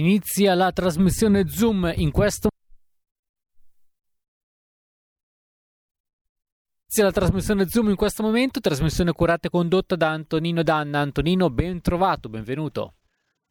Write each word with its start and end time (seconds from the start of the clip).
Inizia 0.00 0.54
la 0.54 0.72
trasmissione 0.72 1.46
Zoom 1.46 1.92
in 1.96 2.10
questo 2.10 2.48
Inizia 6.86 7.04
la 7.04 7.12
trasmissione 7.12 7.68
Zoom 7.68 7.90
in 7.90 7.96
questo 7.96 8.22
momento, 8.22 8.60
trasmissione 8.60 9.12
curata 9.12 9.48
e 9.48 9.50
condotta 9.50 9.96
da 9.96 10.08
Antonino 10.08 10.62
Danna. 10.62 11.00
Antonino, 11.00 11.50
ben 11.50 11.82
trovato, 11.82 12.30
benvenuto. 12.30 12.94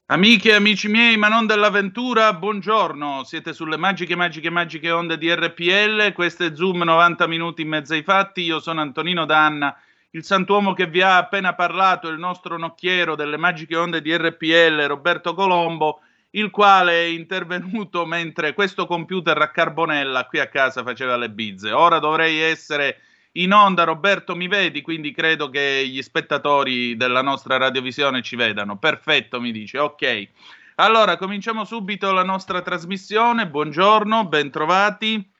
Amiche 0.07 0.49
e 0.49 0.55
amici 0.55 0.87
miei, 0.87 1.17
ma 1.17 1.27
non 1.27 1.45
dell'avventura, 1.45 2.33
buongiorno. 2.33 3.23
Siete 3.25 3.53
sulle 3.53 3.77
magiche, 3.77 4.15
magiche, 4.15 4.49
magiche 4.49 4.89
onde 4.89 5.19
di 5.19 5.31
RPL. 5.31 6.13
Questo 6.13 6.45
è 6.45 6.55
Zoom 6.55 6.81
90 6.81 7.27
minuti 7.27 7.61
in 7.61 7.67
mezzo 7.67 7.93
ai 7.93 8.01
fatti. 8.01 8.41
Io 8.41 8.59
sono 8.59 8.81
Antonino 8.81 9.25
Danna, 9.25 9.77
il 10.11 10.23
santuomo 10.23 10.73
che 10.73 10.87
vi 10.87 11.03
ha 11.03 11.17
appena 11.17 11.53
parlato, 11.53 12.07
il 12.07 12.17
nostro 12.17 12.57
nocchiero 12.57 13.15
delle 13.15 13.37
magiche 13.37 13.75
onde 13.75 14.01
di 14.01 14.17
RPL, 14.17 14.87
Roberto 14.87 15.35
Colombo 15.35 16.01
il 16.31 16.49
quale 16.49 16.93
è 16.93 17.05
intervenuto 17.05 18.05
mentre 18.05 18.53
questo 18.53 18.85
computer 18.85 19.37
a 19.41 19.49
carbonella 19.49 20.25
qui 20.25 20.39
a 20.39 20.47
casa 20.47 20.83
faceva 20.83 21.17
le 21.17 21.29
bizze. 21.29 21.71
Ora 21.71 21.99
dovrei 21.99 22.39
essere 22.39 23.01
in 23.33 23.53
onda, 23.53 23.83
Roberto, 23.83 24.35
mi 24.35 24.47
vedi? 24.47 24.81
Quindi 24.81 25.11
credo 25.11 25.49
che 25.49 25.87
gli 25.87 26.01
spettatori 26.01 26.95
della 26.97 27.21
nostra 27.21 27.57
radiovisione 27.57 28.21
ci 28.21 28.35
vedano. 28.35 28.77
Perfetto, 28.77 29.39
mi 29.39 29.51
dice. 29.51 29.77
Ok. 29.79 30.27
Allora, 30.75 31.17
cominciamo 31.17 31.65
subito 31.65 32.11
la 32.11 32.23
nostra 32.23 32.61
trasmissione. 32.61 33.47
Buongiorno, 33.47 34.25
bentrovati. 34.27 35.37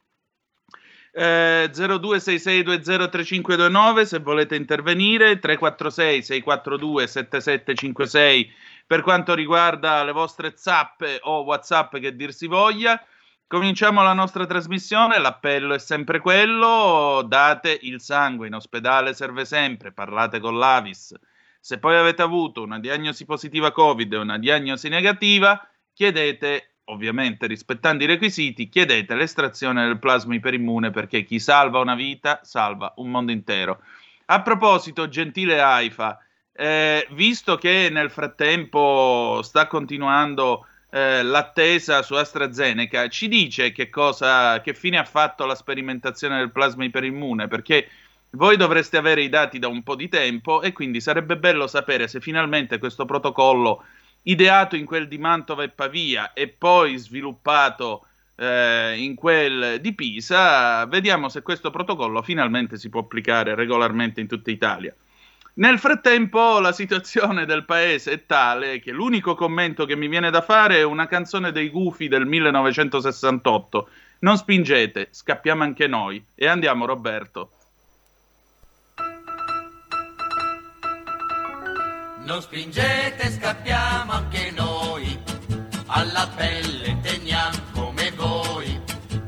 Eh, 1.22 1.70
0266203529 1.74 4.04
se 4.04 4.20
volete 4.20 4.56
intervenire 4.56 5.38
346 5.38 6.24
642 6.24 7.08
7756 7.08 8.50
per 8.88 9.02
quanto 9.02 9.34
riguarda 9.34 10.02
le 10.06 10.14
vostre 10.14 10.54
zappe 10.56 11.20
o 11.24 11.42
whatsapp 11.42 11.98
che 11.98 12.16
dir 12.16 12.32
si 12.32 12.48
voglia. 12.48 13.06
Cominciamo 13.48 14.02
la 14.02 14.14
nostra 14.14 14.46
trasmissione, 14.46 15.20
l'appello 15.20 15.74
è 15.74 15.80
sempre 15.80 16.20
quello, 16.20 17.22
date 17.28 17.78
il 17.82 18.00
sangue, 18.00 18.48
in 18.48 18.54
ospedale 18.54 19.14
serve 19.14 19.44
sempre, 19.44 19.92
parlate 19.92 20.40
con 20.40 20.58
l'Avis. 20.58 21.14
Se 21.60 21.80
poi 21.80 21.98
avete 21.98 22.22
avuto 22.22 22.64
una 22.64 22.80
diagnosi 22.80 23.26
positiva 23.26 23.74
Covid 23.74 24.14
e 24.14 24.18
una 24.18 24.38
diagnosi 24.38 24.88
negativa, 24.88 25.62
chiedete, 25.92 26.69
ovviamente 26.90 27.48
rispettando 27.48 28.04
i 28.04 28.08
requisiti, 28.08 28.70
chiedete 28.70 29.16
l'estrazione 29.16 29.86
del 29.86 30.00
plasma 30.00 30.36
iperimmune 30.36 30.92
perché 30.92 31.24
chi 31.24 31.40
salva 31.40 31.80
una 31.80 31.96
vita 31.96 32.42
salva 32.44 32.94
un 32.98 33.10
mondo 33.10 33.32
intero. 33.32 33.82
A 34.26 34.42
proposito, 34.42 35.08
gentile 35.08 35.60
AIFA, 35.60 36.20
eh, 36.54 37.08
visto 37.12 37.56
che 37.56 37.90
nel 37.92 38.10
frattempo 38.10 39.40
sta 39.42 39.66
continuando 39.68 40.66
eh, 40.92 41.24
l'attesa 41.24 42.02
su 42.02 42.16
AstraZeneca, 42.16 43.08
ci 43.08 43.28
dice 43.28 43.72
che, 43.72 43.90
cosa, 43.90 44.62
che 44.62 44.74
fine 44.74 44.98
ha 44.98 45.06
fatto 45.06 45.46
la 45.46 45.56
sperimentazione 45.56 46.38
del 46.38 46.52
plasma 46.52 46.84
iperimmune? 46.84 47.48
Perché 47.48 47.88
voi 48.32 48.58
dovreste 48.58 48.98
avere 48.98 49.22
i 49.22 49.30
dati 49.30 49.58
da 49.58 49.68
un 49.68 49.82
po' 49.82 49.96
di 49.96 50.10
tempo 50.10 50.62
e 50.62 50.72
quindi 50.72 51.02
sarebbe 51.02 51.38
bello 51.38 51.66
sapere 51.66 52.08
se 52.08 52.20
finalmente 52.20 52.78
questo 52.78 53.06
protocollo 53.06 53.84
ideato 54.24 54.76
in 54.76 54.86
quel 54.86 55.08
di 55.08 55.18
Mantova 55.18 55.64
e 55.64 55.70
Pavia 55.70 56.34
e 56.34 56.48
poi 56.48 56.98
sviluppato 56.98 58.06
eh, 58.36 58.96
in 58.98 59.16
quel 59.16 59.80
di 59.82 59.94
Pisa, 59.94 60.86
vediamo 60.86 61.30
se 61.30 61.42
questo 61.42 61.70
protocollo 61.70 62.22
finalmente 62.22 62.78
si 62.78 62.90
può 62.90 63.02
applicare 63.02 63.56
regolarmente 63.56 64.22
in 64.22 64.28
tutta 64.28 64.52
Italia. 64.52 64.96
Nel 65.60 65.78
frattempo 65.78 66.60
la 66.60 66.72
situazione 66.72 67.46
del 67.46 67.66
paese 67.66 68.14
è 68.14 68.26
tale 68.26 68.80
che 68.80 68.94
l'unico 68.94 69.36
commento 69.36 69.86
che 69.86 69.98
mi 69.98 70.08
viene 70.08 70.30
da 70.30 70.42
fare 70.42 70.78
è 70.78 70.84
una 70.84 71.06
canzone 71.06 71.52
dei 71.52 71.70
Gufi 71.70 72.08
del 72.08 72.26
1968. 72.26 73.90
Non 74.20 74.38
spingete, 74.38 75.10
scappiamo 75.12 75.64
anche 75.64 75.88
noi. 75.88 76.24
E 76.34 76.48
andiamo 76.48 76.86
Roberto. 76.86 77.52
Non 82.30 82.44
spingete, 82.44 83.32
scappiamo 83.32 84.12
anche 84.12 84.52
noi. 84.52 85.20
Alla 85.88 86.30
pelle 86.36 86.96
teniamo 87.02 87.58
come 87.74 88.12
voi. 88.12 88.80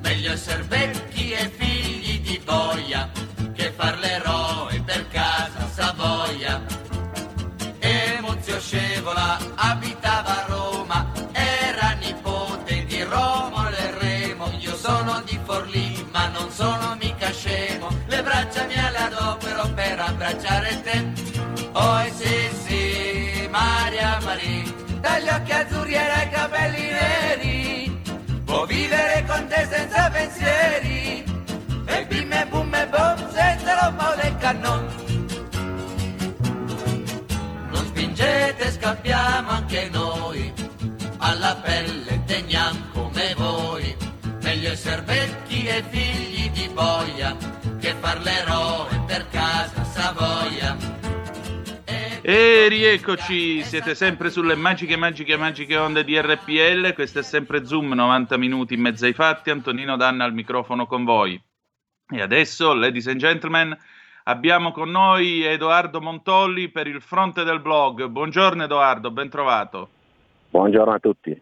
Meglio 0.01 0.33
essere 0.33 0.61
vecchi 0.61 1.31
e 1.31 1.49
figli 1.49 2.21
di 2.21 2.39
boia 2.45 3.09
che 3.55 3.73
far 3.75 3.97
l'eroe 3.97 4.83
per 4.85 5.07
casa 5.07 5.67
Savoia. 5.67 6.63
Emozio 7.79 8.59
Scevola 8.59 9.39
abitava 9.55 10.43
a 10.43 10.45
Roma, 10.45 11.11
era 11.31 11.93
nipote 11.93 12.85
di 12.85 13.01
Romolo 13.01 13.75
e 13.77 13.97
Remo. 13.97 14.51
Io 14.59 14.75
sono 14.75 15.23
di 15.25 15.39
Forlì, 15.43 16.07
ma 16.11 16.27
non 16.27 16.51
sono 16.51 16.95
mica 16.99 17.31
scemo. 17.31 17.87
Le 18.05 18.21
braccia 18.21 18.63
mi 18.65 18.75
le 18.75 18.97
adopero 18.97 19.67
per 19.73 19.99
abbracciare 20.01 20.81
te. 20.83 21.20
Dagli 25.61 25.73
occhi 25.73 25.93
azzurri 25.93 25.93
e 25.93 26.29
capelli 26.29 26.89
neri. 26.89 28.01
Può 28.45 28.65
vivere 28.65 29.25
con 29.27 29.47
te 29.47 29.67
senza 29.69 30.09
pensieri. 30.09 31.23
E 31.85 32.05
bim 32.07 32.31
e 32.31 32.45
bum 32.47 32.73
e 32.73 32.87
bom 32.87 33.31
senza 33.31 33.83
lo 33.83 33.95
pau 33.95 34.15
del 34.15 34.37
cannone. 34.37 34.89
Non 37.71 37.85
spingete, 37.85 38.71
scappiamo 38.71 39.49
anche 39.49 39.89
noi. 39.91 40.53
Alla 41.17 41.55
pelle 41.55 42.23
teniamo 42.25 42.79
come 42.93 43.33
voi. 43.35 43.95
Meglio 44.41 44.71
essere 44.71 45.01
vecchi 45.01 45.65
e 45.65 45.83
figli 45.89 46.49
di 46.51 46.69
boia 46.69 47.35
che 47.79 47.95
far 47.99 48.19
l'eroe 48.21 49.03
per 49.05 49.27
casa. 49.29 49.90
E 52.23 52.67
rieccoci, 52.67 53.63
siete 53.63 53.95
sempre 53.95 54.29
sulle 54.29 54.55
magiche, 54.55 54.95
magiche, 54.95 55.37
magiche 55.37 55.77
onde 55.77 56.03
di 56.03 56.19
RPL. 56.19 56.93
Questo 56.93 57.19
è 57.19 57.23
sempre 57.23 57.65
Zoom, 57.65 57.93
90 57.93 58.37
minuti 58.37 58.75
in 58.75 58.81
mezzo 58.81 59.05
ai 59.05 59.13
fatti. 59.13 59.49
Antonino 59.49 59.97
Danna 59.97 60.23
al 60.23 60.33
microfono 60.33 60.85
con 60.85 61.03
voi. 61.03 61.41
E 62.07 62.21
adesso, 62.21 62.73
ladies 62.73 63.07
and 63.07 63.17
gentlemen, 63.17 63.77
Abbiamo 64.25 64.71
con 64.71 64.91
noi 64.91 65.43
Edoardo 65.43 65.99
Montolli 65.99 66.69
per 66.69 66.85
il 66.85 67.01
fronte 67.01 67.43
del 67.43 67.59
blog. 67.59 68.05
Buongiorno 68.05 68.63
Edoardo, 68.63 69.09
ben 69.09 69.29
trovato. 69.29 69.89
Buongiorno 70.49 70.93
a 70.93 70.99
tutti. 70.99 71.41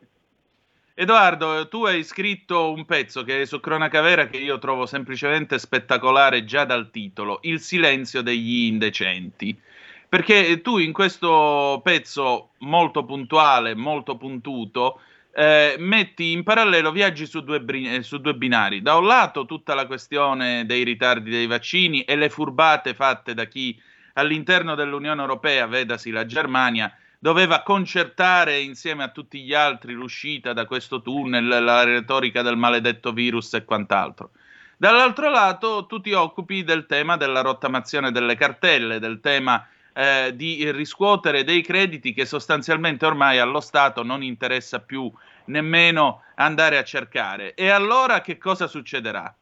Edoardo, 0.94 1.68
tu 1.68 1.84
hai 1.84 2.04
scritto 2.04 2.72
un 2.72 2.86
pezzo 2.86 3.24
che 3.24 3.42
è 3.42 3.46
su 3.46 3.60
Cronaca 3.60 4.00
Vera 4.00 4.28
che 4.28 4.38
io 4.38 4.60
trovo 4.60 4.86
semplicemente 4.86 5.60
spettacolare 5.60 6.46
già 6.46 6.64
dal 6.64 6.90
titolo, 6.90 7.40
Il 7.42 7.60
silenzio 7.60 8.22
degli 8.22 8.68
indecenti. 8.68 9.60
Perché 10.10 10.62
tu 10.62 10.80
in 10.80 10.92
questo 10.92 11.82
pezzo 11.84 12.50
molto 12.60 13.06
puntuale, 13.06 13.76
molto 13.76 14.18
puntuto, 14.18 15.02
eh, 15.32 15.76
metti 15.78 16.32
in 16.32 16.42
parallelo 16.42 16.92
viaggi 16.92 17.28
su 17.28 17.42
due, 17.42 17.64
eh, 17.64 18.02
su 18.02 18.18
due, 18.20 18.34
binari. 18.34 18.82
Da 18.82 18.98
un 18.98 19.06
lato 19.06 19.46
tutta 19.46 19.76
la 19.76 19.86
questione 19.86 20.66
dei 20.66 20.84
ritardi 20.84 21.30
dei 21.30 21.46
vaccini 21.46 22.02
e 22.06 22.16
le 22.16 22.30
furbate 22.30 22.96
fatte 22.96 23.36
da 23.36 23.46
chi 23.46 23.80
all'interno 24.14 24.74
dell'Unione 24.74 25.22
Europea, 25.22 25.68
vedasi 25.68 26.10
la 26.10 26.26
Germania, 26.26 26.92
doveva 27.20 27.62
concertare 27.62 28.60
insieme 28.60 29.04
a 29.04 29.10
tutti 29.10 29.44
gli 29.44 29.54
altri 29.54 29.94
l'uscita 29.94 30.54
da 30.54 30.66
questo 30.66 31.04
tunnel, 31.04 31.64
la 31.64 31.84
retorica 31.84 32.42
del 32.42 32.58
maledetto 32.58 33.12
virus 33.12 33.54
e 33.54 33.64
quant'altro. 33.64 34.32
Dall'altro 34.76 35.30
lato 35.30 35.86
tu 35.86 36.02
ti 36.02 36.14
occupi 36.14 36.64
del 36.64 36.86
tema 36.88 37.16
della 37.16 37.42
rottamazione 37.42 38.12
delle 38.12 38.36
cartelle, 38.36 38.98
del 38.98 39.20
tema 39.20 39.68
eh, 39.94 40.36
di 40.36 40.72
riscuotere 40.72 41.44
dei 41.44 41.62
crediti 41.62 42.14
che 42.14 42.26
sostanzialmente 42.26 43.06
ormai 43.06 43.40
allo 43.40 43.60
Stato 43.60 44.04
non 44.04 44.24
interessa 44.24 44.80
più 44.82 45.12
nemmeno 45.46 46.24
andare 46.36 46.78
a 46.78 46.84
cercare. 46.84 47.54
E 47.54 47.70
allora 47.70 48.22
che 48.22 48.38
cosa 48.38 48.68
succederà? 48.68 49.34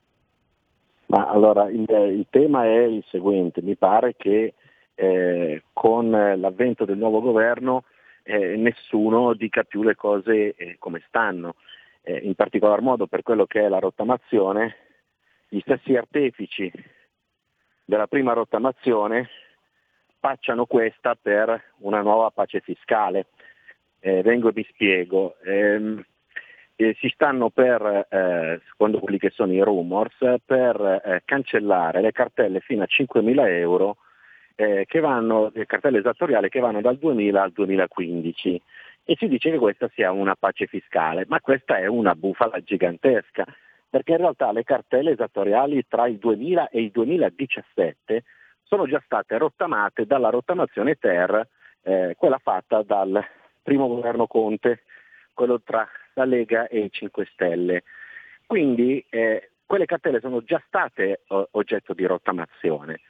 Ma 1.08 1.28
allora 1.28 1.70
il, 1.70 1.86
il 1.88 2.28
tema 2.30 2.66
è 2.66 2.84
il 2.84 3.04
seguente, 3.10 3.62
mi 3.62 3.76
pare 3.76 4.16
che 4.18 4.54
eh, 4.96 5.64
con 5.74 6.10
l'avvento 6.10 6.86
del 6.86 6.98
nuovo 6.98 7.22
governo 7.22 7.84
eh, 8.24 8.58
nessuno 8.58 9.34
dica 9.34 9.64
più 9.64 9.84
le 9.84 9.96
cose 9.96 10.56
eh, 10.56 10.76
come 10.80 11.02
stanno, 11.08 11.56
eh, 12.02 12.18
in 12.18 12.36
particolar 12.36 12.82
modo 12.82 13.08
per 13.08 13.22
quello 13.24 13.46
che 13.46 13.62
è 13.62 13.70
la 13.70 13.80
rottamazione, 13.80 14.76
gli 15.48 15.60
stessi 15.62 15.96
artefici 15.96 16.70
della 17.86 18.08
prima 18.08 18.34
rottamazione 18.34 19.30
spacciano 20.18 20.66
questa 20.66 21.16
per 21.16 21.74
una 21.80 22.02
nuova 22.02 22.32
pace 22.32 22.60
fiscale. 22.60 23.28
Eh, 24.00 24.22
vengo 24.24 24.50
e 24.50 24.52
vi 24.52 24.68
spiego. 24.70 25.38
Eh, 25.44 26.04
eh, 26.80 26.96
si 27.00 27.10
stanno 27.10 27.50
per, 27.50 28.08
eh, 28.10 28.62
secondo 28.70 29.00
quelli 29.00 29.18
che 29.18 29.32
sono 29.32 29.54
i 29.54 29.62
rumors, 29.64 30.18
per 30.46 31.02
eh, 31.04 31.22
cancellare 31.26 32.02
le 32.02 32.12
cartelle 32.12 32.60
fino 32.60 32.84
a 32.84 32.88
5.000 32.88 33.48
euro, 33.48 33.98
eh, 34.56 34.86
che 34.88 35.00
vanno, 35.00 35.52
le 35.54 35.66
cartelle 35.66 36.00
esattoriali 36.00 36.50
che 36.50 36.60
vanno 36.60 36.82
dal 36.82 36.98
2000 36.98 37.42
al 37.42 37.52
2015. 37.52 38.62
E 39.06 39.16
si 39.18 39.28
dice 39.28 39.50
che 39.52 39.58
questa 39.58 39.90
sia 39.94 40.12
una 40.12 40.36
pace 40.36 40.68
fiscale, 40.68 41.26
ma 41.28 41.40
questa 41.40 41.78
è 41.78 41.88
una 41.88 42.14
bufala 42.14 42.60
gigantesca, 42.62 43.46
perché 43.90 44.12
in 44.12 44.18
realtà 44.18 44.52
le 44.52 44.64
cartelle 44.64 45.12
esattoriali 45.12 45.84
tra 45.88 46.08
il 46.08 46.18
2000 46.18 46.70
e 46.70 46.82
il 46.82 46.92
2017 46.92 48.24
sono 48.68 48.86
già 48.86 49.02
state 49.04 49.38
rottamate 49.38 50.06
dalla 50.06 50.30
rottamazione 50.30 50.96
Ter, 50.96 51.48
eh, 51.84 52.16
quella 52.18 52.38
fatta 52.38 52.84
dal 52.84 53.24
primo 53.64 53.88
governo 53.88 54.28
Conte, 54.28 54.84
quello 55.34 55.62
tra 55.62 55.88
la 56.14 56.26
Lega 56.26 56.68
e 56.68 56.80
i 56.80 56.92
5 56.92 57.26
Stelle. 57.32 57.84
Quindi 58.46 59.04
eh, 59.10 59.52
quelle 59.66 59.86
cartelle 59.86 60.20
sono 60.20 60.44
già 60.44 60.62
state 60.66 61.22
o- 61.28 61.48
oggetto 61.52 61.94
di 61.94 62.06
rottamazione. 62.06 63.02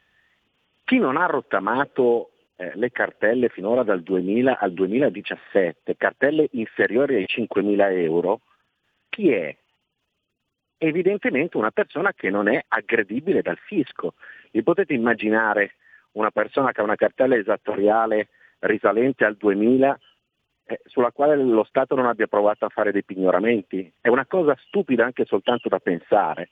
Chi 0.84 1.00
non 1.00 1.18
ha 1.18 1.26
rottamato 1.26 2.32
eh, 2.56 2.72
le 2.76 2.92
cartelle 2.92 3.50
finora 3.50 3.84
dal 3.84 4.02
2000 4.02 4.60
al 4.60 4.74
2017, 4.74 5.96
cartelle 5.96 6.48
inferiori 6.52 7.16
ai 7.16 7.26
5.000 7.28 7.92
euro, 8.04 8.42
chi 9.10 9.32
è? 9.32 9.56
Evidentemente 10.80 11.58
una 11.58 11.72
persona 11.72 12.14
che 12.14 12.30
non 12.30 12.48
è 12.48 12.64
aggredibile 12.68 13.42
dal 13.42 13.58
fisco, 13.58 14.14
vi 14.52 14.64
potete 14.64 14.94
immaginare 14.94 15.76
una 16.14 16.32
persona 16.32 16.72
che 16.72 16.82
ha 16.82 16.84
una 16.84 16.96
cartella 16.96 17.36
esattoriale 17.36 18.30
risalente 18.60 19.24
al 19.24 19.36
2000 19.36 20.00
eh, 20.66 20.82
sulla 20.86 21.12
quale 21.12 21.36
lo 21.38 21.64
Stato 21.64 21.96
non 21.96 22.08
abbia 22.08 22.28
provato 22.28 22.66
a 22.66 22.70
fare 22.70 22.92
dei 22.92 23.04
pignoramenti? 23.04 23.92
È 24.02 24.10
una 24.10 24.26
cosa 24.26 24.58
stupida 24.66 25.06
anche 25.06 25.26
soltanto 25.26 25.70
da 25.70 25.80
pensare. 25.80 26.50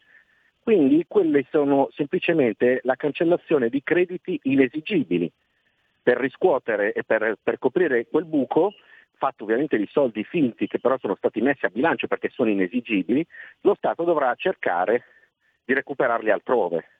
Quindi 0.61 1.05
quelle 1.07 1.45
sono 1.49 1.89
semplicemente 1.91 2.79
la 2.83 2.95
cancellazione 2.95 3.69
di 3.69 3.83
crediti 3.83 4.39
inesigibili 4.43 5.31
per 6.01 6.17
riscuotere 6.17 6.93
e 6.93 7.03
per, 7.03 7.37
per 7.41 7.59
coprire 7.59 8.07
quel 8.07 8.25
buco 8.25 8.73
fatto 9.17 9.43
ovviamente 9.43 9.77
di 9.77 9.87
soldi 9.91 10.23
finti 10.23 10.67
che 10.67 10.79
però 10.79 10.97
sono 10.97 11.15
stati 11.15 11.41
messi 11.41 11.65
a 11.65 11.69
bilancio 11.69 12.07
perché 12.07 12.29
sono 12.29 12.49
inesigibili, 12.49 13.25
lo 13.61 13.75
Stato 13.75 14.03
dovrà 14.03 14.33
cercare 14.35 15.03
di 15.63 15.73
recuperarli 15.73 16.31
altrove 16.31 16.94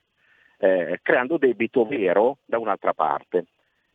eh, 0.58 1.00
creando 1.02 1.38
debito 1.38 1.86
vero 1.86 2.38
da 2.46 2.60
un'altra 2.60 2.94
parte. 2.94 3.46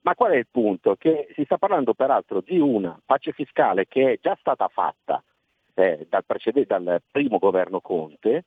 Ma 0.02 0.14
qual 0.14 0.32
è 0.32 0.36
il 0.36 0.46
punto? 0.50 0.96
Che 0.96 1.28
si 1.34 1.44
sta 1.44 1.58
parlando 1.58 1.94
peraltro 1.94 2.40
di 2.40 2.58
una 2.58 2.98
pace 3.04 3.32
fiscale 3.32 3.86
che 3.86 4.12
è 4.12 4.18
già 4.20 4.36
stata 4.40 4.66
fatta 4.68 5.22
eh, 5.74 6.06
dal, 6.08 6.24
precede- 6.24 6.64
dal, 6.66 7.02
primo 7.10 7.38
governo 7.38 7.80
Conte 7.80 8.44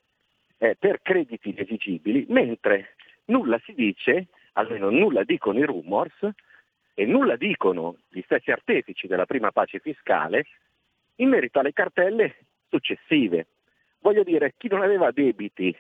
eh, 0.58 0.76
per 0.78 1.02
crediti 1.02 1.50
inesigibili, 1.50 2.26
mentre 2.30 2.96
nulla 3.26 3.60
si 3.64 3.74
dice, 3.74 4.28
almeno 4.54 4.90
nulla 4.90 5.24
dicono 5.24 5.60
i 5.60 5.66
rumors 5.66 6.28
e 6.96 7.06
nulla 7.06 7.36
dicono 7.36 7.98
gli 8.10 8.22
stessi 8.22 8.52
artefici 8.52 9.08
della 9.08 9.26
prima 9.26 9.52
pace 9.52 9.80
fiscale 9.80 10.46
in 11.16 11.30
merito 11.30 11.60
alle 11.60 11.74
cartelle 11.74 12.36
successive. 12.70 13.48
Voglio 14.00 14.24
dire, 14.24 14.54
chi 14.58 14.68
non 14.68 14.82
aveva 14.82 15.12
debiti 15.12 15.76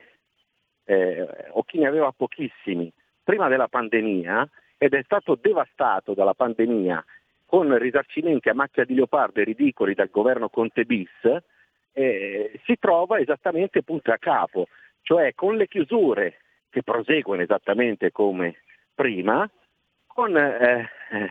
eh, 0.86 1.28
o 1.52 1.64
chi 1.64 1.80
ne 1.80 1.88
aveva 1.88 2.12
pochissimi 2.12 2.92
prima 3.24 3.48
della 3.48 3.68
pandemia 3.68 4.48
ed 4.78 4.94
è 4.94 5.02
stato 5.04 5.38
devastato 5.40 6.14
dalla 6.14 6.34
pandemia 6.34 7.04
con 7.46 7.78
risarcimenti 7.78 8.50
a 8.50 8.54
macchia 8.54 8.84
di 8.84 8.96
leopardo 8.96 9.40
e 9.40 9.44
ridicoli 9.44 9.94
dal 9.94 10.10
governo 10.10 10.50
Conte 10.50 10.86
bis, 10.86 11.10
eh, 11.94 12.60
si 12.66 12.78
trova 12.80 13.20
esattamente 13.20 13.84
punto 13.84 14.12
a 14.12 14.18
capo, 14.18 14.68
cioè 15.04 15.34
con 15.36 15.56
le 15.56 15.68
chiusure 15.68 16.40
che 16.70 16.82
proseguono 16.82 17.44
esattamente 17.44 18.12
come 18.12 18.56
prima, 18.94 19.48
con, 20.08 20.36
eh, 20.36 20.90
eh, 21.12 21.30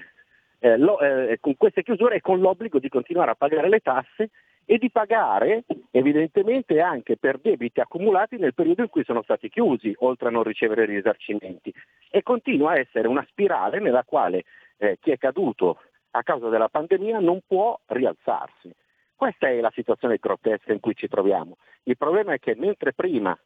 eh 0.61 0.79
lo, 0.79 1.01
eh, 1.01 1.39
con 1.41 1.57
queste 1.57 1.83
chiusure 1.83 2.17
e 2.17 2.21
con 2.21 2.39
l'obbligo 2.39 2.79
di 2.79 2.89
continuare 2.89 3.33
a 3.33 3.35
pagare 3.35 3.69
le 3.69 3.81
tasse 3.81 4.31
e 4.65 4.79
di 4.79 4.91
pagare 4.91 5.65
evidentemente 5.91 6.81
anche 6.81 7.17
per 7.17 7.39
debiti 7.39 7.81
accumulati 7.81 8.37
nel 8.37 8.55
periodo 8.55 8.83
in 8.83 8.89
cui 8.89 9.05
sono 9.05 9.23
stati 9.23 9.49
chiusi, 9.49 9.95
oltre 9.99 10.29
a 10.29 10.31
non 10.31 10.43
ricevere 10.43 10.85
risarcimenti. 10.85 11.73
E 12.11 12.23
continua 12.23 12.73
a 12.73 12.79
essere 12.79 13.09
una 13.09 13.25
spirale 13.29 13.81
nella 13.81 14.05
quale 14.05 14.45
eh, 14.79 14.99
chi 15.01 15.11
è 15.11 15.19
caduto 15.19 15.81
a 16.13 16.23
causa 16.23 16.49
della 16.49 16.69
pandemia 16.69 17.19
non 17.19 17.41
può 17.47 17.79
rialzarsi. 17.87 18.73
Questa 19.15 19.49
è 19.49 19.61
la 19.61 19.71
situazione 19.75 20.19
grottesca 20.21 20.73
in 20.73 20.81
cui 20.81 20.95
ci 20.95 21.09
troviamo. 21.09 21.57
Il 21.85 21.97
problema 21.97 22.33
è 22.33 22.39
che 22.39 22.55
mentre 22.57 22.93
prima 22.93 23.39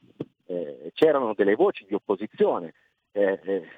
eh, 0.47 0.91
c'erano 0.95 1.35
delle 1.35 1.55
voci 1.55 1.85
di 1.87 1.95
opposizione 1.95 2.75
eh, 3.13 3.41
eh 3.43 3.69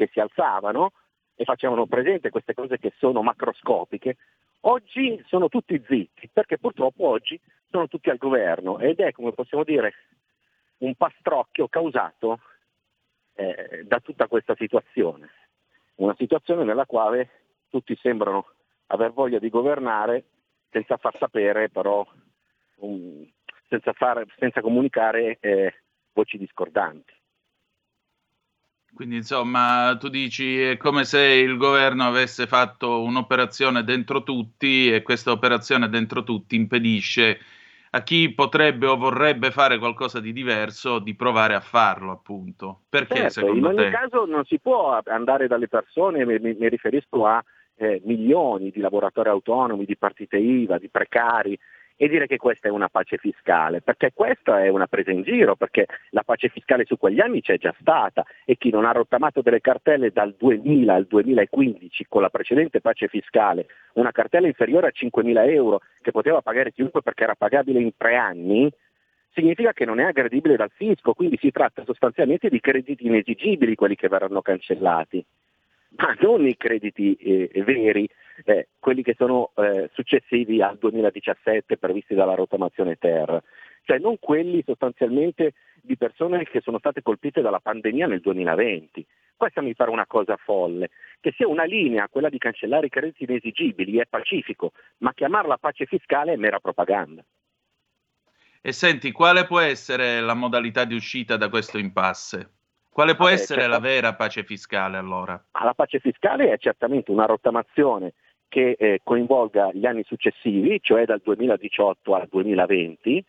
che 0.00 0.08
si 0.12 0.18
alzavano 0.18 0.92
e 1.34 1.44
facevano 1.44 1.84
presente 1.84 2.30
queste 2.30 2.54
cose 2.54 2.78
che 2.78 2.94
sono 2.96 3.20
macroscopiche, 3.20 4.16
Oggi 4.62 5.22
sono 5.26 5.48
tutti 5.48 5.82
zitti, 5.86 6.28
perché 6.30 6.58
purtroppo 6.58 7.06
oggi 7.08 7.40
sono 7.70 7.88
tutti 7.88 8.10
al 8.10 8.18
governo 8.18 8.78
ed 8.78 9.00
è, 9.00 9.12
come 9.12 9.32
possiamo 9.32 9.64
dire, 9.64 9.94
un 10.78 10.94
pastrocchio 10.96 11.68
causato 11.68 12.40
eh, 13.34 13.84
da 13.84 14.00
tutta 14.00 14.26
questa 14.26 14.54
situazione. 14.56 15.30
Una 15.96 16.14
situazione 16.16 16.64
nella 16.64 16.84
quale 16.84 17.30
tutti 17.68 17.96
sembrano 17.96 18.52
aver 18.88 19.12
voglia 19.12 19.38
di 19.38 19.48
governare 19.48 20.24
senza 20.70 20.96
far 20.98 21.16
sapere 21.18 21.70
però, 21.70 22.06
um, 22.76 23.26
senza, 23.68 23.92
far, 23.92 24.24
senza, 24.38 24.60
comunicare 24.60 25.38
eh, 25.40 25.74
voci 26.12 26.36
discordanti. 26.36 27.12
Quindi 28.94 29.16
insomma 29.16 29.96
tu 29.98 30.08
dici 30.08 30.60
è 30.60 30.76
come 30.76 31.04
se 31.04 31.20
il 31.20 31.56
governo 31.56 32.04
avesse 32.04 32.46
fatto 32.46 33.02
un'operazione 33.02 33.84
dentro 33.84 34.22
tutti 34.22 34.92
e 34.92 35.02
questa 35.02 35.30
operazione 35.30 35.88
dentro 35.88 36.22
tutti 36.22 36.56
impedisce 36.56 37.38
a 37.92 38.02
chi 38.02 38.32
potrebbe 38.32 38.86
o 38.86 38.96
vorrebbe 38.96 39.50
fare 39.50 39.78
qualcosa 39.78 40.20
di 40.20 40.32
diverso 40.32 40.98
di 40.98 41.14
provare 41.14 41.54
a 41.54 41.60
farlo 41.60 42.12
appunto. 42.12 42.82
Perché 42.88 43.16
certo, 43.16 43.30
secondo 43.30 43.70
in 43.70 43.76
te? 43.76 43.82
ogni 43.82 43.90
caso 43.90 44.24
non 44.26 44.44
si 44.44 44.60
può 44.60 45.00
andare 45.06 45.48
dalle 45.48 45.68
persone, 45.68 46.24
mi, 46.24 46.38
mi 46.38 46.68
riferisco 46.68 47.26
a 47.26 47.42
eh, 47.76 48.00
milioni 48.04 48.70
di 48.70 48.80
lavoratori 48.80 49.28
autonomi, 49.28 49.84
di 49.84 49.96
partite 49.96 50.36
IVA, 50.36 50.78
di 50.78 50.88
precari 50.88 51.58
e 52.02 52.08
dire 52.08 52.26
che 52.26 52.38
questa 52.38 52.66
è 52.66 52.70
una 52.70 52.88
pace 52.88 53.18
fiscale, 53.18 53.82
perché 53.82 54.12
questa 54.14 54.64
è 54.64 54.68
una 54.68 54.86
presa 54.86 55.10
in 55.10 55.22
giro, 55.22 55.54
perché 55.54 55.86
la 56.12 56.22
pace 56.22 56.48
fiscale 56.48 56.86
su 56.86 56.96
quegli 56.96 57.20
anni 57.20 57.42
c'è 57.42 57.58
già 57.58 57.74
stata 57.78 58.24
e 58.46 58.56
chi 58.56 58.70
non 58.70 58.86
ha 58.86 58.92
rottamato 58.92 59.42
delle 59.42 59.60
cartelle 59.60 60.10
dal 60.10 60.34
2000 60.34 60.94
al 60.94 61.04
2015 61.04 62.06
con 62.08 62.22
la 62.22 62.30
precedente 62.30 62.80
pace 62.80 63.06
fiscale, 63.08 63.66
una 63.94 64.12
cartella 64.12 64.46
inferiore 64.46 64.86
a 64.86 64.92
5.000 64.94 65.50
euro 65.50 65.82
che 66.00 66.10
poteva 66.10 66.40
pagare 66.40 66.72
chiunque 66.72 67.02
perché 67.02 67.24
era 67.24 67.34
pagabile 67.34 67.82
in 67.82 67.94
tre 67.94 68.16
anni, 68.16 68.72
significa 69.34 69.74
che 69.74 69.84
non 69.84 70.00
è 70.00 70.04
aggredibile 70.04 70.56
dal 70.56 70.72
fisco, 70.74 71.12
quindi 71.12 71.36
si 71.38 71.50
tratta 71.50 71.84
sostanzialmente 71.84 72.48
di 72.48 72.60
crediti 72.60 73.08
inesigibili 73.08 73.74
quelli 73.74 73.94
che 73.94 74.08
verranno 74.08 74.40
cancellati, 74.40 75.22
ma 75.96 76.16
non 76.20 76.46
i 76.46 76.56
crediti 76.56 77.14
eh, 77.14 77.50
veri, 77.64 78.08
eh, 78.44 78.68
quelli 78.78 79.02
che 79.02 79.14
sono 79.16 79.52
eh, 79.56 79.90
successivi 79.92 80.62
al 80.62 80.78
2017 80.78 81.76
previsti 81.76 82.14
dalla 82.14 82.34
rottamazione 82.34 82.96
ter, 82.96 83.42
cioè 83.82 83.98
non 83.98 84.18
quelli 84.18 84.62
sostanzialmente 84.64 85.54
di 85.82 85.96
persone 85.96 86.44
che 86.44 86.60
sono 86.60 86.78
state 86.78 87.02
colpite 87.02 87.40
dalla 87.40 87.60
pandemia 87.60 88.06
nel 88.06 88.20
2020. 88.20 89.06
Questa 89.36 89.62
mi 89.62 89.74
pare 89.74 89.90
una 89.90 90.06
cosa 90.06 90.36
folle, 90.36 90.90
che 91.18 91.32
sia 91.34 91.48
una 91.48 91.64
linea, 91.64 92.08
quella 92.08 92.28
di 92.28 92.36
cancellare 92.36 92.86
i 92.86 92.90
crediti 92.90 93.24
inesigibili, 93.24 93.98
è 93.98 94.06
pacifico, 94.06 94.72
ma 94.98 95.14
chiamarla 95.14 95.56
pace 95.56 95.86
fiscale 95.86 96.34
è 96.34 96.36
mera 96.36 96.60
propaganda. 96.60 97.24
E 98.60 98.72
senti, 98.72 99.10
quale 99.10 99.46
può 99.46 99.58
essere 99.58 100.20
la 100.20 100.34
modalità 100.34 100.84
di 100.84 100.94
uscita 100.94 101.38
da 101.38 101.48
questo 101.48 101.78
impasse? 101.78 102.59
Quale 102.92 103.14
può 103.14 103.26
Vabbè, 103.26 103.36
essere 103.36 103.60
certo. 103.62 103.74
la 103.76 103.80
vera 103.80 104.14
pace 104.14 104.42
fiscale 104.44 104.96
allora? 104.96 105.42
La 105.62 105.74
pace 105.74 106.00
fiscale 106.00 106.52
è 106.52 106.58
certamente 106.58 107.10
una 107.10 107.26
rottamazione 107.26 108.14
che 108.48 108.76
eh, 108.78 109.00
coinvolga 109.04 109.70
gli 109.72 109.86
anni 109.86 110.02
successivi, 110.04 110.80
cioè 110.82 111.04
dal 111.04 111.20
2018 111.22 112.14
al 112.14 112.26
2020, 112.28 113.24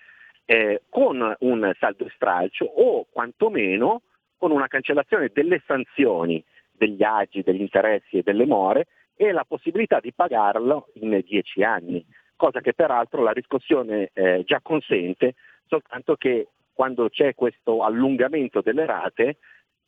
eh, 0.45 0.81
con 0.89 1.35
un 1.39 1.71
saldo 1.79 2.05
e 2.05 2.11
stralcio 2.15 2.65
o 2.65 3.05
quantomeno 3.09 4.01
con 4.37 4.51
una 4.51 4.67
cancellazione 4.67 5.29
delle 5.31 5.61
sanzioni, 5.67 6.43
degli 6.71 7.03
agi, 7.03 7.43
degli 7.43 7.61
interessi 7.61 8.17
e 8.17 8.23
delle 8.23 8.47
more 8.47 8.87
e 9.15 9.31
la 9.31 9.45
possibilità 9.47 9.99
di 9.99 10.11
pagarlo 10.11 10.87
in 10.95 11.21
dieci 11.23 11.61
anni 11.61 12.03
cosa 12.41 12.59
che 12.59 12.73
peraltro 12.73 13.21
la 13.21 13.33
riscossione 13.33 14.09
eh, 14.13 14.41
già 14.43 14.61
consente, 14.63 15.35
soltanto 15.67 16.15
che 16.15 16.47
quando 16.81 17.09
c'è 17.09 17.35
questo 17.35 17.83
allungamento 17.83 18.61
delle 18.61 18.87
rate 18.87 19.37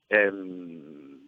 ehm, 0.06 1.28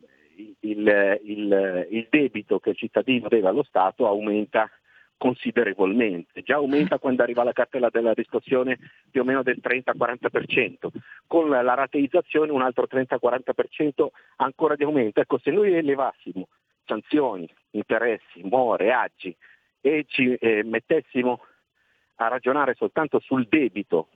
il, 0.60 1.20
il, 1.24 1.88
il, 1.90 2.08
debito 2.08 2.60
che 2.60 2.70
il 2.70 2.76
cittadino 2.76 3.28
deve 3.30 3.48
allo 3.48 3.64
Stato 3.64 4.06
aumenta 4.06 4.70
considerevolmente, 5.18 6.44
già 6.44 6.58
aumenta 6.58 7.00
quando 7.00 7.24
arriva 7.24 7.44
la 7.44 7.52
cartella 7.52 7.90
della 7.90 8.14
riscossione 8.14 8.78
più 9.10 9.22
o 9.22 9.24
meno 9.24 9.42
del 9.42 9.60
30-40%, 9.60 10.90
con 11.26 11.50
la 11.50 11.74
rateizzazione 11.74 12.52
un 12.52 12.62
altro 12.62 12.86
30-40% 12.88 14.08
ancora 14.36 14.76
di 14.76 14.84
aumento. 14.84 15.20
Ecco, 15.20 15.40
se 15.40 15.50
noi 15.50 15.74
elevassimo 15.74 16.48
sanzioni, 16.86 17.52
interessi, 17.72 18.44
more, 18.44 18.94
aggi 18.94 19.36
e 19.82 20.06
ci 20.08 20.32
eh, 20.36 20.64
mettessimo 20.64 21.40
a 22.18 22.28
ragionare 22.28 22.76
soltanto 22.76 23.20
sul 23.20 23.48
debito, 23.50 24.10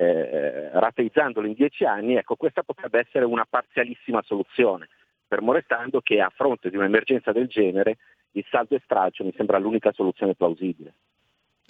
eh, 0.00 0.70
rateizzandolo 0.72 1.48
in 1.48 1.54
dieci 1.54 1.84
anni, 1.84 2.14
ecco 2.14 2.36
questa 2.36 2.62
potrebbe 2.62 3.00
essere 3.00 3.24
una 3.24 3.44
parzialissima 3.48 4.22
soluzione, 4.22 4.88
fermo 5.26 5.52
restando 5.52 6.00
che 6.00 6.20
a 6.20 6.30
fronte 6.32 6.70
di 6.70 6.76
un'emergenza 6.76 7.32
del 7.32 7.48
genere 7.48 7.98
il 8.32 8.46
saldo 8.48 8.76
e 8.76 8.80
stralcio 8.84 9.24
mi 9.24 9.34
sembra 9.36 9.58
l'unica 9.58 9.90
soluzione 9.92 10.36
plausibile. 10.36 10.94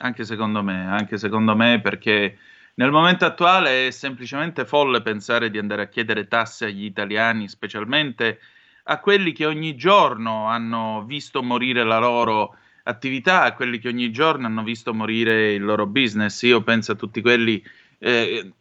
Anche 0.00 0.24
secondo 0.24 0.62
me, 0.62 0.86
anche 0.86 1.16
secondo 1.16 1.56
me 1.56 1.80
perché 1.80 2.36
nel 2.74 2.90
momento 2.90 3.24
attuale 3.24 3.86
è 3.86 3.90
semplicemente 3.90 4.66
folle 4.66 5.00
pensare 5.00 5.48
di 5.48 5.56
andare 5.56 5.82
a 5.82 5.88
chiedere 5.88 6.28
tasse 6.28 6.66
agli 6.66 6.84
italiani, 6.84 7.48
specialmente 7.48 8.40
a 8.84 9.00
quelli 9.00 9.32
che 9.32 9.46
ogni 9.46 9.74
giorno 9.74 10.48
hanno 10.48 11.02
visto 11.06 11.42
morire 11.42 11.82
la 11.82 11.98
loro 11.98 12.56
attività 12.82 13.42
a 13.42 13.54
quelli 13.54 13.78
che 13.78 13.88
ogni 13.88 14.10
giorno 14.10 14.46
hanno 14.46 14.62
visto 14.62 14.92
morire 14.92 15.54
il 15.54 15.64
loro 15.64 15.86
business. 15.86 16.42
Io 16.42 16.62
penso 16.62 16.92
a 16.92 16.96
tutti 16.96 17.22
quelli 17.22 17.62
eh, 17.98 18.52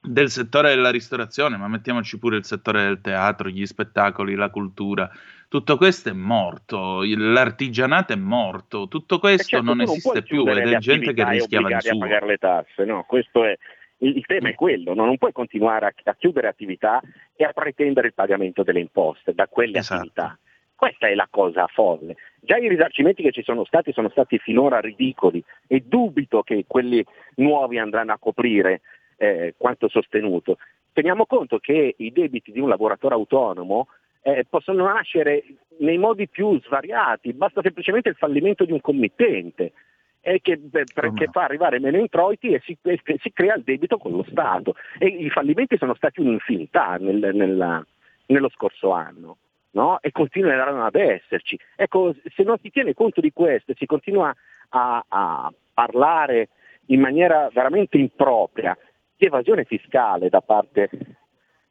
del 0.00 0.30
settore 0.30 0.74
della 0.74 0.90
ristorazione, 0.90 1.56
ma 1.56 1.68
mettiamoci 1.68 2.18
pure 2.18 2.36
il 2.36 2.44
settore 2.44 2.84
del 2.84 3.00
teatro, 3.00 3.48
gli 3.48 3.66
spettacoli, 3.66 4.34
la 4.34 4.50
cultura. 4.50 5.10
Tutto 5.48 5.76
questo 5.76 6.08
è 6.08 6.12
morto, 6.12 7.02
l'artigianato 7.04 8.12
è 8.12 8.16
morto, 8.16 8.88
tutto 8.88 9.18
questo 9.18 9.56
certo, 9.56 9.64
non 9.64 9.80
esiste 9.80 10.22
più 10.22 10.46
ed 10.48 10.58
è 10.58 10.78
gente 10.78 11.12
che 11.12 11.28
rischiava 11.28 11.68
di 11.68 11.76
su. 11.80 11.94
a 11.94 11.98
pagare 11.98 12.26
le 12.26 12.36
tasse, 12.36 12.84
no? 12.84 13.04
Questo 13.04 13.44
è 13.44 13.56
il, 13.98 14.24
tema 14.26 14.50
è 14.50 14.54
quello, 14.54 14.94
no? 14.94 15.04
non 15.06 15.16
puoi 15.16 15.32
continuare 15.32 15.86
a, 15.86 15.92
a, 16.10 16.14
chiudere 16.14 16.48
attività 16.48 17.00
e 17.34 17.44
a 17.44 17.52
pretendere 17.52 18.08
il 18.08 18.14
pagamento 18.14 18.62
delle 18.62 18.80
imposte 18.80 19.32
da 19.32 19.46
quelle 19.46 19.78
esatto. 19.78 20.00
attività. 20.00 20.38
Questa 20.76 21.08
è 21.08 21.14
la 21.14 21.26
cosa 21.30 21.66
folle. 21.68 22.16
Già 22.38 22.58
i 22.58 22.68
risarcimenti 22.68 23.22
che 23.22 23.32
ci 23.32 23.42
sono 23.42 23.64
stati 23.64 23.92
sono 23.92 24.10
stati 24.10 24.36
finora 24.38 24.78
ridicoli 24.78 25.42
e 25.66 25.80
dubito 25.80 26.42
che 26.42 26.64
quelli 26.66 27.02
nuovi 27.36 27.78
andranno 27.78 28.12
a 28.12 28.18
coprire 28.18 28.82
eh, 29.16 29.54
quanto 29.56 29.88
sostenuto. 29.88 30.58
Teniamo 30.92 31.24
conto 31.24 31.58
che 31.58 31.94
i 31.96 32.12
debiti 32.12 32.52
di 32.52 32.60
un 32.60 32.68
lavoratore 32.68 33.14
autonomo 33.14 33.88
eh, 34.20 34.44
possono 34.48 34.84
nascere 34.84 35.44
nei 35.78 35.96
modi 35.96 36.28
più 36.28 36.60
svariati, 36.60 37.32
basta 37.32 37.62
semplicemente 37.62 38.10
il 38.10 38.16
fallimento 38.16 38.66
di 38.66 38.72
un 38.72 38.80
committente 38.82 39.72
eh, 40.20 40.40
che, 40.42 40.60
perché 40.92 41.28
fa 41.32 41.44
arrivare 41.44 41.80
meno 41.80 41.98
introiti 41.98 42.52
e 42.52 42.60
si, 42.64 42.76
e 42.82 43.00
si, 43.02 43.32
crea 43.32 43.54
il 43.54 43.62
debito 43.62 43.96
con 43.96 44.12
lo 44.12 44.26
Stato. 44.28 44.74
E 44.98 45.06
i 45.06 45.30
fallimenti 45.30 45.78
sono 45.78 45.94
stati 45.94 46.20
un'infinità 46.20 46.96
nel, 46.96 47.34
nella, 47.34 47.84
nello 48.26 48.50
scorso 48.50 48.90
anno 48.90 49.38
no? 49.72 50.00
e 50.00 50.10
continueranno 50.12 50.84
ad 50.84 50.94
esserci. 50.94 51.58
Ecco, 51.74 52.14
se 52.34 52.42
non 52.42 52.58
si 52.62 52.70
tiene 52.70 52.94
conto 52.94 53.20
di 53.20 53.32
questo 53.32 53.72
e 53.72 53.76
si 53.76 53.86
continua 53.86 54.34
a, 54.70 55.04
a 55.06 55.52
parlare 55.72 56.48
in 56.86 57.00
maniera 57.00 57.48
veramente 57.52 57.98
impropria 57.98 58.76
di 59.16 59.26
evasione 59.26 59.64
fiscale 59.64 60.28
da 60.28 60.40
parte 60.40 60.88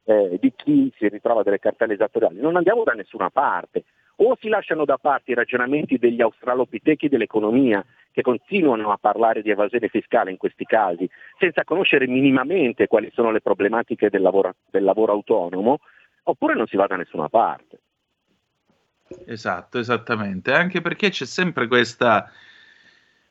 eh, 0.05 0.37
di 0.39 0.53
chi 0.55 0.91
si 0.97 1.07
ritrova 1.07 1.43
delle 1.43 1.59
cartelle 1.59 1.93
esattoriali, 1.93 2.39
non 2.39 2.55
andiamo 2.55 2.83
da 2.83 2.93
nessuna 2.93 3.29
parte. 3.29 3.83
O 4.17 4.37
si 4.39 4.47
lasciano 4.47 4.85
da 4.85 4.97
parte 4.97 5.31
i 5.31 5.35
ragionamenti 5.35 5.97
degli 5.97 6.21
australopitechi 6.21 7.09
dell'economia 7.09 7.83
che 8.11 8.21
continuano 8.21 8.91
a 8.91 8.97
parlare 8.97 9.41
di 9.41 9.49
evasione 9.49 9.89
fiscale 9.89 10.31
in 10.31 10.37
questi 10.37 10.63
casi, 10.63 11.09
senza 11.37 11.65
conoscere 11.65 12.07
minimamente 12.07 12.87
quali 12.87 13.11
sono 13.13 13.29
le 13.29 13.41
problematiche 13.41 14.09
del 14.09 14.21
lavoro, 14.21 14.55
del 14.69 14.85
lavoro 14.85 15.11
autonomo, 15.11 15.79
oppure 16.23 16.53
non 16.53 16.65
si 16.67 16.77
va 16.77 16.87
da 16.87 16.95
nessuna 16.95 17.27
parte. 17.27 17.79
Esatto, 19.23 19.79
esattamente, 19.79 20.51
anche 20.51 20.81
perché 20.81 21.09
c'è 21.09 21.25
sempre 21.25 21.67
questa, 21.67 22.29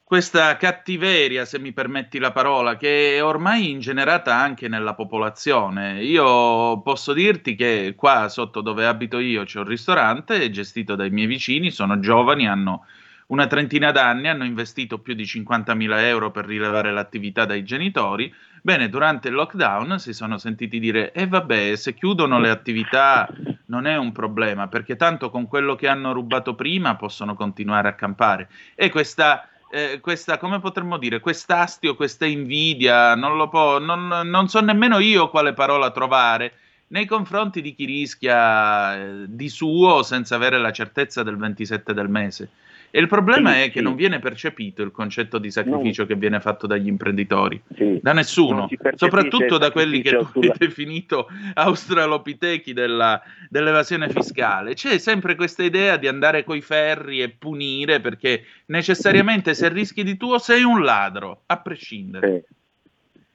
questa 0.02 0.56
cattiveria, 0.56 1.44
se 1.44 1.58
mi 1.58 1.72
permetti 1.72 2.18
la 2.18 2.32
parola, 2.32 2.76
che 2.76 3.16
è 3.16 3.24
ormai 3.24 3.70
ingenerata 3.70 4.34
anche 4.36 4.68
nella 4.68 4.94
popolazione. 4.94 6.02
Io 6.02 6.80
posso 6.82 7.12
dirti 7.12 7.54
che 7.54 7.94
qua 7.96 8.28
sotto 8.28 8.60
dove 8.60 8.86
abito 8.86 9.18
io 9.18 9.44
c'è 9.44 9.58
un 9.58 9.66
ristorante 9.66 10.50
gestito 10.50 10.94
dai 10.96 11.10
miei 11.10 11.26
vicini, 11.26 11.70
sono 11.70 11.98
giovani, 12.00 12.48
hanno 12.48 12.86
una 13.28 13.47
trentina 13.47 13.90
d'anni, 13.90 14.28
hanno 14.28 14.45
investito 14.45 14.99
più 14.99 15.14
di 15.14 15.25
50.000 15.25 15.99
euro 16.00 16.31
per 16.31 16.45
rilevare 16.45 16.93
l'attività 16.93 17.45
dai 17.45 17.64
genitori. 17.64 18.33
Bene, 18.62 18.88
durante 18.88 19.28
il 19.28 19.35
lockdown 19.35 19.99
si 19.99 20.12
sono 20.12 20.38
sentiti 20.38 20.78
dire, 20.78 21.12
e 21.12 21.23
eh 21.23 21.26
vabbè, 21.26 21.76
se 21.76 21.95
chiudono 21.95 22.38
le 22.38 22.50
attività 22.50 23.28
non 23.66 23.87
è 23.87 23.97
un 23.97 24.12
problema, 24.12 24.69
perché 24.69 24.97
tanto 24.97 25.31
con 25.31 25.47
quello 25.47 25.75
che 25.75 25.88
hanno 25.88 26.12
rubato 26.12 26.54
prima 26.54 26.97
possono 26.97 27.35
continuare 27.35 27.88
a 27.88 27.95
campare. 27.95 28.49
E 28.75 28.90
questa... 28.90 29.49
Eh, 29.75 29.99
questa, 29.99 30.38
come 30.38 30.61
potremmo 30.61 30.99
dire, 30.99 31.19
quest'astio, 31.19 31.97
questa 31.97 32.26
invidia, 32.26 33.16
non, 33.16 33.37
lo 33.37 33.49
può, 33.49 33.81
non, 33.81 34.07
non 34.07 34.47
so 34.47 34.61
nemmeno 34.61 35.00
io 35.00 35.28
quale 35.31 35.52
parola 35.52 35.90
trovare 35.90 36.52
nei 36.88 37.07
confronti 37.07 37.61
di 37.61 37.75
chi 37.75 37.85
rischia 37.85 38.97
eh, 38.97 39.25
di 39.26 39.49
suo 39.49 40.04
senza 40.04 40.37
avere 40.37 40.59
la 40.59 40.71
certezza 40.71 41.25
del 41.25 41.37
27 41.37 41.93
del 41.93 42.09
mese. 42.09 42.50
E 42.96 43.00
il 43.00 43.08
problema 43.08 43.54
sì, 43.54 43.62
è 43.62 43.70
che 43.72 43.80
non 43.80 43.96
viene 43.96 44.20
percepito 44.20 44.80
il 44.80 44.92
concetto 44.92 45.38
di 45.38 45.50
sacrificio 45.50 46.02
no. 46.02 46.06
che 46.06 46.14
viene 46.14 46.38
fatto 46.38 46.68
dagli 46.68 46.86
imprenditori, 46.86 47.60
sì. 47.74 47.98
da 48.00 48.12
nessuno, 48.12 48.68
soprattutto 48.94 49.58
da 49.58 49.72
quelli 49.72 50.00
che 50.00 50.16
tu 50.32 50.38
hai 50.38 50.52
definito 50.56 51.26
australopitechi 51.54 52.72
della, 52.72 53.20
dell'evasione 53.48 54.08
fiscale. 54.10 54.74
C'è 54.74 54.98
sempre 54.98 55.34
questa 55.34 55.64
idea 55.64 55.96
di 55.96 56.06
andare 56.06 56.44
coi 56.44 56.60
ferri 56.60 57.20
e 57.20 57.30
punire 57.30 58.00
perché 58.00 58.44
necessariamente 58.66 59.54
se 59.54 59.68
rischi 59.70 60.04
di 60.04 60.16
tuo 60.16 60.38
sei 60.38 60.62
un 60.62 60.84
ladro, 60.84 61.42
a 61.46 61.58
prescindere. 61.58 62.44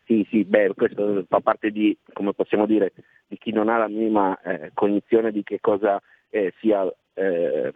Sì, 0.05 0.25
sì, 0.29 0.45
beh, 0.45 0.71
questo 0.73 1.25
fa 1.27 1.41
parte 1.41 1.71
di, 1.71 1.97
come 2.13 2.31
possiamo 2.31 2.65
dire, 2.65 2.93
di 3.27 3.37
chi 3.37 3.51
non 3.51 3.67
ha 3.67 3.77
la 3.77 3.89
minima 3.89 4.39
eh, 4.39 4.71
cognizione 4.73 5.33
di 5.33 5.43
che 5.43 5.57
cosa 5.59 6.01
eh, 6.29 6.53
sia 6.61 6.89
eh, 7.13 7.73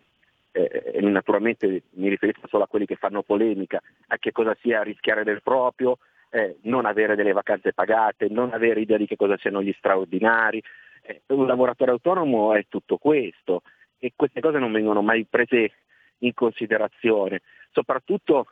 eh, 0.54 0.92
e 0.94 1.02
naturalmente 1.02 1.84
mi 1.96 2.10
riferisco 2.10 2.48
solo 2.48 2.64
a 2.64 2.68
quelli 2.68 2.86
che 2.86 2.96
fanno 2.96 3.24
polemica, 3.24 3.82
a 4.08 4.18
che 4.18 4.32
cosa 4.32 4.56
sia 4.62 4.84
rischiare 4.84 5.24
del 5.24 5.42
proprio, 5.42 5.98
eh, 6.30 6.58
non 6.62 6.86
avere 6.86 7.16
delle 7.16 7.34
vacanze 7.34 7.74
pagate, 7.74 8.30
non 8.30 8.54
avere 8.54 8.80
idea 8.80 8.98
di 8.98 9.08
che 9.08 9.16
cosa 9.16 9.38
siano 9.38 9.62
gli 9.62 9.74
straordinari. 9.78 10.64
Eh, 11.02 11.22
un 11.28 11.48
lavoratore 11.48 11.92
autonomo 11.92 12.54
è 12.54 12.66
tutto 12.70 12.98
questo 12.98 13.64
e 13.98 14.14
queste 14.16 14.42
cose 14.42 14.60
non 14.60 14.72
vengono 14.72 15.02
mai 15.02 15.26
prese 15.26 15.72
in 16.20 16.34
considerazione. 16.34 17.42
Soprattutto 17.72 18.48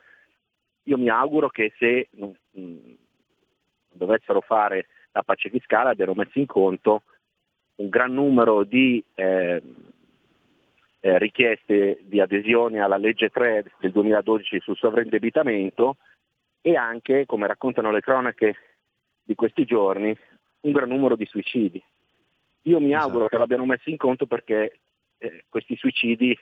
io 0.84 0.98
mi 0.98 1.08
auguro 1.08 1.48
che 1.48 1.72
se 1.78 2.08
mh, 2.10 2.30
mm, 2.58 2.92
dovessero 3.92 4.40
fare 4.40 4.86
la 5.12 5.22
pace 5.22 5.50
fiscale 5.50 5.90
abbiano 5.90 6.14
messo 6.14 6.38
in 6.38 6.46
conto 6.46 7.02
un 7.76 7.88
gran 7.88 8.12
numero 8.12 8.64
di 8.64 9.02
eh, 9.14 9.62
eh, 11.04 11.18
richieste 11.18 11.98
di 12.02 12.20
adesione 12.20 12.80
alla 12.80 12.96
legge 12.96 13.28
3 13.28 13.64
del 13.80 13.90
2012 13.90 14.60
sul 14.60 14.76
sovraindebitamento 14.76 15.96
e 16.60 16.76
anche, 16.76 17.26
come 17.26 17.48
raccontano 17.48 17.90
le 17.90 18.00
cronache 18.00 18.54
di 19.24 19.34
questi 19.34 19.64
giorni, 19.64 20.16
un 20.60 20.72
gran 20.72 20.88
numero 20.88 21.16
di 21.16 21.26
suicidi. 21.26 21.82
Io 22.62 22.78
mi 22.78 22.92
esatto. 22.92 23.04
auguro 23.04 23.26
che 23.26 23.36
l'abbiano 23.36 23.66
messo 23.66 23.90
in 23.90 23.96
conto 23.96 24.26
perché 24.26 24.78
eh, 25.18 25.44
questi 25.48 25.74
suicidi 25.74 26.38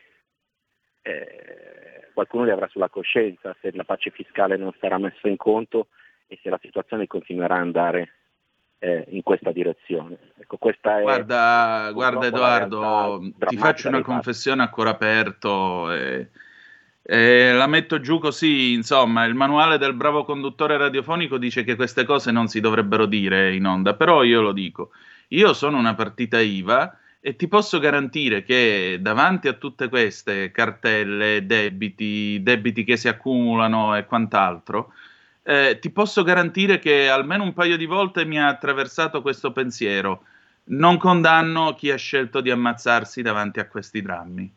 eh, 1.03 2.11
qualcuno 2.13 2.45
li 2.45 2.51
avrà 2.51 2.69
sulla 2.69 2.91
coscienza 2.91 3.57
se 3.63 3.71
la 3.73 3.85
pace 3.85 4.11
fiscale 4.11 4.59
non 4.59 4.75
sarà 4.79 4.99
messa 4.99 5.27
in 5.27 5.37
conto 5.37 5.89
e 6.27 6.39
se 6.43 6.51
la 6.51 6.59
situazione 6.61 7.07
continuerà 7.07 7.55
ad 7.55 7.63
andare 7.63 8.20
eh, 8.81 9.05
in 9.11 9.23
questa 9.23 9.53
direzione. 9.53 10.19
Ecco, 10.39 10.57
questa 10.57 11.01
guarda, 11.01 11.89
è, 11.89 11.93
guarda 11.93 12.27
Edoardo, 12.27 13.33
ti 13.47 13.57
faccio 13.57 13.89
una 13.89 14.03
confessione 14.03 14.63
a 14.63 14.71
cuore 14.71 14.91
aperto. 14.91 15.93
E, 15.93 16.29
e 17.03 17.53
la 17.53 17.67
metto 17.67 18.01
giù 18.01 18.19
così, 18.19 18.73
insomma, 18.73 19.25
il 19.25 19.35
manuale 19.35 19.79
del 19.79 19.95
bravo 19.95 20.25
conduttore 20.25 20.77
radiofonico 20.77 21.39
dice 21.39 21.63
che 21.63 21.77
queste 21.77 22.05
cose 22.05 22.33
non 22.33 22.49
si 22.49 22.61
dovrebbero 22.61 23.07
dire 23.07 23.55
in 23.55 23.67
onda, 23.67 23.95
però 23.95 24.23
io 24.25 24.41
lo 24.41 24.53
dico. 24.53 24.91
Io 25.29 25.53
sono 25.53 25.79
una 25.79 25.95
partita 25.95 26.41
IVA 26.41 26.99
e 27.21 27.37
ti 27.37 27.49
posso 27.49 27.79
garantire 27.79 28.43
che 28.43 28.99
davanti 29.01 29.47
a 29.47 29.53
tutte 29.53 29.89
queste 29.89 30.51
cartelle, 30.51 31.45
debiti, 31.45 32.43
debiti 32.43 32.83
che 32.83 32.97
si 32.97 33.09
accumulano 33.09 33.95
e 33.95 34.07
quant'altro, 34.07 34.95
eh, 35.43 35.79
ti 35.81 35.91
posso 35.91 36.23
garantire 36.23 36.79
che 36.79 37.09
almeno 37.09 37.45
un 37.45 37.53
paio 37.53 37.77
di 37.77 37.87
volte 37.87 38.25
mi 38.25 38.39
ha 38.39 38.49
attraversato 38.49 39.23
questo 39.23 39.53
pensiero. 39.53 40.25
Non 40.65 40.99
condanno 40.99 41.75
chi 41.75 41.91
ha 41.91 41.97
scelto 41.97 42.41
di 42.41 42.51
ammazzarsi 42.51 43.23
davanti 43.23 43.61
a 43.61 43.67
questi 43.67 44.03
drammi. 44.03 44.55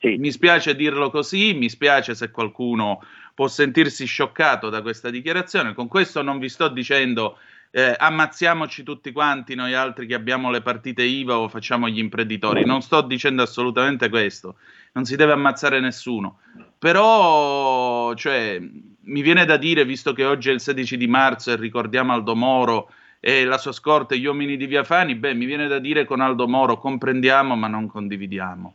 Sì. 0.00 0.16
Mi 0.16 0.30
spiace 0.30 0.76
dirlo 0.76 1.10
così, 1.10 1.54
mi 1.54 1.68
spiace 1.68 2.14
se 2.14 2.30
qualcuno 2.30 3.02
può 3.34 3.48
sentirsi 3.48 4.04
scioccato 4.04 4.68
da 4.68 4.82
questa 4.82 5.10
dichiarazione. 5.10 5.74
Con 5.74 5.88
questo 5.88 6.22
non 6.22 6.38
vi 6.38 6.48
sto 6.48 6.68
dicendo 6.68 7.38
eh, 7.70 7.94
ammazziamoci 7.96 8.82
tutti 8.82 9.12
quanti 9.12 9.54
noi 9.54 9.74
altri 9.74 10.06
che 10.06 10.14
abbiamo 10.14 10.50
le 10.50 10.62
partite 10.62 11.02
IVA 11.02 11.38
o 11.38 11.48
facciamo 11.48 11.88
gli 11.88 11.98
imprenditori. 11.98 12.64
Non 12.64 12.80
sto 12.80 13.02
dicendo 13.02 13.42
assolutamente 13.42 14.08
questo, 14.08 14.56
non 14.98 15.06
si 15.06 15.14
deve 15.14 15.32
ammazzare 15.32 15.78
nessuno. 15.78 16.40
Però, 16.76 18.14
cioè, 18.14 18.58
mi 18.60 19.22
viene 19.22 19.44
da 19.44 19.56
dire, 19.56 19.84
visto 19.84 20.12
che 20.12 20.24
oggi 20.24 20.50
è 20.50 20.52
il 20.52 20.60
16 20.60 20.96
di 20.96 21.06
marzo 21.06 21.52
e 21.52 21.56
ricordiamo 21.56 22.12
Aldo 22.12 22.34
Moro 22.34 22.90
e 23.20 23.44
la 23.44 23.58
sua 23.58 23.70
scorta 23.70 24.14
e 24.14 24.18
gli 24.18 24.26
uomini 24.26 24.56
di 24.56 24.66
Via 24.66 24.82
Fani, 24.82 25.14
beh, 25.14 25.34
mi 25.34 25.44
viene 25.44 25.68
da 25.68 25.78
dire 25.78 26.04
con 26.04 26.20
Aldo 26.20 26.48
Moro 26.48 26.78
comprendiamo 26.78 27.54
ma 27.54 27.68
non 27.68 27.86
condividiamo. 27.86 28.74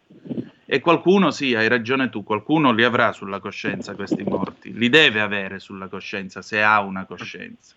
E 0.65 0.79
qualcuno, 0.79 1.29
sì, 1.29 1.55
hai 1.55 1.67
ragione 1.67 2.09
tu, 2.09 2.23
qualcuno 2.23 2.71
li 2.71 2.83
avrà 2.83 3.11
sulla 3.11 3.39
coscienza 3.39 3.93
questi 3.93 4.23
morti, 4.23 4.73
li 4.73 4.89
deve 4.89 5.19
avere 5.19 5.59
sulla 5.59 5.87
coscienza 5.87 6.41
se 6.41 6.61
ha 6.63 6.81
una 6.81 7.05
coscienza. 7.05 7.75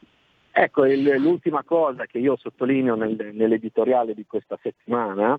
Ecco, 0.53 0.85
l'ultima 0.85 1.62
cosa 1.65 2.07
che 2.07 2.19
io 2.19 2.37
sottolineo 2.37 2.95
nel, 2.95 3.33
nell'editoriale 3.35 4.15
di 4.15 4.25
questa 4.26 4.59
settimana 4.62 5.38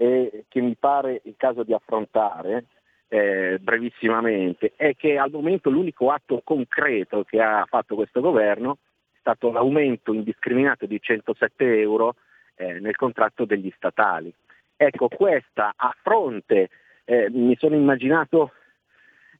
e 0.00 0.46
che 0.48 0.62
mi 0.62 0.76
pare 0.76 1.20
il 1.24 1.34
caso 1.36 1.62
di 1.62 1.74
affrontare 1.74 2.64
eh, 3.08 3.58
brevissimamente 3.60 4.72
è 4.74 4.96
che 4.96 5.18
al 5.18 5.30
momento 5.30 5.68
l'unico 5.68 6.10
atto 6.10 6.40
concreto 6.42 7.22
che 7.24 7.38
ha 7.38 7.66
fatto 7.68 7.96
questo 7.96 8.22
governo 8.22 8.78
è 9.12 9.18
stato 9.20 9.52
l'aumento 9.52 10.14
indiscriminato 10.14 10.86
di 10.86 10.98
107 10.98 11.80
euro 11.80 12.14
eh, 12.54 12.80
nel 12.80 12.96
contratto 12.96 13.44
degli 13.44 13.70
statali. 13.76 14.32
Ecco, 14.74 15.08
questa 15.08 15.74
a 15.76 15.94
fronte, 16.02 16.70
eh, 17.04 17.28
mi 17.28 17.54
sono 17.58 17.74
immaginato 17.74 18.52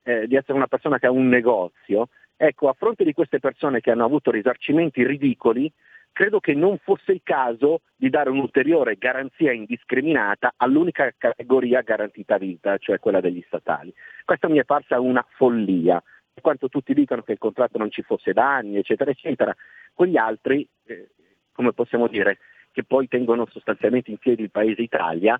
eh, 0.02 0.26
di 0.26 0.36
essere 0.36 0.58
una 0.58 0.66
persona 0.66 0.98
che 0.98 1.06
ha 1.06 1.10
un 1.10 1.26
negozio, 1.26 2.08
Ecco, 2.42 2.70
a 2.70 2.72
fronte 2.72 3.04
di 3.04 3.12
queste 3.12 3.38
persone 3.38 3.82
che 3.82 3.90
hanno 3.90 4.06
avuto 4.06 4.30
risarcimenti 4.30 5.06
ridicoli, 5.06 5.70
credo 6.12 6.40
che 6.40 6.54
non 6.54 6.78
fosse 6.78 7.12
il 7.12 7.20
caso 7.22 7.82
di 7.96 8.10
dare 8.10 8.30
un'ulteriore 8.30 8.96
garanzia 8.96 9.52
indiscriminata 9.52 10.54
all'unica 10.56 11.12
categoria 11.16 11.82
garantita 11.82 12.38
vita, 12.38 12.78
cioè 12.78 12.98
quella 12.98 13.20
degli 13.20 13.42
statali. 13.46 13.92
Questa 14.24 14.48
mi 14.48 14.58
è 14.58 14.64
parsa 14.64 15.00
una 15.00 15.24
follia. 15.36 16.02
Quanto 16.40 16.68
tutti 16.68 16.94
dicono 16.94 17.22
che 17.22 17.32
il 17.32 17.38
contratto 17.38 17.78
non 17.78 17.90
ci 17.90 18.02
fosse 18.02 18.32
danni, 18.32 18.76
eccetera, 18.76 19.10
eccetera, 19.10 19.54
quegli 19.92 20.16
altri, 20.16 20.66
eh, 20.84 21.10
come 21.52 21.72
possiamo 21.72 22.06
dire, 22.06 22.38
che 22.72 22.84
poi 22.84 23.08
tengono 23.08 23.46
sostanzialmente 23.46 24.10
in 24.10 24.18
piedi 24.18 24.42
il 24.42 24.50
paese 24.50 24.80
Italia, 24.80 25.38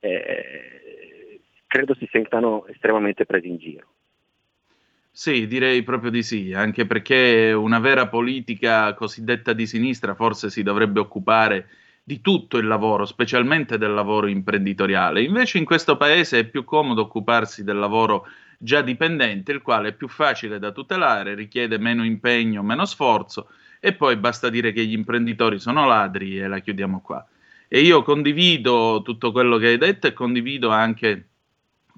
eh, 0.00 1.40
credo 1.66 1.94
si 1.94 2.08
sentano 2.10 2.66
estremamente 2.66 3.24
presi 3.24 3.48
in 3.48 3.56
giro. 3.56 3.86
Sì, 5.14 5.46
direi 5.46 5.82
proprio 5.82 6.10
di 6.10 6.22
sì, 6.22 6.52
anche 6.54 6.86
perché 6.86 7.52
una 7.52 7.78
vera 7.78 8.08
politica 8.08 8.94
cosiddetta 8.94 9.52
di 9.52 9.66
sinistra 9.66 10.14
forse 10.14 10.48
si 10.48 10.62
dovrebbe 10.62 11.00
occupare 11.00 11.68
di 12.02 12.20
tutto 12.22 12.56
il 12.56 12.66
lavoro, 12.66 13.04
specialmente 13.04 13.76
del 13.78 13.92
lavoro 13.92 14.26
imprenditoriale. 14.26 15.22
Invece 15.22 15.58
in 15.58 15.64
questo 15.66 15.96
paese 15.98 16.40
è 16.40 16.44
più 16.48 16.64
comodo 16.64 17.02
occuparsi 17.02 17.62
del 17.62 17.78
lavoro 17.78 18.26
già 18.58 18.80
dipendente, 18.80 19.52
il 19.52 19.60
quale 19.60 19.88
è 19.90 19.92
più 19.92 20.08
facile 20.08 20.58
da 20.58 20.72
tutelare, 20.72 21.34
richiede 21.34 21.78
meno 21.78 22.04
impegno, 22.04 22.62
meno 22.62 22.86
sforzo 22.86 23.48
e 23.80 23.92
poi 23.94 24.16
basta 24.16 24.48
dire 24.48 24.72
che 24.72 24.84
gli 24.86 24.92
imprenditori 24.92 25.58
sono 25.58 25.86
ladri 25.86 26.38
e 26.38 26.46
la 26.48 26.60
chiudiamo 26.60 27.00
qua. 27.02 27.24
E 27.68 27.80
io 27.80 28.02
condivido 28.02 29.02
tutto 29.04 29.30
quello 29.32 29.58
che 29.58 29.68
hai 29.68 29.78
detto 29.78 30.06
e 30.06 30.12
condivido 30.14 30.70
anche 30.70 31.31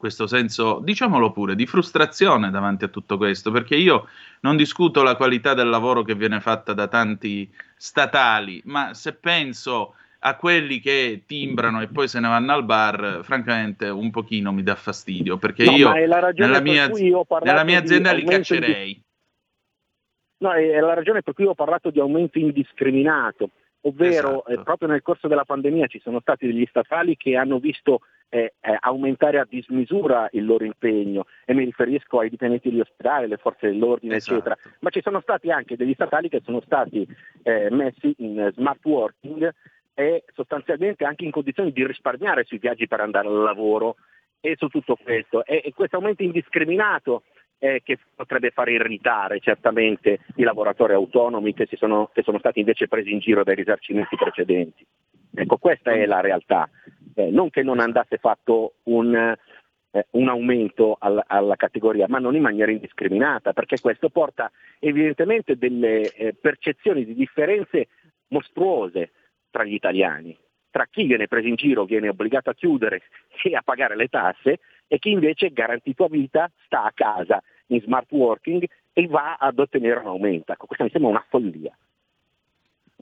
questo 0.05 0.27
senso, 0.27 0.81
diciamolo 0.83 1.33
pure, 1.33 1.55
di 1.55 1.65
frustrazione 1.65 2.51
davanti 2.51 2.85
a 2.85 2.89
tutto 2.89 3.17
questo, 3.17 3.51
perché 3.51 3.75
io 3.75 4.07
non 4.41 4.55
discuto 4.55 5.03
la 5.03 5.17
qualità 5.17 5.55
del 5.55 5.71
lavoro 5.71 6.03
che 6.03 6.15
viene 6.15 6.41
fatta 6.41 6.75
da 6.75 6.89
tanti 6.89 7.51
statali, 7.75 8.61
ma 8.67 8.93
se 8.93 9.15
penso 9.15 9.95
a 10.19 10.37
quelli 10.37 10.81
che 10.81 11.23
timbrano 11.27 11.81
e 11.81 11.87
poi 11.87 12.07
se 12.07 12.21
ne 12.21 12.29
vanno 12.29 12.53
al 12.53 12.67
bar, 12.67 13.21
francamente 13.23 13.89
un 13.89 14.11
pochino 14.11 14.53
mi 14.53 14.63
dà 14.63 14.75
fastidio, 14.75 15.39
perché 15.39 15.65
no, 15.65 15.73
io 15.73 15.91
nella 15.91 16.61
mia, 16.61 16.87
nella 16.87 17.65
mia 17.65 17.79
azienda 17.79 18.13
li 18.13 18.25
caccerei. 18.25 18.93
Di... 18.93 19.03
No, 20.45 20.53
è 20.53 20.81
la 20.81 20.93
ragione 20.93 21.23
per 21.23 21.33
cui 21.33 21.47
ho 21.47 21.55
parlato 21.55 21.89
di 21.89 21.99
aumento 21.99 22.39
indiscriminato, 22.39 23.53
ovvero 23.87 24.45
esatto. 24.45 24.61
eh, 24.61 24.63
proprio 24.63 24.89
nel 24.89 25.03
corso 25.03 25.29
della 25.29 25.45
pandemia 25.45 25.87
ci 25.87 26.01
sono 26.01 26.21
stati 26.21 26.47
degli 26.47 26.67
statali 26.67 27.17
che 27.17 27.37
hanno 27.37 27.59
visto 27.59 28.01
eh, 28.29 28.55
eh, 28.61 28.77
aumentare 28.81 29.39
a 29.39 29.47
dismisura 29.49 30.29
il 30.33 30.45
loro 30.45 30.65
impegno 30.65 31.27
e 31.45 31.55
mi 31.55 31.65
riferisco 31.65 32.19
ai 32.19 32.31
dipendenti 32.31 32.71
di 32.71 32.81
ospedale, 32.81 33.27
alle 33.27 33.37
forze 33.37 33.69
dell'ordine, 33.69 34.17
esatto. 34.17 34.35
eccetera, 34.35 34.59
ma 34.81 34.91
ci 34.91 35.03
sono 35.03 35.21
stati 35.21 35.51
anche 35.51 35.77
degli 35.77 35.95
statali 35.95 36.29
che 36.29 36.43
sono 36.45 36.61
stati 36.61 37.07
eh, 37.43 37.71
messi 37.71 38.15
in 38.19 38.51
smart 38.55 38.85
working 38.85 39.55
e 39.95 40.25
sostanzialmente 40.35 41.05
anche 41.05 41.25
in 41.25 41.31
condizioni 41.31 41.71
di 41.71 41.87
risparmiare 41.87 42.45
sui 42.45 42.59
viaggi 42.59 42.89
per 42.89 43.01
andare 43.01 43.29
al 43.29 43.43
lavoro 43.43 43.97
e 44.41 44.57
su 44.59 44.67
tutto 44.69 44.97
questo. 44.97 45.45
E, 45.45 45.63
e 45.65 45.73
questo 45.73 45.97
aumento 45.97 46.23
indiscriminato 46.23 47.23
eh, 47.65 47.81
che 47.83 47.99
potrebbe 48.15 48.51
far 48.51 48.69
irritare 48.69 49.41
certamente 49.41 50.19
i 50.37 50.43
lavoratori 50.43 50.93
autonomi 50.93 51.55
che, 51.55 51.67
sono, 51.73 52.11
che 52.13 52.23
sono 52.23 52.39
stati 52.39 52.59
invece 52.61 52.89
presi 52.89 53.11
in 53.11 53.21
giro 53.21 53.43
dai 53.43 53.55
risarcimenti 53.55 54.17
precedenti. 54.17 54.85
Ecco, 55.35 55.57
questa 55.57 55.93
è 55.93 56.05
la 56.05 56.21
realtà. 56.21 56.69
Eh, 57.15 57.31
non 57.31 57.49
che 57.49 57.63
non 57.63 57.81
andasse 57.81 58.19
fatto 58.19 58.75
un, 58.85 59.15
eh, 59.15 60.07
un 60.11 60.29
aumento 60.29 60.99
al, 61.01 61.25
alla 61.27 61.57
categoria, 61.57 62.05
ma 62.07 62.19
non 62.19 62.35
in 62.35 62.43
maniera 62.43 62.71
indiscriminata, 62.71 63.55
perché 63.55 63.81
questo 63.81 64.11
porta 64.11 64.51
evidentemente 64.79 65.57
delle 65.57 66.13
eh, 66.13 66.35
percezioni 66.35 67.07
di 67.07 67.15
differenze 67.15 67.89
mostruose 68.29 69.13
tra 69.51 69.65
gli 69.65 69.73
italiani, 69.73 70.37
tra 70.71 70.87
chi 70.91 71.05
viene 71.07 71.29
preso 71.29 71.49
in 71.49 71.55
giro, 71.55 71.85
viene 71.85 72.11
obbligato 72.11 72.51
a 72.51 72.55
chiudere 72.55 73.05
e 73.43 73.57
a 73.57 73.63
pagare 73.63 73.97
le 73.97 74.09
tasse, 74.09 74.59
e 74.87 74.99
chi 74.99 75.13
invece 75.13 75.51
garantito 75.51 76.05
a 76.05 76.09
vita 76.09 76.51
sta 76.67 76.85
a 76.85 76.93
casa 76.93 77.43
in 77.69 77.81
smart 77.81 78.11
working 78.11 78.67
e 78.93 79.07
va 79.07 79.37
ad 79.39 79.59
ottenere 79.59 80.01
un 80.01 80.07
aumento. 80.07 80.53
Ecco, 80.53 80.67
questa 80.67 80.85
mi 80.85 80.91
sembra 80.91 81.11
una 81.11 81.25
follia. 81.29 81.77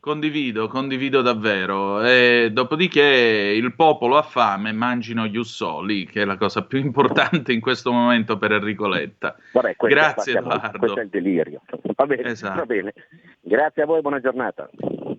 Condivido, 0.03 0.67
condivido 0.67 1.23
davvero. 1.23 2.03
E 2.03 2.51
dopodiché 2.53 3.05
il 3.05 3.73
popolo 3.73 4.17
ha 4.17 4.23
fame, 4.23 4.73
mangino 4.73 5.27
gli 5.27 5.37
ussoli, 5.37 6.07
che 6.07 6.23
è 6.23 6.25
la 6.25 6.37
cosa 6.37 6.65
più 6.65 6.79
importante 6.81 7.53
in 7.53 7.61
questo 7.61 7.93
momento 7.93 8.37
per 8.37 8.51
Enrico 8.51 8.89
Letta. 8.89 9.37
Vabbè, 9.53 9.77
Grazie 9.79 10.39
Edoardo. 10.39 10.79
Questo 10.79 10.99
è 10.99 11.03
il 11.05 11.09
delirio. 11.09 11.61
Va 11.95 12.07
bene, 12.07 12.31
Esatto. 12.31 12.59
va 12.59 12.67
bene. 12.67 12.93
Grazie 13.41 13.83
a 13.83 13.87
voi, 13.87 14.01
buona 14.01 14.19
giornata. 14.19 14.69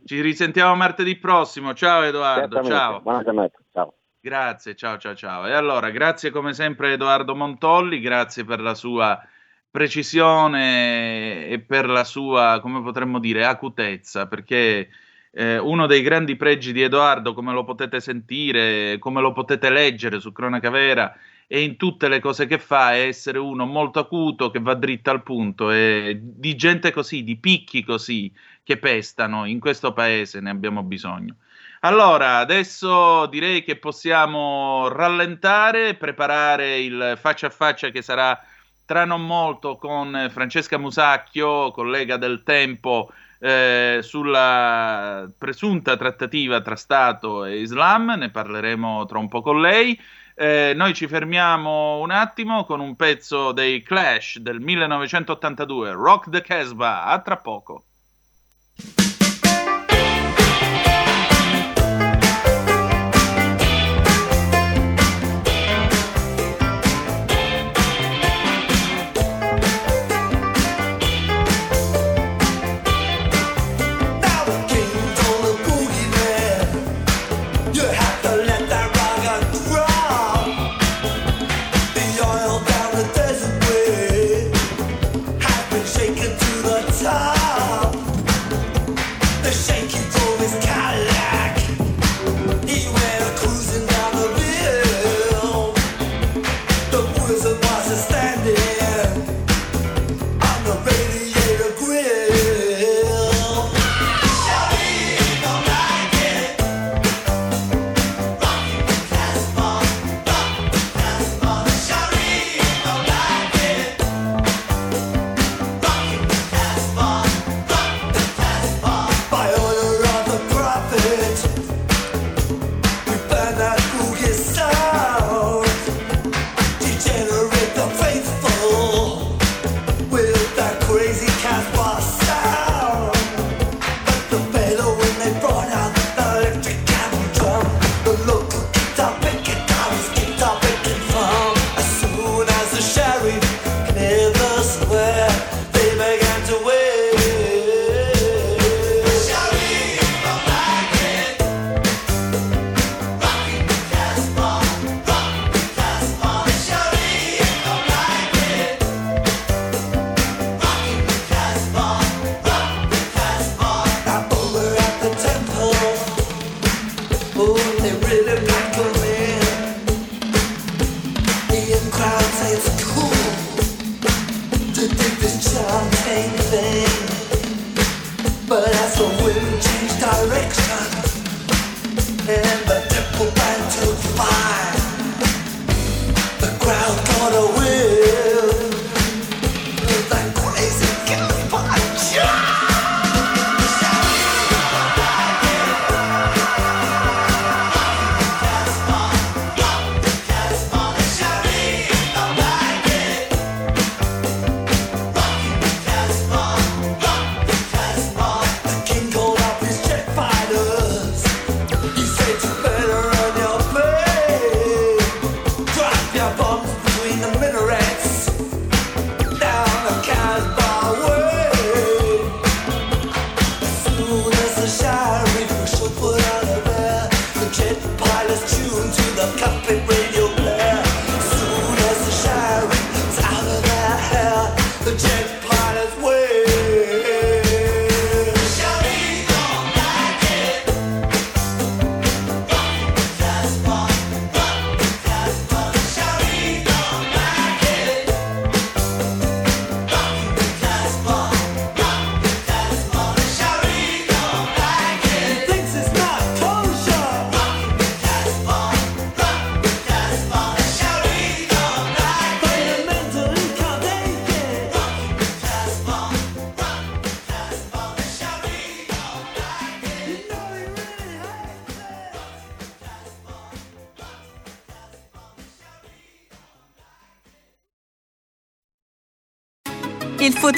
Ci 0.03 0.19
risentiamo 0.19 0.75
martedì 0.75 1.15
prossimo. 1.15 1.73
Ciao 1.73 2.01
Edoardo, 2.03 2.62
ciao. 2.63 2.99
Buona 2.99 3.23
giornata. 3.23 3.58
Ciao. 3.71 3.93
Grazie, 4.19 4.75
ciao 4.75 4.97
ciao 4.97 5.15
ciao. 5.15 5.47
E 5.47 5.53
allora, 5.53 5.91
grazie 5.91 6.29
come 6.29 6.51
sempre 6.51 6.89
a 6.89 6.91
Edoardo 6.91 7.36
Montolli, 7.36 8.01
grazie 8.01 8.43
per 8.43 8.60
la 8.60 8.73
sua 8.73 9.17
precisione 9.74 11.48
e 11.48 11.60
per 11.60 11.90
la 11.90 12.04
sua, 12.04 12.60
come 12.62 12.84
potremmo 12.84 13.18
dire, 13.18 13.44
acutezza, 13.44 14.28
perché 14.28 14.88
eh, 15.32 15.58
uno 15.58 15.88
dei 15.88 16.04
grandi 16.04 16.36
pregi 16.36 16.72
di 16.74 16.84
Edoardo, 16.84 17.34
come 17.34 17.54
lo 17.54 17.64
potete 17.64 18.00
sentire, 18.00 19.00
come 19.00 19.20
lo 19.20 19.32
potete 19.32 19.72
leggere 19.72 20.20
su 20.20 20.32
Cronaca 20.32 20.70
Vera 20.70 21.18
e 21.48 21.64
in 21.64 21.76
tutte 21.76 22.08
le 22.08 22.20
cose 22.20 22.46
che 22.46 22.60
fa, 22.60 22.94
è 22.94 23.08
essere 23.08 23.40
uno 23.40 23.66
molto 23.66 23.98
acuto, 23.98 24.52
che 24.52 24.60
va 24.60 24.76
dritto 24.76 25.10
al 25.10 25.24
punto 25.24 25.72
e 25.72 26.20
di 26.22 26.56
gente 26.56 26.92
così, 26.92 27.24
di 27.24 27.38
picchi 27.38 27.84
così, 27.84 28.32
che 28.64 28.78
pestano, 28.78 29.46
in 29.46 29.60
questo 29.60 29.92
paese 29.92 30.40
ne 30.40 30.52
abbiamo 30.52 30.84
bisogno. 30.84 31.38
Allora, 31.80 32.38
adesso 32.38 33.26
direi 33.26 33.64
che 33.64 33.78
possiamo 33.78 34.88
rallentare, 34.90 35.96
preparare 35.96 36.80
il 36.80 37.18
faccia 37.20 37.48
a 37.48 37.50
faccia 37.50 37.90
che 37.90 38.04
sarà 38.04 38.40
tra 38.86 39.06
non 39.06 39.26
molto 39.26 39.78
con 39.78 40.30
Francesca 40.32 40.78
Musacchio, 40.78 41.72
collega 41.72 42.17
del 42.17 42.43
Tempo, 42.43 43.12
eh, 43.39 44.00
sulla 44.02 45.30
presunta 45.38 45.98
trattativa 45.98 46.62
tra 46.62 46.76
Stato 46.76 47.43
e 47.43 47.60
Islam, 47.60 48.15
ne 48.17 48.30
parleremo 48.30 49.06
tra 49.06 49.19
un 49.19 49.28
po' 49.28 49.41
con 49.41 49.60
lei. 49.60 50.00
Eh, 50.36 50.74
noi 50.76 50.93
ci 50.93 51.08
fermiamo 51.08 52.00
un 52.00 52.10
attimo 52.10 52.63
con 52.65 52.80
un 52.80 52.96
pezzo 52.96 53.52
dei 53.52 53.84
Clash 53.84 54.38
del 54.38 54.60
1982, 54.60 55.91
Rock 55.91 56.30
the 56.30 56.41
Casbah, 56.41 57.04
a 57.04 57.19
tra 57.19 57.38
poco. 57.38 57.84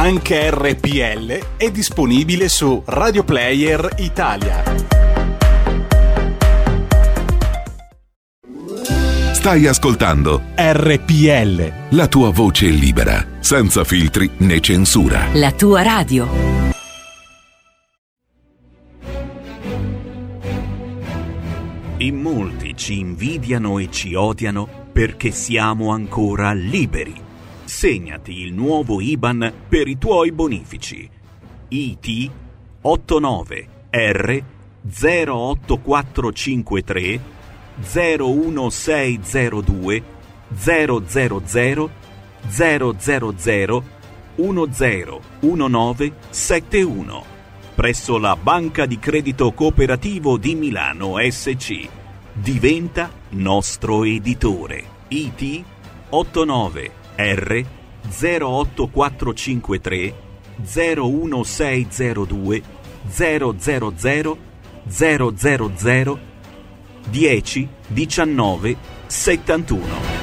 Anche 0.00 0.48
RPL 0.52 1.56
è 1.56 1.72
disponibile 1.72 2.48
su 2.48 2.80
Radio 2.86 3.24
Player 3.24 3.94
Italia. 3.96 4.62
Stai 9.32 9.66
ascoltando 9.66 10.42
RPL. 10.54 11.72
la 11.96 12.06
tua 12.06 12.30
voce 12.30 12.68
libera, 12.68 13.26
senza 13.40 13.82
filtri 13.82 14.30
né 14.36 14.60
censura. 14.60 15.30
La 15.32 15.50
tua 15.50 15.82
radio. 15.82 16.28
In 21.96 22.20
molti 22.20 22.76
ci 22.76 23.00
invidiano 23.00 23.80
e 23.80 23.90
ci 23.90 24.14
odiano 24.14 24.68
perché 24.92 25.32
siamo 25.32 25.90
ancora 25.90 26.52
liberi. 26.52 27.26
Segnati 27.68 28.40
il 28.40 28.54
nuovo 28.54 28.98
IBAN 28.98 29.52
per 29.68 29.88
i 29.88 29.98
tuoi 29.98 30.32
bonifici. 30.32 31.06
IT 31.68 32.30
89 32.80 33.68
R 33.90 34.42
08453 34.90 37.20
01602 37.76 40.02
000 40.50 41.02
000 43.36 43.84
101971 44.36 47.24
presso 47.74 48.16
la 48.16 48.34
Banca 48.34 48.86
di 48.86 48.98
Credito 48.98 49.52
Cooperativo 49.52 50.38
di 50.38 50.54
Milano 50.54 51.16
SC. 51.18 51.86
Diventa 52.32 53.10
nostro 53.30 54.04
editore. 54.04 54.84
IT 55.08 55.64
89 56.08 56.97
R 57.18 57.64
08453 58.08 60.14
01602 60.62 62.62
000 63.08 63.54
000 64.86 66.18
10 67.10 67.68
19 67.88 68.76
71 69.06 70.16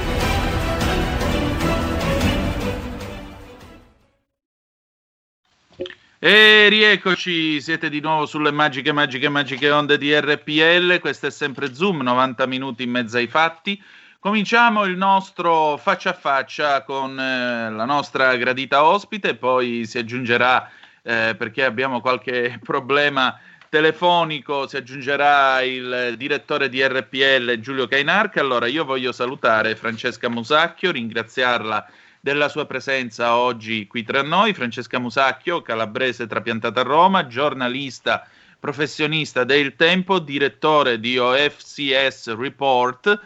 E 6.17 6.69
rieccoci, 6.69 7.61
siete 7.61 7.87
di 7.87 7.99
nuovo 7.99 8.25
sulle 8.25 8.49
magiche, 8.49 8.91
magiche, 8.91 9.29
magiche 9.29 9.69
onde 9.69 9.99
di 9.99 10.11
RPL. 10.11 10.99
Questo 10.99 11.27
è 11.27 11.29
sempre 11.29 11.75
Zoom, 11.75 12.01
90 12.01 12.47
minuti 12.47 12.81
in 12.81 12.89
mezzo 12.89 13.17
ai 13.17 13.27
fatti. 13.27 13.79
Cominciamo 14.25 14.85
il 14.85 14.97
nostro 14.97 15.77
faccia 15.77 16.09
a 16.09 16.13
faccia 16.13 16.81
con 16.81 17.11
eh, 17.11 17.69
la 17.69 17.85
nostra 17.85 18.35
gradita 18.37 18.83
ospite, 18.83 19.35
poi 19.35 19.85
si 19.85 19.99
aggiungerà, 19.99 20.67
eh, 21.03 21.35
perché 21.37 21.63
abbiamo 21.63 22.01
qualche 22.01 22.57
problema 22.65 23.39
telefonico, 23.69 24.65
si 24.65 24.77
aggiungerà 24.77 25.61
il 25.61 26.15
direttore 26.17 26.69
di 26.69 26.83
RPL 26.83 27.59
Giulio 27.59 27.87
Cainarca. 27.87 28.41
Allora 28.41 28.65
io 28.65 28.83
voglio 28.83 29.11
salutare 29.11 29.75
Francesca 29.75 30.27
Musacchio, 30.27 30.89
ringraziarla 30.89 31.87
della 32.19 32.49
sua 32.49 32.65
presenza 32.65 33.35
oggi 33.35 33.85
qui 33.85 34.01
tra 34.01 34.23
noi. 34.23 34.55
Francesca 34.55 34.97
Musacchio, 34.97 35.61
calabrese 35.61 36.25
trapiantata 36.25 36.79
a 36.79 36.83
Roma, 36.83 37.27
giornalista 37.27 38.27
professionista 38.59 39.43
del 39.43 39.75
Tempo, 39.75 40.17
direttore 40.17 40.99
di 40.99 41.15
OFCS 41.19 42.35
Report. 42.35 43.21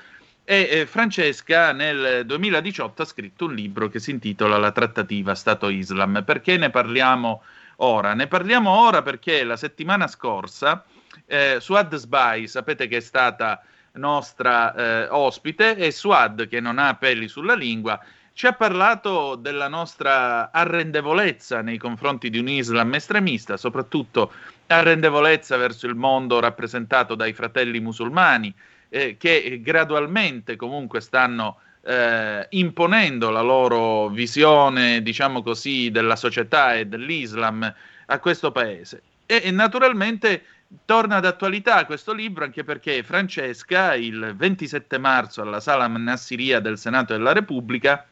E 0.52 0.68
eh, 0.68 0.86
Francesca 0.88 1.74
nel 1.74 2.26
2018 2.26 3.04
ha 3.04 3.06
scritto 3.06 3.46
un 3.46 3.54
libro 3.54 3.88
che 3.88 4.00
si 4.00 4.10
intitola 4.10 4.58
La 4.58 4.72
trattativa 4.72 5.36
Stato-Islam. 5.36 6.24
Perché 6.26 6.58
ne 6.58 6.72
parliamo 6.72 7.44
ora? 7.76 8.16
Ne 8.16 8.26
parliamo 8.26 8.72
ora 8.72 9.04
perché 9.04 9.44
la 9.44 9.56
settimana 9.56 10.08
scorsa 10.08 10.84
eh, 11.28 11.58
Suad 11.60 11.96
Sbai, 11.98 12.48
sapete 12.48 12.88
che 12.88 12.98
è 12.98 13.00
stata 13.00 13.62
nostra 13.92 14.74
eh, 14.74 15.08
ospite, 15.12 15.76
e 15.76 15.92
Suad, 15.92 16.48
che 16.48 16.60
non 16.60 16.80
ha 16.80 16.96
peli 16.96 17.28
sulla 17.28 17.54
lingua, 17.54 18.04
ci 18.34 18.48
ha 18.48 18.54
parlato 18.54 19.36
della 19.36 19.68
nostra 19.68 20.50
arrendevolezza 20.52 21.62
nei 21.62 21.78
confronti 21.78 22.32
di 22.32 22.40
un 22.40 22.50
Islam 22.50 22.96
estremista, 22.96 23.56
soprattutto 23.56 24.32
arrendevolezza 24.66 25.58
verso 25.58 25.86
il 25.86 25.94
mondo 25.94 26.40
rappresentato 26.40 27.14
dai 27.14 27.34
fratelli 27.34 27.80
musulmani, 27.80 28.52
eh, 28.89 29.17
che 29.17 29.60
gradualmente 29.62 30.56
comunque 30.56 30.99
stanno 30.99 31.60
eh, 31.82 32.45
imponendo 32.49 33.30
la 33.30 33.41
loro 33.41 34.10
visione, 34.10 35.02
diciamo 35.02 35.41
così, 35.41 35.91
della 35.91 36.15
società 36.15 36.75
e 36.75 36.86
dell'Islam 36.86 37.73
a 38.06 38.19
questo 38.19 38.52
paese. 38.52 39.02
E, 39.25 39.41
e 39.45 39.52
naturalmente 39.52 40.43
torna 40.86 41.19
d'attualità 41.19 41.86
questo 41.86 42.13
libro 42.13 42.43
anche 42.43 42.63
perché 42.63 43.02
Francesca, 43.04 43.95
il 43.95 44.34
27 44.36 44.97
marzo 44.97 45.41
alla 45.41 45.60
Sala 45.60 45.88
Nassiria 45.88 46.60
del 46.60 46.78
Senato 46.78 47.13
della 47.13 47.34
Repubblica, 47.34 48.06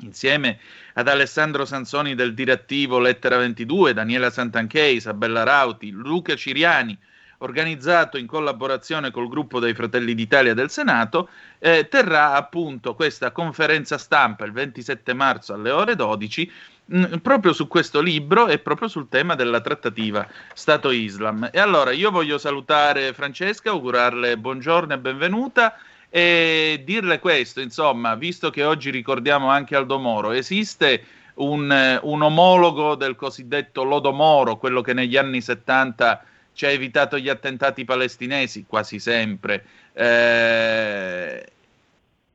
insieme 0.00 0.58
ad 0.94 1.08
Alessandro 1.08 1.64
Sansoni 1.64 2.14
del 2.14 2.34
direttivo 2.34 2.98
Lettera 2.98 3.36
22, 3.36 3.92
Daniela 3.92 4.30
Santanchè, 4.30 4.82
Isabella 4.82 5.42
Rauti, 5.42 5.90
Luca 5.90 6.34
Ciriani, 6.34 6.98
organizzato 7.42 8.18
in 8.18 8.26
collaborazione 8.26 9.10
col 9.10 9.28
gruppo 9.28 9.58
dei 9.58 9.74
Fratelli 9.74 10.14
d'Italia 10.14 10.54
del 10.54 10.70
Senato, 10.70 11.28
eh, 11.58 11.88
terrà 11.88 12.34
appunto 12.34 12.94
questa 12.94 13.30
conferenza 13.30 13.98
stampa 13.98 14.44
il 14.44 14.52
27 14.52 15.12
marzo 15.12 15.52
alle 15.52 15.70
ore 15.70 15.94
12 15.96 16.52
mh, 16.86 17.16
proprio 17.18 17.52
su 17.52 17.68
questo 17.68 18.00
libro 18.00 18.46
e 18.48 18.58
proprio 18.58 18.88
sul 18.88 19.08
tema 19.08 19.34
della 19.34 19.60
trattativa 19.60 20.26
Stato-Islam. 20.54 21.50
E 21.52 21.58
allora 21.58 21.92
io 21.92 22.10
voglio 22.10 22.38
salutare 22.38 23.12
Francesca, 23.12 23.70
augurarle 23.70 24.38
buongiorno 24.38 24.94
e 24.94 24.98
benvenuta 24.98 25.76
e 26.08 26.82
dirle 26.84 27.18
questo, 27.18 27.60
insomma, 27.60 28.14
visto 28.14 28.50
che 28.50 28.64
oggi 28.64 28.90
ricordiamo 28.90 29.48
anche 29.48 29.74
Aldo 29.74 29.98
Moro, 29.98 30.32
esiste 30.32 31.04
un, 31.34 32.00
un 32.02 32.22
omologo 32.22 32.94
del 32.94 33.16
cosiddetto 33.16 33.82
Lodo 33.82 34.12
Moro, 34.12 34.58
quello 34.58 34.82
che 34.82 34.92
negli 34.92 35.16
anni 35.16 35.40
70 35.40 36.24
ci 36.52 36.66
ha 36.66 36.70
evitato 36.70 37.18
gli 37.18 37.28
attentati 37.28 37.84
palestinesi, 37.84 38.64
quasi 38.66 38.98
sempre. 38.98 39.64
Eh, 39.92 41.46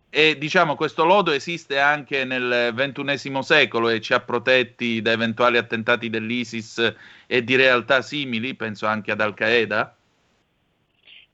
e 0.09 0.37
diciamo 0.37 0.75
questo 0.75 1.03
lodo 1.03 1.31
esiste 1.31 1.79
anche 1.79 2.23
nel 2.23 2.73
XXI 2.73 3.43
secolo 3.43 3.89
e 3.89 4.01
ci 4.01 4.13
ha 4.13 4.19
protetti 4.19 5.01
da 5.01 5.11
eventuali 5.11 5.57
attentati 5.57 6.09
dell'ISIS 6.09 6.95
e 7.27 7.43
di 7.43 7.55
realtà 7.55 8.01
simili, 8.01 8.55
penso 8.55 8.87
anche 8.87 9.11
ad 9.11 9.21
Al-Qaeda. 9.21 9.95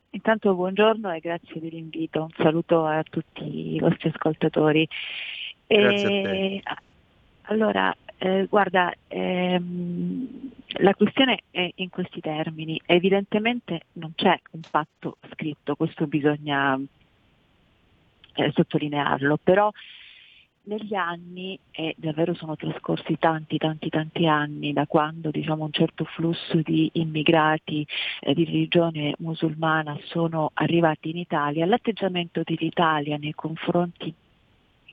Intanto 0.10 0.54
buongiorno 0.54 1.12
e 1.12 1.20
grazie 1.20 1.60
dell'invito. 1.60 2.24
Un 2.24 2.44
saluto 2.44 2.86
a 2.86 3.02
tutti 3.04 3.76
i 3.76 3.80
vostri 3.80 4.10
ascoltatori. 4.10 4.88
Grazie 5.66 6.22
E- 6.22 6.64
Allora, 7.44 7.96
eh, 8.18 8.46
guarda, 8.50 8.94
ehm, 9.08 10.52
la 10.80 10.94
questione 10.96 11.40
è 11.52 11.70
in 11.76 11.90
questi 11.90 12.20
termini. 12.20 12.80
Evidentemente 12.86 13.82
non 13.94 14.14
c'è 14.16 14.40
un 14.52 14.62
patto 14.70 15.18
scritto, 15.32 15.76
questo 15.76 16.08
bisogna 16.08 16.80
eh, 18.36 18.52
sottolinearlo, 18.54 19.38
però 19.44 19.72
negli 20.66 20.94
anni, 20.94 21.60
e 21.72 21.94
davvero 21.98 22.34
sono 22.34 22.56
trascorsi 22.56 23.18
tanti, 23.20 23.58
tanti, 23.58 23.90
tanti 23.90 24.28
anni 24.28 24.72
da 24.72 24.86
quando 24.86 25.30
diciamo, 25.30 25.66
un 25.66 25.72
certo 25.72 26.06
flusso 26.06 26.62
di 26.62 26.90
immigrati 26.94 27.86
eh, 28.22 28.34
di 28.34 28.46
religione 28.46 29.14
musulmana 29.20 29.98
sono 30.06 30.52
arrivati 30.54 31.10
in 31.10 31.18
Italia, 31.18 31.66
l'atteggiamento 31.66 32.42
dell'Italia 32.46 33.18
nei 33.18 33.34
confronti 33.34 34.14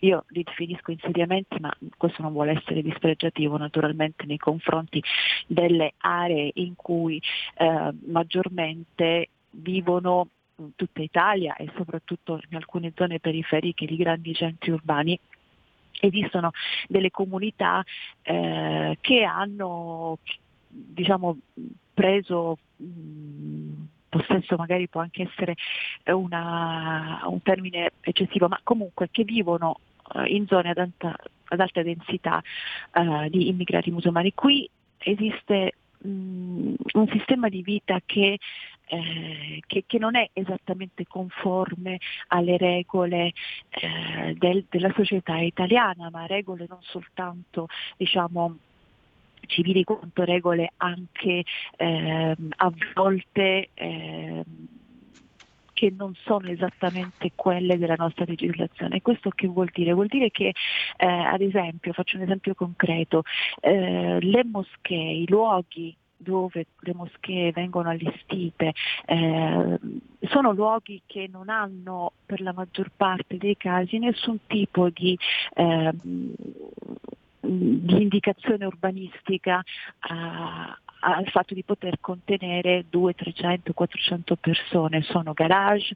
io 0.00 0.24
li 0.28 0.42
definisco 0.42 0.90
insediamenti, 0.90 1.58
ma 1.60 1.74
questo 1.96 2.22
non 2.22 2.32
vuole 2.32 2.52
essere 2.52 2.82
dispregiativo 2.82 3.56
naturalmente 3.56 4.24
nei 4.26 4.38
confronti 4.38 5.02
delle 5.46 5.94
aree 5.98 6.50
in 6.54 6.74
cui 6.76 7.20
eh, 7.56 7.90
maggiormente 8.06 9.28
vivono 9.50 10.28
in 10.56 10.74
tutta 10.76 11.02
Italia 11.02 11.56
e 11.56 11.70
soprattutto 11.76 12.40
in 12.48 12.56
alcune 12.56 12.92
zone 12.94 13.18
periferiche 13.18 13.86
di 13.86 13.96
grandi 13.96 14.34
centri 14.34 14.70
urbani. 14.70 15.18
Esistono 16.02 16.50
delle 16.88 17.10
comunità 17.10 17.84
eh, 18.22 18.96
che 19.00 19.22
hanno 19.22 20.18
diciamo, 20.66 21.36
preso 21.92 22.56
mh, 22.76 23.84
possesso 24.08 24.56
magari 24.56 24.88
può 24.88 25.00
anche 25.00 25.28
essere 25.30 25.56
una, 26.06 27.22
un 27.26 27.42
termine 27.42 27.92
eccessivo, 28.00 28.48
ma 28.48 28.60
comunque 28.62 29.08
che 29.10 29.24
vivono 29.24 29.78
in 30.26 30.46
zone 30.46 30.70
ad 30.70 30.78
alta, 30.78 31.16
ad 31.44 31.60
alta 31.60 31.82
densità 31.82 32.42
eh, 32.92 33.28
di 33.30 33.48
immigrati 33.48 33.90
musulmani. 33.90 34.32
Qui 34.34 34.68
esiste 34.98 35.74
mh, 35.98 36.74
un 36.92 37.08
sistema 37.10 37.48
di 37.48 37.62
vita 37.62 38.00
che 38.04 38.38
eh, 38.90 39.62
che, 39.68 39.84
che, 39.86 39.98
non 39.98 40.16
è 40.16 40.28
esattamente 40.32 41.06
conforme 41.06 42.00
alle 42.28 42.56
regole 42.56 43.32
eh, 43.68 44.34
del, 44.36 44.64
della 44.68 44.92
società 44.96 45.38
italiana, 45.38 46.10
ma 46.10 46.26
regole 46.26 46.66
non 46.68 46.80
soltanto 46.82 47.68
diciamo, 47.96 48.56
civili 49.46 49.84
quanto 49.84 50.24
regole 50.24 50.72
anche 50.78 51.44
eh, 51.76 52.36
a 52.56 52.72
volte 52.94 53.68
eh, 53.74 54.44
che 55.80 55.90
non 55.96 56.14
sono 56.26 56.46
esattamente 56.48 57.32
quelle 57.34 57.78
della 57.78 57.94
nostra 57.96 58.26
legislazione. 58.28 59.00
Questo 59.00 59.30
che 59.30 59.46
vuol 59.46 59.70
dire? 59.72 59.94
Vuol 59.94 60.08
dire 60.08 60.30
che, 60.30 60.52
eh, 60.98 61.06
ad 61.06 61.40
esempio, 61.40 61.94
faccio 61.94 62.18
un 62.18 62.24
esempio 62.24 62.54
concreto, 62.54 63.22
eh, 63.62 64.18
le 64.20 64.44
moschee, 64.44 65.12
i 65.12 65.26
luoghi 65.26 65.96
dove 66.18 66.66
le 66.80 66.92
moschee 66.92 67.50
vengono 67.50 67.88
allestite 67.88 68.74
eh, 69.06 69.78
sono 70.28 70.52
luoghi 70.52 71.00
che 71.06 71.30
non 71.32 71.48
hanno 71.48 72.12
per 72.26 72.42
la 72.42 72.52
maggior 72.52 72.90
parte 72.94 73.38
dei 73.38 73.56
casi 73.56 73.98
nessun 73.98 74.40
tipo 74.46 74.90
di 74.90 75.18
eh, 75.54 75.94
di 77.40 78.02
indicazione 78.02 78.66
urbanistica 78.66 79.64
a, 80.00 80.78
al 81.00 81.28
fatto 81.28 81.54
di 81.54 81.62
poter 81.62 81.98
contenere 82.00 82.84
200, 82.88 83.32
300, 83.32 83.72
400 83.72 84.36
persone, 84.36 85.02
sono 85.02 85.32
garage, 85.32 85.94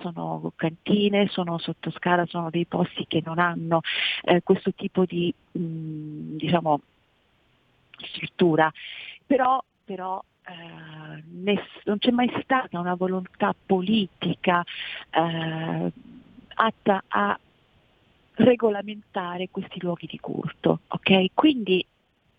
sono 0.00 0.52
cantine, 0.56 1.28
sono 1.28 1.58
sottoscala, 1.58 2.26
sono 2.26 2.50
dei 2.50 2.64
posti 2.66 3.06
che 3.06 3.22
non 3.24 3.38
hanno 3.38 3.80
eh, 4.22 4.42
questo 4.42 4.72
tipo 4.72 5.04
di 5.04 5.32
mh, 5.52 6.36
diciamo, 6.36 6.80
struttura, 7.98 8.72
però, 9.24 9.62
però 9.84 10.22
eh, 10.46 11.22
ness- 11.32 11.82
non 11.84 11.98
c'è 11.98 12.10
mai 12.10 12.30
stata 12.42 12.78
una 12.78 12.94
volontà 12.94 13.54
politica 13.66 14.62
eh, 15.10 15.92
atta 16.54 17.04
a 17.08 17.38
regolamentare 18.36 19.48
questi 19.50 19.80
luoghi 19.80 20.06
di 20.06 20.18
culto. 20.18 20.80
Okay? 20.88 21.30
Quindi 21.34 21.84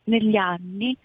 negli 0.08 0.36
anni 0.36 0.98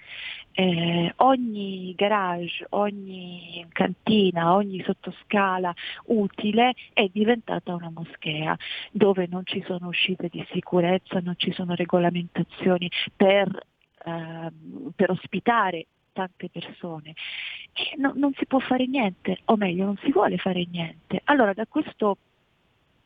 eh, 0.54 1.12
ogni 1.16 1.94
garage, 1.96 2.66
ogni 2.70 3.64
cantina, 3.72 4.54
ogni 4.54 4.82
sottoscala 4.82 5.72
utile 6.06 6.74
è 6.92 7.08
diventata 7.10 7.74
una 7.74 7.90
moschea 7.90 8.56
dove 8.90 9.26
non 9.30 9.42
ci 9.44 9.62
sono 9.66 9.88
uscite 9.88 10.28
di 10.28 10.44
sicurezza, 10.50 11.20
non 11.20 11.34
ci 11.36 11.52
sono 11.52 11.74
regolamentazioni 11.74 12.90
per, 13.16 13.48
eh, 14.04 14.52
per 14.94 15.10
ospitare 15.10 15.86
tante 16.12 16.50
persone 16.50 17.14
no, 17.96 18.12
non 18.14 18.32
si 18.34 18.46
può 18.46 18.58
fare 18.58 18.86
niente, 18.86 19.38
o 19.46 19.56
meglio 19.56 19.84
non 19.86 19.96
si 20.02 20.10
vuole 20.12 20.36
fare 20.36 20.66
niente. 20.70 21.20
Allora 21.24 21.52
da 21.52 21.66
questo 21.66 22.18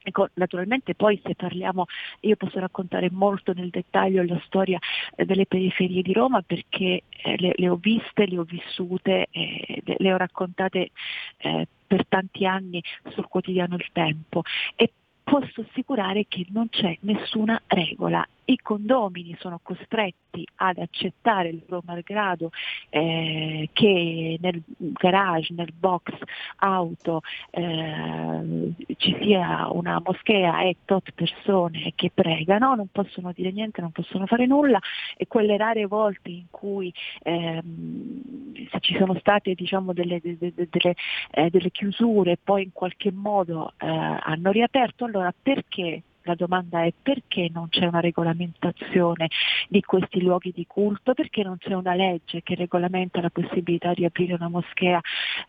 Ecco, 0.08 0.28
naturalmente 0.34 0.94
poi 0.94 1.20
se 1.24 1.34
parliamo, 1.34 1.86
io 2.20 2.36
posso 2.36 2.60
raccontare 2.60 3.10
molto 3.10 3.52
nel 3.52 3.70
dettaglio 3.70 4.22
la 4.22 4.40
storia 4.44 4.78
eh, 5.16 5.24
delle 5.24 5.46
periferie 5.46 6.00
di 6.00 6.12
Roma 6.12 6.42
perché 6.42 7.02
eh, 7.08 7.36
le, 7.38 7.54
le, 7.56 7.68
ho 7.68 7.74
viste, 7.74 8.26
le 8.26 8.38
ho 8.38 8.44
vissute, 8.44 9.26
eh, 9.32 9.82
le 9.84 10.12
ho 10.12 10.16
raccontate 10.16 10.90
eh, 11.38 11.66
per 11.84 12.06
tanti 12.06 12.46
anni 12.46 12.80
sul 13.08 13.26
quotidiano 13.26 13.74
Il 13.74 13.88
Tempo. 13.90 14.42
E 14.76 14.92
posso 15.24 15.62
assicurare 15.68 16.26
che 16.28 16.46
non 16.50 16.68
c'è 16.68 16.96
nessuna 17.00 17.60
regola 17.66 18.24
i 18.46 18.58
condomini 18.58 19.36
sono 19.38 19.60
costretti 19.62 20.46
ad 20.56 20.78
accettare 20.78 21.48
il 21.48 21.62
loro 21.66 21.82
malgrado 21.86 22.50
eh, 22.90 23.68
che 23.72 24.38
nel 24.40 24.62
garage, 24.66 25.54
nel 25.54 25.72
box 25.72 26.12
auto 26.56 27.22
eh, 27.50 28.72
ci 28.98 29.16
sia 29.20 29.68
una 29.70 30.00
moschea 30.04 30.62
e 30.62 30.76
tot 30.84 31.10
persone 31.12 31.92
che 31.94 32.10
pregano, 32.12 32.74
non 32.74 32.88
possono 32.92 33.32
dire 33.32 33.50
niente, 33.50 33.80
non 33.80 33.92
possono 33.92 34.26
fare 34.26 34.46
nulla 34.46 34.78
e 35.16 35.26
quelle 35.26 35.56
rare 35.56 35.86
volte 35.86 36.30
in 36.30 36.46
cui 36.50 36.92
ehm, 37.22 38.66
se 38.70 38.80
ci 38.80 38.96
sono 38.96 39.14
state 39.18 39.54
diciamo, 39.54 39.92
delle, 39.92 40.20
delle, 40.20 40.52
delle, 40.54 40.94
eh, 41.30 41.50
delle 41.50 41.70
chiusure 41.70 42.38
poi 42.42 42.64
in 42.64 42.72
qualche 42.72 43.10
modo 43.10 43.72
eh, 43.78 43.86
hanno 43.86 44.50
riaperto, 44.50 45.04
allora 45.04 45.34
perché 45.42 46.02
la 46.26 46.34
domanda 46.34 46.84
è 46.84 46.92
perché 47.00 47.48
non 47.52 47.68
c'è 47.68 47.86
una 47.86 48.00
regolamentazione 48.00 49.28
di 49.68 49.80
questi 49.80 50.20
luoghi 50.20 50.52
di 50.54 50.66
culto, 50.66 51.14
perché 51.14 51.42
non 51.42 51.56
c'è 51.58 51.72
una 51.72 51.94
legge 51.94 52.42
che 52.42 52.54
regolamenta 52.54 53.20
la 53.20 53.30
possibilità 53.30 53.94
di 53.94 54.04
aprire 54.04 54.34
una 54.34 54.48
moschea 54.48 55.00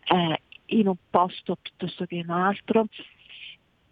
eh, 0.06 0.42
in 0.68 0.88
un 0.88 0.96
posto 1.10 1.58
piuttosto 1.62 2.06
che 2.06 2.16
in 2.16 2.30
un 2.30 2.36
altro? 2.36 2.86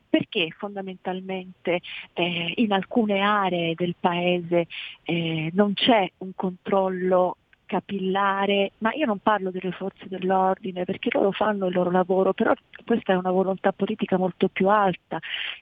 Perché 0.10 0.50
fondamentalmente 0.58 1.82
eh, 2.14 2.54
in 2.56 2.72
alcune 2.72 3.20
aree 3.20 3.74
del 3.76 3.96
paese 4.00 4.68
eh, 5.04 5.50
non 5.54 5.74
c'è 5.74 6.10
un 6.20 6.32
controllo 6.36 7.38
capillare, 7.66 8.72
ma 8.80 8.94
io 8.94 9.06
non 9.06 9.20
parlo 9.20 9.52
delle 9.52 9.72
forze 9.72 10.08
dell'ordine 10.08 10.86
perché 10.86 11.10
loro 11.12 11.32
fanno 11.32 11.68
il 11.68 11.74
loro 11.74 11.92
lavoro, 11.92 12.34
però 12.34 12.54
questa 12.86 13.14
è 13.14 13.16
una 13.16 13.32
volontà 13.32 13.72
politica 13.72 14.18
molto 14.18 14.48
più 14.48 14.70
alta 14.70 15.20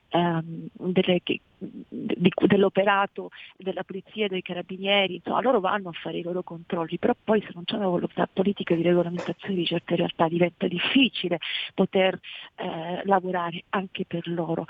ehm, 0.08 0.68
delle, 0.72 1.20
di, 1.24 2.30
dell'operato 2.46 3.30
della 3.56 3.84
polizia 3.84 4.28
dei 4.28 4.42
carabinieri, 4.42 5.16
insomma 5.16 5.40
loro 5.40 5.60
vanno 5.60 5.88
a 5.88 5.92
fare 5.92 6.18
i 6.18 6.22
loro 6.22 6.42
controlli, 6.42 6.98
però 6.98 7.14
poi 7.22 7.40
se 7.40 7.50
non 7.54 7.64
c'è 7.64 7.76
una 7.76 7.88
volontà 7.88 8.28
politica 8.32 8.74
di 8.74 8.82
regolamentazione 8.82 9.54
di 9.54 9.66
certe 9.66 9.96
realtà 9.96 10.28
diventa 10.28 10.66
difficile 10.66 11.38
poter 11.74 12.18
eh, 12.56 13.02
lavorare 13.04 13.64
anche 13.70 14.04
per 14.06 14.28
loro. 14.28 14.66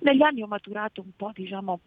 Negli 0.00 0.22
anni 0.22 0.42
ho 0.42 0.46
maturato 0.46 1.00
un 1.00 1.10
po' 1.16 1.32
diciamo, 1.34 1.80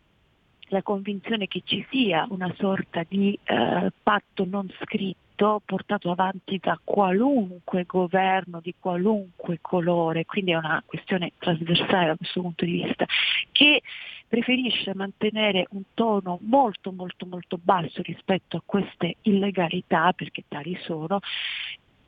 la 0.72 0.82
convinzione 0.82 1.48
che 1.48 1.62
ci 1.66 1.86
sia 1.90 2.26
una 2.30 2.54
sorta 2.58 3.04
di 3.08 3.38
eh, 3.44 3.92
patto 4.02 4.46
non 4.46 4.72
scritto 4.82 5.62
portato 5.66 6.12
avanti 6.12 6.60
da 6.62 6.80
qualunque 6.82 7.84
governo 7.86 8.60
di 8.62 8.74
qualunque 8.80 9.58
colore, 9.60 10.26
quindi 10.26 10.52
è 10.52 10.56
una 10.56 10.82
questione 10.86 11.34
trasversale 11.38 12.08
da 12.08 12.16
questo 12.16 12.42
punto 12.42 12.64
di 12.64 12.84
vista, 12.84 13.06
che 13.52 13.82
preferisce 14.28 14.94
mantenere 14.94 15.68
un 15.72 15.84
tono 15.94 16.40
molto 16.44 16.92
molto 16.92 17.26
molto 17.26 17.60
basso 17.62 18.02
rispetto 18.02 18.58
a 18.58 18.64
queste 18.66 19.18
illegalità, 19.24 20.14
perché 20.14 20.44
tali 20.48 20.78
sono, 20.84 21.20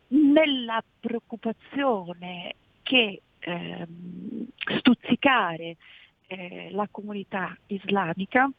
nella 0.10 0.82
preoccupazione 1.00 2.54
che 2.82 3.22
ehm, 3.40 4.46
stuzzicare 4.78 5.76
eh, 6.34 6.70
la 6.72 6.88
comunità 6.90 7.56
islamica 7.68 8.50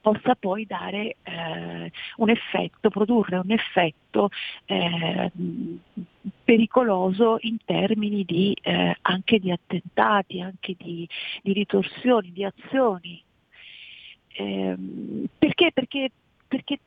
possa 0.00 0.36
poi 0.36 0.64
dare 0.64 1.16
eh, 1.22 1.92
un 2.16 2.30
effetto, 2.30 2.88
produrre 2.88 3.38
un 3.38 3.50
effetto 3.50 4.30
eh, 4.66 5.30
pericoloso 6.44 7.38
in 7.40 7.58
termini 7.64 8.24
di, 8.24 8.56
eh, 8.62 8.96
anche 9.02 9.38
di 9.38 9.50
attentati, 9.50 10.40
anche 10.40 10.74
di, 10.78 11.06
di 11.42 11.52
ritorsioni, 11.52 12.32
di 12.32 12.44
azioni. 12.44 13.22
Ehm, 14.36 15.26
perché? 15.36 15.72
Perché, 15.74 16.10
perché 16.46 16.78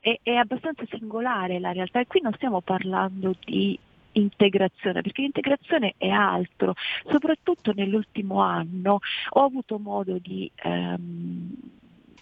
è, 0.00 0.18
è 0.22 0.34
abbastanza 0.34 0.84
singolare 0.90 1.58
la 1.58 1.72
realtà 1.72 2.00
e 2.00 2.06
qui 2.06 2.20
non 2.20 2.34
stiamo 2.34 2.60
parlando 2.60 3.34
di 3.44 3.78
integrazione, 4.12 5.02
perché 5.02 5.22
l'integrazione 5.22 5.94
è 5.96 6.08
altro, 6.08 6.74
soprattutto 7.08 7.72
nell'ultimo 7.74 8.40
anno 8.40 8.98
ho 9.30 9.44
avuto 9.44 9.78
modo 9.78 10.18
di, 10.18 10.50
ehm, 10.54 11.54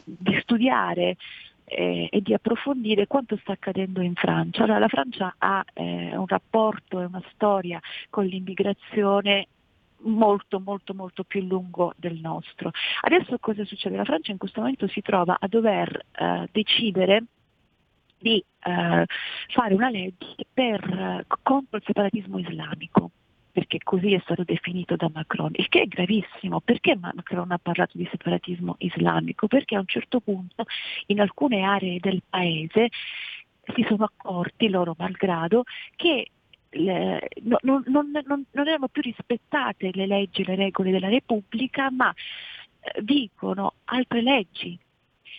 di 0.05 0.38
studiare 0.40 1.16
eh, 1.64 2.09
e 2.11 2.20
di 2.20 2.35
approfondire 2.35 3.07
quanto 3.07 3.37
sta 3.37 3.53
accadendo 3.53 4.00
in 4.00 4.14
Francia. 4.14 4.64
Allora, 4.64 4.81
la 4.81 4.88
Francia 4.88 5.35
ha 5.38 5.64
eh, 5.72 6.16
un 6.16 6.26
rapporto 6.26 7.01
e 7.01 7.05
una 7.05 7.22
storia 7.32 7.80
con 8.09 8.24
l'immigrazione 8.26 9.47
molto 10.03 10.61
molto 10.61 10.95
molto 10.95 11.24
più 11.24 11.43
lungo 11.43 11.93
del 11.97 12.18
nostro. 12.20 12.70
Adesso 13.03 13.38
cosa 13.38 13.64
succede? 13.64 13.97
La 13.97 14.05
Francia 14.05 14.32
in 14.32 14.38
questo 14.38 14.61
momento 14.61 14.86
si 14.88 15.03
trova 15.03 15.36
a 15.38 15.47
dover 15.47 16.07
eh, 16.12 16.49
decidere 16.51 17.24
di 18.20 18.44
eh, 18.64 19.04
fare 19.48 19.74
una 19.74 19.90
legge 19.90 20.46
per, 20.52 21.24
contro 21.42 21.76
il 21.78 21.82
separatismo 21.84 22.38
islamico. 22.38 23.10
perché 23.52 23.78
così 23.82 24.12
è 24.12 24.20
stato 24.22 24.44
definito 24.44 24.94
da 24.96 25.10
Macron, 25.12 25.50
il 25.54 25.68
che 25.68 25.82
è 25.82 25.86
gravissimo. 25.86 26.60
Perché 26.60 26.96
Macron 26.96 27.50
ha 27.50 27.58
parlato 27.58 27.98
di 27.98 28.06
separatismo 28.10 28.76
islamico? 28.78 29.48
Perché 29.48 29.74
a 29.74 29.80
un 29.80 29.86
certo 29.86 30.20
punto 30.20 30.64
in 31.06 31.20
alcune 31.20 31.62
aree 31.62 31.98
del 32.00 32.22
paese 32.28 32.88
si 33.74 33.84
sono 33.88 34.04
accorti, 34.04 34.68
loro 34.68 34.94
malgrado, 34.98 35.64
che 35.96 36.30
le- 36.70 37.28
no- 37.42 37.58
non, 37.62 37.82
non- 37.86 38.10
non- 38.24 38.44
non 38.52 38.68
erano 38.68 38.88
più 38.88 39.02
rispettate 39.02 39.90
le 39.92 40.06
leggi 40.06 40.42
e 40.42 40.44
le 40.44 40.54
regole 40.54 40.90
della 40.92 41.08
Repubblica, 41.08 41.90
ma 41.90 42.12
eh, 42.80 43.02
vigono 43.02 43.74
altre 43.86 44.22
leggi. 44.22 44.78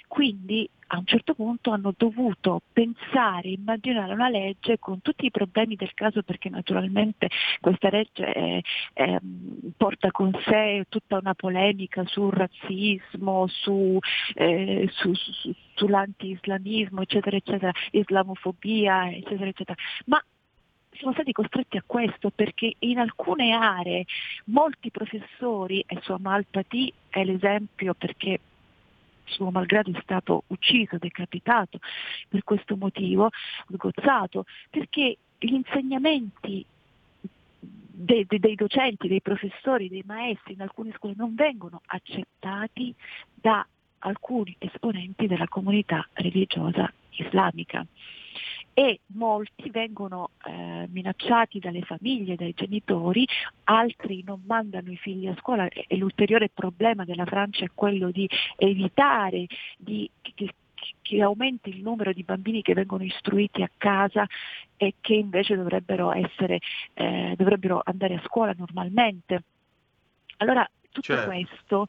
Quindi 0.08 0.70
a 0.94 0.98
un 0.98 1.06
certo 1.06 1.34
punto 1.34 1.72
hanno 1.72 1.94
dovuto 1.96 2.62
pensare, 2.74 3.50
immaginare 3.50 4.14
una 4.14 4.30
legge 4.30 4.78
con 4.78 5.02
tutti 5.02 5.26
i 5.26 5.32
problemi 5.32 5.76
del 5.76 5.94
caso 5.94 6.22
perché 6.22 6.50
naturalmente 6.50 7.30
questa 7.62 7.90
legge 7.90 8.34
eh, 8.34 8.64
ehm, 8.94 9.72
porta 9.78 10.12
con 10.12 10.38
sé 10.46 10.86
tutta 10.90 11.18
una 11.18 11.34
polemica 11.34 12.04
sul 12.06 12.32
razzismo, 12.32 13.48
su, 13.48 13.98
eh, 14.36 14.90
su- 14.92 15.14
su- 15.14 15.32
su- 15.32 15.56
sull'anti-islamismo, 15.76 17.02
eccetera, 17.02 17.38
eccetera, 17.38 17.72
islamofobia, 17.92 19.12
eccetera, 19.12 19.48
eccetera. 19.48 19.78
Ma 20.06 20.22
siamo 20.92 21.14
stati 21.14 21.32
costretti 21.32 21.78
a 21.78 21.84
questo 21.86 22.32
perché 22.32 22.76
in 22.80 23.00
alcune 23.00 23.54
aree 23.54 24.06
molti 24.46 24.92
professori, 24.92 25.84
e 25.88 26.00
suo 26.02 26.18
Malpati 26.20 26.94
è 27.10 27.24
l'esempio 27.24 27.94
perché 27.94 28.40
suo 29.32 29.50
malgrado 29.52 29.92
è 29.92 30.00
stato 30.02 30.44
ucciso, 30.48 30.98
decapitato 30.98 31.80
per 32.28 32.44
questo 32.44 32.76
motivo, 32.76 33.30
sgozzato, 33.72 34.46
perché 34.70 35.18
gli 35.38 35.54
insegnamenti 35.54 36.66
dei, 37.60 38.26
dei- 38.26 38.40
dei 38.40 38.56
docenti, 38.56 39.08
dei 39.08 39.22
professori, 39.22 39.90
dei 39.90 40.04
maestri 40.06 40.54
in 40.54 40.62
alcune 40.62 40.94
scuole 40.96 41.16
non 41.18 41.36
vengono 41.36 41.82
accettati 41.86 42.94
da 43.34 43.66
alcuni 44.00 44.56
esponenti 44.58 45.28
della 45.28 45.48
comunità 45.48 46.08
religiosa 46.14 46.92
islamica 47.12 47.86
e 48.74 49.02
molti 49.08 49.70
vengono 49.70 50.32
eh, 50.46 50.88
minacciati 50.90 51.60
dalle 51.60 51.82
famiglie, 51.82 52.36
dai 52.36 52.54
genitori, 52.56 53.28
altri 53.66 54.24
non 54.26 54.42
mandano 54.46 54.92
i 54.92 54.98
figli 54.98 55.28
a 55.28 55.36
scuola 55.38 55.68
e, 55.68 55.86
e 55.88 55.98
l'ulteriore 55.98 56.50
problema 56.50 57.04
della 57.04 57.26
Francia 57.26 57.66
è 57.66 57.72
quello 57.74 58.12
di 58.12 58.30
evitare 58.58 59.46
di, 59.78 60.10
che, 60.22 60.54
che 61.02 61.22
aumenti 61.22 61.70
il 61.70 61.82
numero 61.82 62.14
di 62.14 62.24
bambini 62.24 62.62
che 62.62 62.74
vengono 62.74 63.04
istruiti 63.04 63.62
a 63.62 63.70
casa 63.78 64.26
e 64.78 64.96
che 65.02 65.14
invece 65.14 65.56
dovrebbero, 65.56 66.12
essere, 66.14 66.60
eh, 66.94 67.34
dovrebbero 67.38 67.82
andare 67.84 68.16
a 68.16 68.22
scuola 68.26 68.54
normalmente. 68.58 69.44
Allora 70.38 70.68
tutto 70.90 71.14
Certo. 71.14 71.28
questo, 71.30 71.88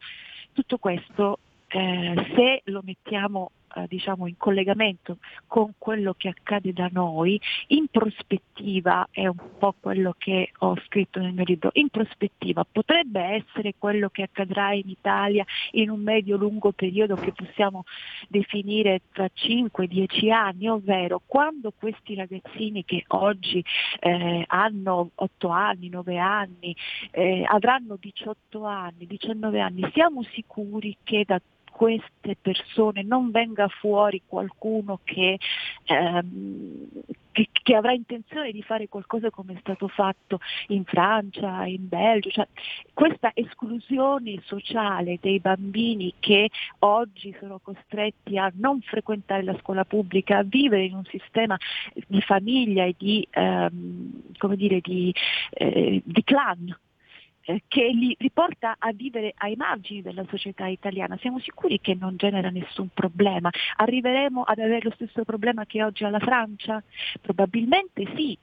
tutto 0.52 0.78
questo 0.78 1.38
eh, 1.68 2.32
se 2.34 2.62
lo 2.64 2.82
mettiamo 2.84 3.50
eh, 3.76 3.86
diciamo 3.88 4.26
in 4.26 4.36
collegamento 4.36 5.18
con 5.46 5.72
quello 5.78 6.14
che 6.16 6.28
accade 6.28 6.72
da 6.72 6.88
noi, 6.92 7.40
in 7.68 7.86
prospettiva 7.90 9.08
è 9.10 9.26
un 9.26 9.36
po' 9.58 9.74
quello 9.78 10.14
che 10.16 10.52
ho 10.58 10.76
scritto 10.86 11.20
nel 11.20 11.32
mio 11.32 11.44
libro, 11.44 11.70
in 11.74 11.88
prospettiva 11.88 12.66
potrebbe 12.70 13.20
essere 13.20 13.74
quello 13.78 14.08
che 14.08 14.22
accadrà 14.22 14.72
in 14.72 14.88
Italia 14.88 15.44
in 15.72 15.90
un 15.90 16.00
medio-lungo 16.00 16.72
periodo 16.72 17.16
che 17.16 17.32
possiamo 17.32 17.84
definire 18.28 19.02
tra 19.12 19.28
5-10 19.34 20.30
anni, 20.30 20.68
ovvero 20.68 21.20
quando 21.26 21.72
questi 21.76 22.14
ragazzini 22.14 22.84
che 22.84 23.04
oggi 23.08 23.64
eh, 24.00 24.44
hanno 24.46 25.10
8 25.14 25.48
anni, 25.48 25.88
9 25.88 26.18
anni, 26.18 26.74
eh, 27.10 27.44
avranno 27.46 27.96
18 27.98 28.64
anni, 28.64 29.06
19 29.06 29.60
anni, 29.60 29.90
siamo 29.92 30.22
sicuri 30.22 30.96
che 31.02 31.24
da 31.26 31.40
queste 31.72 32.36
persone 32.40 33.02
non 33.02 33.30
venga 33.30 33.66
fuori 33.66 34.22
qualcuno 34.26 35.00
che, 35.02 35.38
ehm, 35.86 36.88
che, 37.32 37.48
che 37.50 37.74
avrà 37.74 37.92
intenzione 37.92 38.52
di 38.52 38.62
fare 38.62 38.88
qualcosa 38.88 39.30
come 39.30 39.54
è 39.54 39.56
stato 39.58 39.88
fatto 39.88 40.38
in 40.68 40.84
Francia, 40.84 41.64
in 41.64 41.88
Belgio, 41.88 42.30
cioè, 42.30 42.46
questa 42.92 43.32
esclusione 43.34 44.40
sociale 44.44 45.18
dei 45.20 45.40
bambini 45.40 46.14
che 46.20 46.50
oggi 46.80 47.34
sono 47.40 47.58
costretti 47.60 48.36
a 48.38 48.52
non 48.56 48.80
frequentare 48.82 49.42
la 49.42 49.56
scuola 49.58 49.84
pubblica, 49.84 50.38
a 50.38 50.44
vivere 50.44 50.84
in 50.84 50.94
un 50.94 51.04
sistema 51.06 51.56
di 52.06 52.20
famiglia 52.20 52.84
e 52.84 52.94
di, 52.96 53.26
ehm, 53.30 54.22
dire, 54.54 54.80
di, 54.80 55.12
eh, 55.50 56.02
di 56.04 56.22
clan 56.22 56.76
eh, 57.44 57.62
che 57.66 57.88
li 57.88 58.14
riporta 58.18 58.76
a 58.78 58.92
vivere 58.92 59.32
ai 59.36 59.56
margini 59.56 60.02
della 60.02 60.24
società 60.28 60.66
italiana. 60.66 61.16
Siamo 61.18 61.40
sicuri 61.40 61.80
che 61.80 61.94
non 61.98 62.16
genera 62.16 62.50
nessun 62.50 62.88
problema? 62.92 63.50
Arriveremo 63.76 64.42
ad 64.42 64.58
avere 64.58 64.82
lo 64.82 64.92
stesso 64.94 65.24
problema 65.24 65.64
che 65.66 65.82
oggi 65.82 66.04
ha 66.04 66.10
la 66.10 66.18
Francia? 66.18 66.82
Probabilmente 67.20 68.06
sì. 68.14 68.38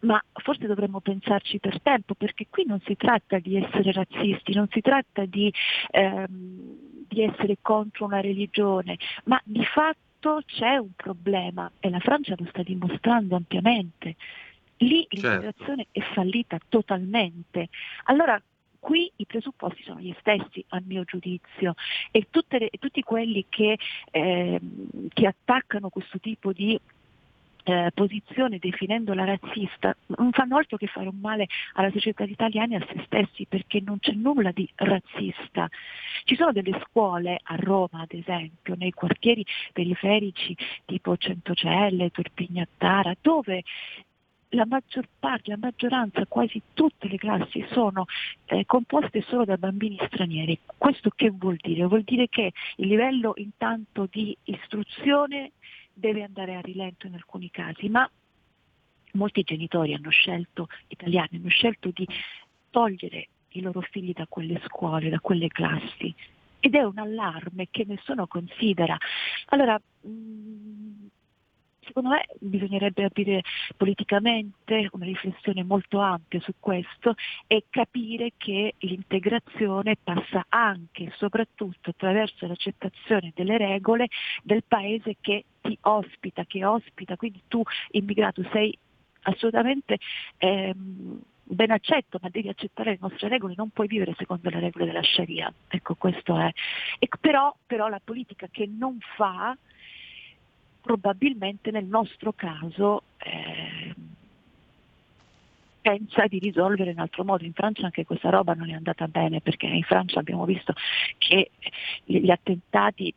Ma 0.00 0.22
forse 0.34 0.66
dovremmo 0.66 1.00
pensarci 1.00 1.58
per 1.58 1.80
tempo, 1.80 2.14
perché 2.14 2.46
qui 2.50 2.64
non 2.66 2.78
si 2.84 2.94
tratta 2.94 3.38
di 3.38 3.56
essere 3.56 3.90
razzisti, 3.90 4.52
non 4.52 4.68
si 4.70 4.82
tratta 4.82 5.24
di, 5.24 5.50
ehm, 5.92 7.06
di 7.08 7.22
essere 7.22 7.56
contro 7.62 8.04
una 8.04 8.20
religione, 8.20 8.98
ma 9.24 9.40
di 9.44 9.64
fatto 9.64 10.42
c'è 10.44 10.76
un 10.76 10.90
problema 10.94 11.70
e 11.80 11.88
la 11.88 12.00
Francia 12.00 12.34
lo 12.36 12.46
sta 12.50 12.62
dimostrando 12.62 13.34
ampiamente. 13.34 14.16
Lì 14.78 15.06
Certo. 15.08 15.16
l'integrazione 15.16 15.86
è 15.92 16.00
fallita 16.00 16.58
totalmente. 16.68 17.68
Allora 18.04 18.40
qui 18.78 19.10
i 19.16 19.24
presupposti 19.24 19.82
sono 19.82 20.00
gli 20.00 20.14
stessi 20.20 20.62
a 20.68 20.82
mio 20.84 21.04
giudizio 21.04 21.74
e 22.10 22.26
tutte 22.30 22.58
le- 22.58 22.70
tutti 22.78 23.02
quelli 23.02 23.46
che, 23.48 23.78
ehm, 24.10 25.08
che 25.12 25.26
attaccano 25.26 25.88
questo 25.88 26.18
tipo 26.18 26.52
di 26.52 26.78
eh, 27.66 27.90
posizione 27.94 28.58
definendola 28.58 29.24
razzista 29.24 29.96
non 30.08 30.32
fanno 30.32 30.58
altro 30.58 30.76
che 30.76 30.86
fare 30.86 31.08
un 31.08 31.18
male 31.18 31.46
alla 31.72 31.90
società 31.90 32.24
italiana 32.24 32.74
e 32.76 32.80
a 32.82 32.86
se 32.86 33.02
stessi 33.06 33.46
perché 33.46 33.80
non 33.80 33.98
c'è 34.00 34.12
nulla 34.12 34.50
di 34.52 34.68
razzista. 34.74 35.66
Ci 36.24 36.36
sono 36.36 36.52
delle 36.52 36.78
scuole 36.86 37.40
a 37.42 37.54
Roma, 37.56 38.02
ad 38.02 38.12
esempio, 38.12 38.74
nei 38.76 38.90
quartieri 38.92 39.46
periferici 39.72 40.54
tipo 40.84 41.16
Centocelle, 41.16 42.10
Torpignattara, 42.10 43.14
dove 43.22 43.62
la 44.54 44.66
maggior 44.66 45.06
parte, 45.18 45.50
la 45.50 45.58
maggioranza, 45.60 46.24
quasi 46.26 46.60
tutte 46.72 47.08
le 47.08 47.16
classi 47.16 47.64
sono 47.72 48.06
eh, 48.46 48.64
composte 48.64 49.22
solo 49.22 49.44
da 49.44 49.56
bambini 49.56 49.98
stranieri. 50.06 50.58
Questo 50.76 51.10
che 51.10 51.30
vuol 51.30 51.56
dire? 51.60 51.84
Vuol 51.86 52.02
dire 52.02 52.28
che 52.28 52.52
il 52.76 52.88
livello 52.88 53.34
intanto 53.36 54.08
di 54.10 54.36
istruzione 54.44 55.52
deve 55.92 56.22
andare 56.22 56.56
a 56.56 56.60
rilento 56.60 57.06
in 57.06 57.14
alcuni 57.14 57.50
casi, 57.50 57.88
ma 57.88 58.08
molti 59.12 59.42
genitori 59.42 59.94
hanno 59.94 60.10
scelto, 60.10 60.68
italiani, 60.88 61.36
hanno 61.36 61.48
scelto 61.48 61.90
di 61.92 62.06
togliere 62.70 63.28
i 63.50 63.60
loro 63.60 63.80
figli 63.80 64.12
da 64.12 64.26
quelle 64.28 64.60
scuole, 64.66 65.08
da 65.08 65.20
quelle 65.20 65.48
classi. 65.48 66.14
Ed 66.58 66.74
è 66.74 66.82
un 66.82 66.98
allarme 66.98 67.68
che 67.70 67.84
nessuno 67.86 68.26
considera. 68.26 68.96
Allora, 69.46 69.78
mh, 70.00 71.06
secondo 71.84 72.10
me 72.10 72.26
bisognerebbe 72.38 73.04
aprire 73.04 73.42
politicamente 73.76 74.88
una 74.92 75.04
riflessione 75.04 75.62
molto 75.62 76.00
ampia 76.00 76.40
su 76.40 76.52
questo 76.58 77.14
e 77.46 77.64
capire 77.70 78.32
che 78.36 78.74
l'integrazione 78.78 79.96
passa 80.02 80.46
anche 80.48 81.04
e 81.04 81.12
soprattutto 81.16 81.90
attraverso 81.90 82.46
l'accettazione 82.46 83.32
delle 83.34 83.56
regole 83.56 84.08
del 84.42 84.64
paese 84.66 85.16
che 85.20 85.44
ti 85.60 85.76
ospita, 85.82 86.44
che 86.44 86.64
ospita, 86.64 87.16
quindi 87.16 87.42
tu 87.48 87.62
immigrato 87.92 88.42
sei 88.52 88.76
assolutamente 89.22 89.98
ehm, 90.38 91.20
ben 91.44 91.70
accetto, 91.70 92.18
ma 92.20 92.28
devi 92.30 92.48
accettare 92.48 92.92
le 92.92 92.98
nostre 93.00 93.28
regole, 93.28 93.54
non 93.56 93.70
puoi 93.70 93.86
vivere 93.86 94.14
secondo 94.16 94.48
le 94.48 94.60
regole 94.60 94.86
della 94.86 95.02
Sharia. 95.02 95.52
Ecco, 95.68 95.94
questo 95.94 96.38
è. 96.38 96.50
E 96.98 97.08
però, 97.20 97.54
però 97.66 97.88
la 97.88 98.00
politica 98.02 98.48
che 98.50 98.66
non 98.66 98.98
fa, 99.16 99.56
probabilmente 100.84 101.70
nel 101.70 101.86
nostro 101.86 102.34
caso 102.34 103.04
eh, 103.16 103.94
pensa 105.80 106.26
di 106.26 106.38
risolvere 106.38 106.90
in 106.90 106.98
altro 106.98 107.24
modo. 107.24 107.42
In 107.44 107.54
Francia 107.54 107.86
anche 107.86 108.04
questa 108.04 108.28
roba 108.28 108.52
non 108.52 108.68
è 108.68 108.74
andata 108.74 109.08
bene 109.08 109.40
perché 109.40 109.64
in 109.64 109.82
Francia 109.82 110.20
abbiamo 110.20 110.44
visto 110.44 110.74
che 111.16 111.52
gli 112.04 112.30
attentati 112.30 113.12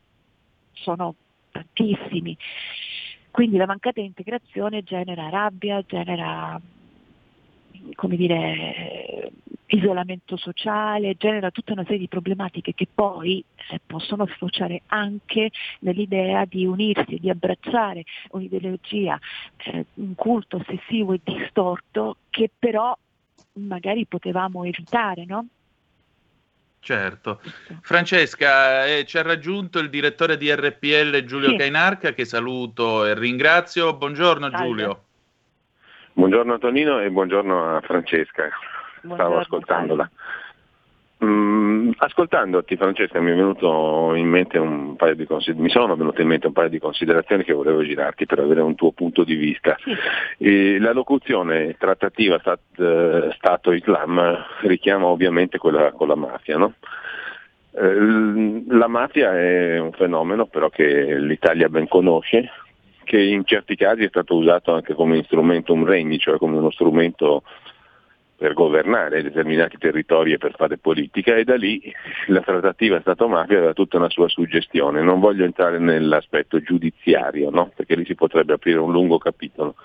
sono 0.71 1.15
tantissimi. 1.51 2.37
Quindi 3.31 3.57
la 3.57 3.65
mancata 3.65 3.99
integrazione 3.99 4.83
genera 4.83 5.27
rabbia, 5.27 5.83
genera 5.85 6.59
come 7.95 8.15
dire, 8.15 9.31
isolamento 9.67 10.37
sociale, 10.37 11.15
genera 11.17 11.51
tutta 11.51 11.73
una 11.73 11.83
serie 11.83 11.99
di 11.99 12.07
problematiche 12.07 12.73
che 12.73 12.87
poi 12.93 13.43
eh, 13.69 13.81
possono 13.85 14.25
sfociare 14.27 14.83
anche 14.87 15.51
nell'idea 15.79 16.45
di 16.45 16.65
unirsi, 16.65 17.17
di 17.19 17.29
abbracciare 17.29 18.03
un'ideologia, 18.31 19.19
eh, 19.57 19.85
un 19.95 20.15
culto 20.15 20.57
ossessivo 20.57 21.13
e 21.13 21.21
distorto 21.23 22.17
che 22.29 22.49
però 22.57 22.97
magari 23.53 24.05
potevamo 24.05 24.63
evitare, 24.63 25.25
no? 25.25 25.47
Certo. 26.79 27.41
Francesca, 27.81 28.85
eh, 28.85 29.03
ci 29.05 29.17
ha 29.17 29.21
raggiunto 29.21 29.79
il 29.79 29.89
direttore 29.89 30.37
di 30.37 30.53
RPL 30.53 31.25
Giulio 31.25 31.49
Sì. 31.49 31.57
Cainarca, 31.57 32.13
che 32.13 32.23
saluto 32.23 33.05
e 33.05 33.13
ringrazio. 33.13 33.93
Buongiorno 33.95 34.49
Salve. 34.49 34.65
Giulio. 34.65 35.06
Buongiorno 36.17 36.53
Antonino 36.53 36.99
e 36.99 37.11
buongiorno 37.11 37.75
a 37.75 37.81
Francesca. 37.81 38.49
Stavo 38.97 39.15
Buongiorno, 39.15 39.37
ascoltandola. 39.37 40.11
Mm, 41.23 41.91
ascoltandoti 41.95 42.75
Francesca 42.75 43.19
mi 43.19 43.29
è 43.29 43.35
venuto 43.35 44.15
in 44.15 44.27
mente 44.27 44.57
un 44.57 44.95
paio 44.95 45.13
di 45.13 45.27
mi 45.53 45.69
sono 45.69 45.95
venute 45.95 46.23
in 46.23 46.27
mente 46.27 46.47
un 46.47 46.53
paio 46.53 46.69
di 46.69 46.79
considerazioni 46.79 47.43
che 47.43 47.53
volevo 47.53 47.83
girarti 47.83 48.25
per 48.25 48.39
avere 48.39 48.61
un 48.61 48.73
tuo 48.73 48.93
punto 48.93 49.23
di 49.23 49.35
vista. 49.35 49.77
E 50.39 50.79
la 50.79 50.91
locuzione 50.91 51.75
trattativa 51.77 52.39
stat- 52.39 52.79
eh, 52.79 53.29
Stato-Islam 53.35 54.43
richiama 54.61 55.05
ovviamente 55.05 55.59
quella 55.59 55.91
con 55.91 56.07
la 56.07 56.15
mafia, 56.15 56.57
no? 56.57 56.73
Eh, 57.73 58.63
La 58.69 58.87
mafia 58.87 59.39
è 59.39 59.77
un 59.77 59.91
fenomeno 59.91 60.47
però 60.47 60.69
che 60.69 61.19
l'Italia 61.19 61.69
ben 61.69 61.87
conosce, 61.87 62.49
che 63.07 63.21
in 63.21 63.45
certi 63.45 63.75
casi 63.77 64.03
è 64.03 64.09
stato 64.09 64.35
usato 64.35 64.73
anche 64.73 64.93
come 64.93 65.15
instrumentum 65.15 65.85
regni, 65.85 66.19
cioè 66.19 66.37
come 66.37 66.57
uno 66.57 66.69
strumento 66.69 67.41
per 68.37 68.53
governare 68.53 69.23
determinati 69.23 69.77
territori 69.79 70.33
e 70.33 70.37
per 70.37 70.53
fare 70.55 70.77
politica 70.77 71.35
e 71.35 71.43
da 71.43 71.55
lì 71.55 71.81
la 72.27 72.41
trattativa 72.41 72.99
Stato-mafia 72.99 73.57
aveva 73.57 73.73
tutta 73.73 73.97
una 73.97 74.11
sua 74.11 74.27
suggestione. 74.27 75.01
Non 75.01 75.19
voglio 75.19 75.43
entrare 75.43 75.79
nell'aspetto 75.79 76.59
giudiziario, 76.61 77.49
no? 77.49 77.71
perché 77.75 77.95
lì 77.95 78.05
si 78.05 78.13
potrebbe 78.13 78.53
aprire 78.53 78.77
un 78.77 78.91
lungo 78.91 79.17
capitolo, 79.17 79.75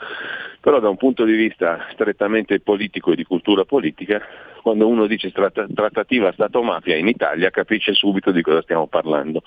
però 0.61 0.81
da 0.81 0.91
un 0.91 0.99
punto 0.99 1.25
di 1.25 1.33
vista 1.33 1.87
strettamente 1.93 2.61
politico 2.61 3.12
e 3.12 3.16
di 3.16 3.25
cultura 3.25 3.64
politica, 3.64 4.20
quando 4.62 4.87
uno 4.87 5.07
dice 5.07 5.33
tratta- 5.33 5.66
trattativa 5.73 6.33
Stato-mafia 6.33 6.97
in 6.97 7.09
Italia 7.09 7.49
capisce 7.51 7.95
subito 7.95 8.33
di 8.33 8.43
cosa 8.43 8.61
stiamo 8.62 8.87
parlando. 8.87 9.43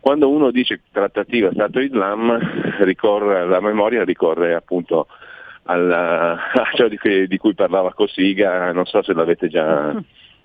Quando 0.00 0.30
uno 0.30 0.50
dice 0.50 0.80
trattativa 0.90 1.50
Stato-Islam, 1.52 2.38
ricorre, 2.80 3.46
la 3.46 3.60
memoria 3.60 4.02
ricorre 4.04 4.54
appunto 4.54 5.06
alla- 5.64 6.50
a 6.52 6.68
ciò 6.74 6.88
di 6.88 6.96
cui, 6.96 7.26
di 7.26 7.36
cui 7.36 7.54
parlava 7.54 7.92
Cossiga, 7.92 8.72
non 8.72 8.86
so 8.86 9.02
se 9.02 9.12
l'avete 9.12 9.48
già 9.48 9.94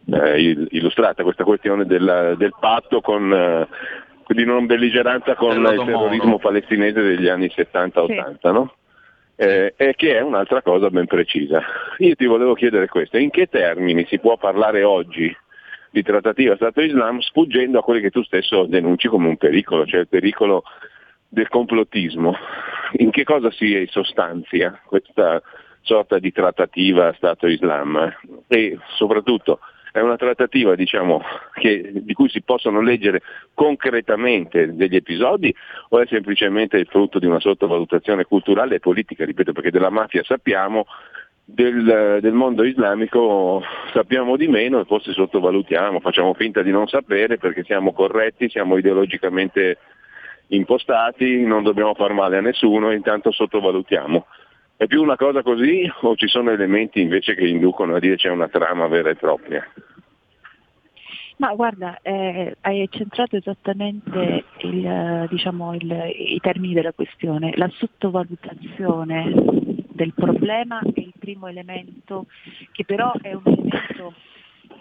eh, 0.08 0.40
il- 0.42 0.68
illustrata, 0.72 1.24
questa 1.24 1.44
questione 1.44 1.86
del, 1.86 2.36
del 2.38 2.54
patto 2.60 3.02
con, 3.02 3.34
eh, 3.34 3.68
di 4.28 4.46
non 4.46 4.66
belligeranza 4.68 5.34
con 5.36 5.54
il 5.72 5.78
terrorismo 5.86 6.38
palestinese 6.38 7.02
degli 7.02 7.28
anni 7.28 7.48
70-80, 7.48 8.52
no? 8.52 8.74
Eh, 9.38 9.74
e 9.76 9.94
che 9.96 10.18
è 10.18 10.22
un'altra 10.22 10.62
cosa 10.62 10.90
ben 10.90 11.08
precisa. 11.08 11.62
Io 11.98 12.14
ti 12.16 12.26
volevo 12.26 12.54
chiedere 12.54 12.88
questo, 12.88 13.18
in 13.18 13.30
che 13.32 13.48
termini 13.48 14.06
si 14.06 14.20
può 14.20 14.38
parlare 14.38 14.84
oggi 14.84 15.36
di 15.96 16.04
trattativa 16.04 16.58
Stato-Islam 16.58 17.20
sfuggendo 17.20 17.80
a 17.80 17.82
quelli 17.82 18.02
che 18.02 18.10
tu 18.10 18.22
stesso 18.22 18.66
denunci 18.66 19.08
come 19.08 19.30
un 19.30 19.38
pericolo, 19.38 19.86
cioè 19.86 20.02
il 20.02 20.10
pericolo 20.10 20.64
del 21.30 21.48
complottismo. 21.48 22.36
In 22.98 23.12
che 23.12 23.24
cosa 23.24 23.50
si 23.50 23.88
sostanzia 23.90 24.78
questa 24.86 25.42
sorta 25.80 26.20
di 26.20 26.34
trattativa 26.34 27.14
Stato-Islam? 27.14 28.14
E 28.48 28.78
soprattutto 28.98 29.60
è 29.94 30.02
una 30.02 30.18
trattativa 30.18 30.76
diciamo, 30.76 31.22
che- 31.54 31.92
di 31.94 32.14
cui 32.14 32.28
si 32.28 32.42
possono 32.42 32.82
leggere 32.82 33.22
concretamente 33.54 34.76
degli 34.76 34.98
episodi 34.98 35.56
o 35.90 36.02
è 36.02 36.06
semplicemente 36.08 36.76
il 36.76 36.88
frutto 36.88 37.20
di 37.20 37.26
una 37.26 37.40
sottovalutazione 37.40 38.26
culturale 38.26 38.76
e 38.76 38.80
politica, 38.82 39.24
ripeto, 39.24 39.54
perché 39.54 39.72
della 39.72 39.90
mafia 39.90 40.24
sappiamo, 40.26 40.88
del, 41.46 42.18
del 42.22 42.34
mondo 42.34 42.64
islamico 42.64 43.62
sappiamo 43.94 44.36
di 44.36 44.48
meno 44.48 44.80
e 44.80 44.86
forse 44.86 45.14
sottovalutiamo, 45.14 46.00
facciamo 46.00 46.34
finta 46.34 46.64
di 46.64 46.72
non 46.72 46.88
sapere 46.88 47.38
perché 47.38 47.64
siamo 47.64 47.94
corretti, 47.94 48.50
siamo 48.50 48.78
ideologicamente 48.78 49.78
impostati, 50.48 51.46
non 51.46 51.64
dobbiamo 51.64 51.94
far 51.94 52.14
male 52.14 52.38
a 52.38 52.42
nessuno 52.42 52.90
e 52.92 52.96
intanto 52.96 53.32
sottovalutiamo. 53.32 54.26
È 54.78 54.88
più 54.88 55.02
una 55.02 55.16
cosa 55.16 55.42
così 55.44 55.90
o 56.02 56.16
ci 56.16 56.28
sono 56.28 56.52
elementi 56.52 57.00
invece 57.00 57.36
che 57.36 57.46
inducono 57.46 57.96
a 57.96 58.00
dire 58.00 58.16
c'è 58.16 58.30
una 58.30 58.50
trama 58.50 58.88
vera 58.88 59.10
e 59.10 59.16
propria? 59.16 59.66
Ma 61.38 61.54
guarda, 61.54 62.00
eh, 62.02 62.56
hai 62.62 62.88
centrato 62.90 63.36
esattamente 63.36 64.46
il, 64.60 64.86
eh, 64.86 65.28
diciamo, 65.30 65.74
il- 65.76 66.14
i 66.16 66.40
termini 66.40 66.74
della 66.74 66.94
questione. 66.94 67.52
La 67.56 67.70
sottovalutazione 67.70 69.34
del 69.92 70.14
problema 70.14 70.80
è 70.80 71.00
il 71.00 71.14
primo 71.20 71.48
elemento, 71.48 72.26
che 72.72 72.86
però 72.86 73.12
è 73.22 73.34
un 73.34 73.42
elemento 73.46 74.14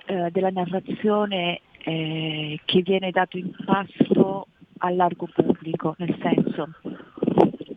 eh, 0.06 0.30
della 0.30 0.50
narrazione 0.50 1.60
eh, 1.78 2.60
che 2.64 2.82
viene 2.82 3.10
dato 3.10 3.36
in 3.36 3.50
pasto 3.64 4.46
al 4.78 4.96
largo 4.96 5.28
pubblico, 5.32 5.94
nel 5.98 6.16
senso 6.20 6.68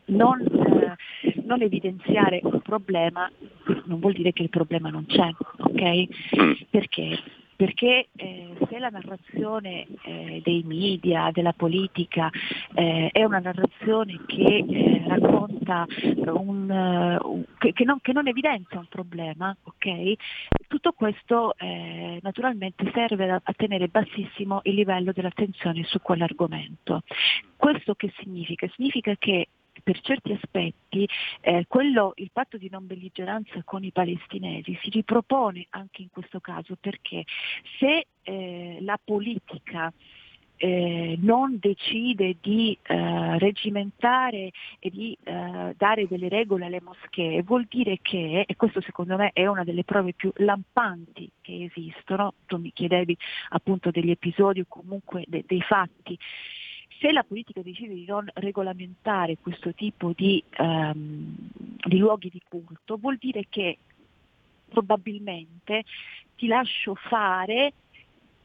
non, 0.06 0.40
eh, 0.42 1.42
non 1.46 1.62
evidenziare 1.62 2.40
un 2.44 2.62
problema 2.62 3.30
non 3.86 4.00
vuol 4.00 4.14
dire 4.14 4.34
che 4.34 4.44
il 4.44 4.50
problema 4.50 4.90
non 4.90 5.06
c'è, 5.06 5.30
ok? 5.58 6.68
Perché? 6.70 7.20
Perché 7.56 8.08
eh, 8.16 8.37
la 8.80 8.90
narrazione 8.90 9.88
eh, 10.04 10.42
dei 10.44 10.64
media, 10.66 11.30
della 11.32 11.54
politica 11.54 12.30
eh, 12.74 13.10
è 13.12 13.24
una 13.24 13.40
narrazione 13.40 14.20
che 14.26 14.66
eh, 14.68 15.04
racconta 15.08 15.86
un, 16.28 16.70
eh, 16.70 17.18
un- 17.22 17.46
che, 17.58 17.74
che 17.74 17.84
non, 17.84 18.00
che 18.02 18.14
non 18.14 18.28
evidenzia 18.28 18.80
un 18.80 18.88
problema, 18.88 19.56
ok? 19.64 20.14
Tutto 20.68 20.92
questo 20.94 21.56
eh, 21.58 22.20
naturalmente 22.22 22.90
serve 22.94 23.30
a, 23.32 23.42
a 23.44 23.54
tenere 23.54 23.88
bassissimo 23.88 24.62
il 24.64 24.76
livello 24.76 25.12
dell'attenzione 25.12 25.84
su 25.84 26.02
quell'argomento. 26.02 27.02
Questo 27.56 27.96
che 27.96 28.12
significa? 28.18 28.68
Significa 28.76 29.16
che 29.18 29.48
per 29.88 30.02
certi 30.02 30.34
aspetti 30.34 31.08
eh, 31.40 31.64
quello, 31.66 32.12
il 32.16 32.30
patto 32.34 32.58
di 32.58 32.68
non 32.70 32.86
belligeranza 32.86 33.62
con 33.64 33.86
i 33.86 33.94
palestinesi 33.94 34.78
si 34.82 34.90
ripropone 34.90 35.68
anche 35.70 36.02
in 36.02 36.10
questo 36.10 36.42
caso 36.42 36.76
perché 36.78 37.24
se 37.80 38.08
eh, 38.24 38.80
la 38.82 39.00
politica 39.02 39.90
eh, 40.58 41.16
non 41.22 41.58
decide 41.58 42.36
di 42.42 42.78
eh, 42.82 43.40
regimentare 43.40 44.52
e 44.80 44.90
di 44.90 45.18
eh, 45.24 45.74
dare 45.78 46.06
delle 46.06 46.28
regole 46.28 46.66
alle 46.66 46.82
moschee, 46.82 47.42
vuol 47.44 47.66
dire 47.70 48.00
che, 48.02 48.44
e 48.46 48.56
questo 48.58 48.82
secondo 48.82 49.16
me 49.16 49.30
è 49.32 49.48
una 49.48 49.64
delle 49.64 49.86
prove 49.86 50.12
più 50.12 50.34
lampanti 50.36 51.32
che 51.40 51.70
esistono, 51.74 52.34
tu 52.46 52.58
mi 52.58 52.74
chiedevi 52.74 53.18
appunto 53.52 53.90
degli 53.90 54.10
episodi 54.10 54.60
o 54.60 54.66
comunque 54.68 55.24
de- 55.28 55.46
dei 55.48 55.62
fatti, 55.62 56.20
se 57.00 57.12
la 57.12 57.24
politica 57.24 57.62
decide 57.62 57.94
di 57.94 58.06
non 58.06 58.28
regolamentare 58.36 59.38
questo 59.42 59.74
tipo 59.74 60.14
di, 60.16 60.44
ehm, 60.50 61.36
di 61.86 61.98
luoghi 61.98 62.30
di 62.30 62.42
culto, 62.48 62.98
vuol 62.98 63.18
dire 63.18 63.46
che 63.50 63.78
probabilmente 64.70 65.84
ti 66.36 66.48
lascio 66.48 66.96
fare 66.96 67.74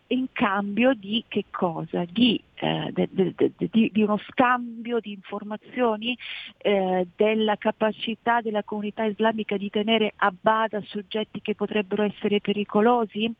in 0.08 0.26
cambio 0.32 0.92
di 0.92 1.24
che 1.26 1.46
cosa? 1.50 2.04
Di, 2.04 2.40
eh, 2.54 2.90
de- 2.92 3.08
de- 3.10 3.34
de- 3.34 3.90
di 3.90 4.02
uno 4.02 4.18
scambio 4.28 5.00
di 5.00 5.12
informazioni, 5.12 6.16
eh, 6.58 7.06
della 7.16 7.56
capacità 7.56 8.40
della 8.40 8.62
comunità 8.62 9.04
islamica 9.04 9.56
di 9.56 9.70
tenere 9.70 10.12
a 10.16 10.32
bada 10.38 10.80
soggetti 10.82 11.40
che 11.40 11.54
potrebbero 11.54 12.02
essere 12.02 12.40
pericolosi? 12.40 13.32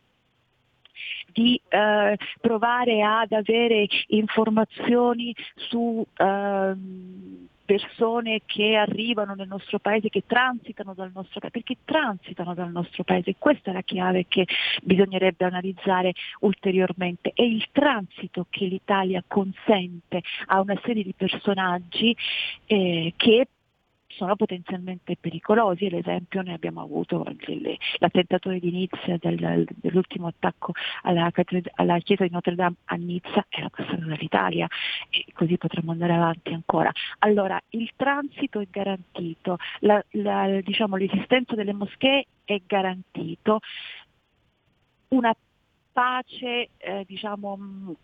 Di 1.32 1.60
eh, 1.68 2.16
provare 2.40 3.02
ad 3.02 3.32
avere 3.32 3.86
informazioni 4.08 5.34
su 5.54 6.04
ehm, 6.16 7.48
persone 7.64 8.42
che 8.44 8.74
arrivano 8.74 9.34
nel 9.34 9.48
nostro 9.48 9.78
paese, 9.78 10.08
che 10.08 10.24
transitano 10.26 10.94
dal 10.94 11.10
nostro 11.14 11.40
paese, 11.40 11.58
perché 11.58 11.76
transitano 11.84 12.54
dal 12.54 12.70
nostro 12.70 13.04
paese. 13.04 13.36
Questa 13.38 13.70
è 13.70 13.72
la 13.72 13.82
chiave 13.82 14.26
che 14.28 14.46
bisognerebbe 14.82 15.44
analizzare 15.44 16.12
ulteriormente. 16.40 17.32
È 17.34 17.42
il 17.42 17.66
transito 17.72 18.46
che 18.50 18.66
l'Italia 18.66 19.22
consente 19.26 20.22
a 20.46 20.60
una 20.60 20.78
serie 20.84 21.02
di 21.02 21.14
personaggi 21.16 22.14
eh, 22.66 23.14
che 23.16 23.46
sono 24.16 24.36
potenzialmente 24.36 25.16
pericolosi, 25.18 25.86
ad 25.86 25.92
esempio 25.94 26.42
ne 26.42 26.54
abbiamo 26.54 26.82
avuto 26.82 27.24
l'attentatore 27.98 28.58
di 28.58 28.70
Nizza 28.70 29.16
del- 29.18 29.66
dell'ultimo 29.74 30.26
attacco 30.26 30.72
alla, 31.02 31.30
alla 31.74 31.98
chiesa 31.98 32.24
di 32.24 32.30
Notre 32.30 32.54
Dame 32.54 32.76
a 32.86 32.94
Nizza 32.96 33.44
era 33.48 33.68
passato 33.70 34.04
dall'Italia 34.04 34.66
e 35.10 35.24
così 35.32 35.56
potremmo 35.58 35.92
andare 35.92 36.12
avanti 36.14 36.52
ancora. 36.52 36.90
Allora 37.20 37.60
il 37.70 37.90
transito 37.96 38.60
è 38.60 38.66
garantito, 38.70 39.56
la- 39.80 40.04
la- 40.12 40.60
diciamo, 40.60 40.96
l'esistenza 40.96 41.54
delle 41.54 41.72
moschee 41.72 42.26
è 42.44 42.60
garantito, 42.66 43.60
una 45.08 45.34
pace 45.92 46.70
eh, 46.78 47.04
diciamo, 47.06 47.96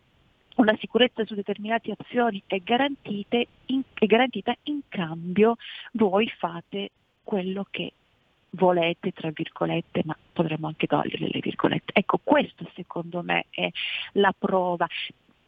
una 0.58 0.76
sicurezza 0.78 1.24
su 1.24 1.34
determinate 1.34 1.94
azioni 1.96 2.42
è, 2.46 2.60
in- 3.66 3.82
è 3.94 4.06
garantita, 4.06 4.54
in 4.64 4.80
cambio 4.88 5.56
voi 5.92 6.28
fate 6.38 6.90
quello 7.22 7.66
che 7.70 7.92
volete, 8.50 9.12
tra 9.12 9.30
virgolette, 9.30 10.02
ma 10.04 10.16
potremmo 10.32 10.66
anche 10.66 10.86
togliere 10.86 11.28
le 11.28 11.40
virgolette. 11.40 11.92
Ecco, 11.94 12.18
questo 12.22 12.68
secondo 12.74 13.22
me 13.22 13.46
è 13.50 13.68
la 14.12 14.34
prova. 14.36 14.86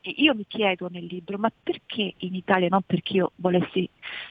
Io 0.03 0.35
mi 0.35 0.47
chiedo 0.47 0.89
nel 0.91 1.05
libro, 1.05 1.39
ma 1.39 1.51
perché 1.63 2.15
in 2.19 2.35
Italia, 2.35 2.69
non 2.69 2.83
perché 2.83 3.15
io 3.15 3.33
volessi 3.37 3.89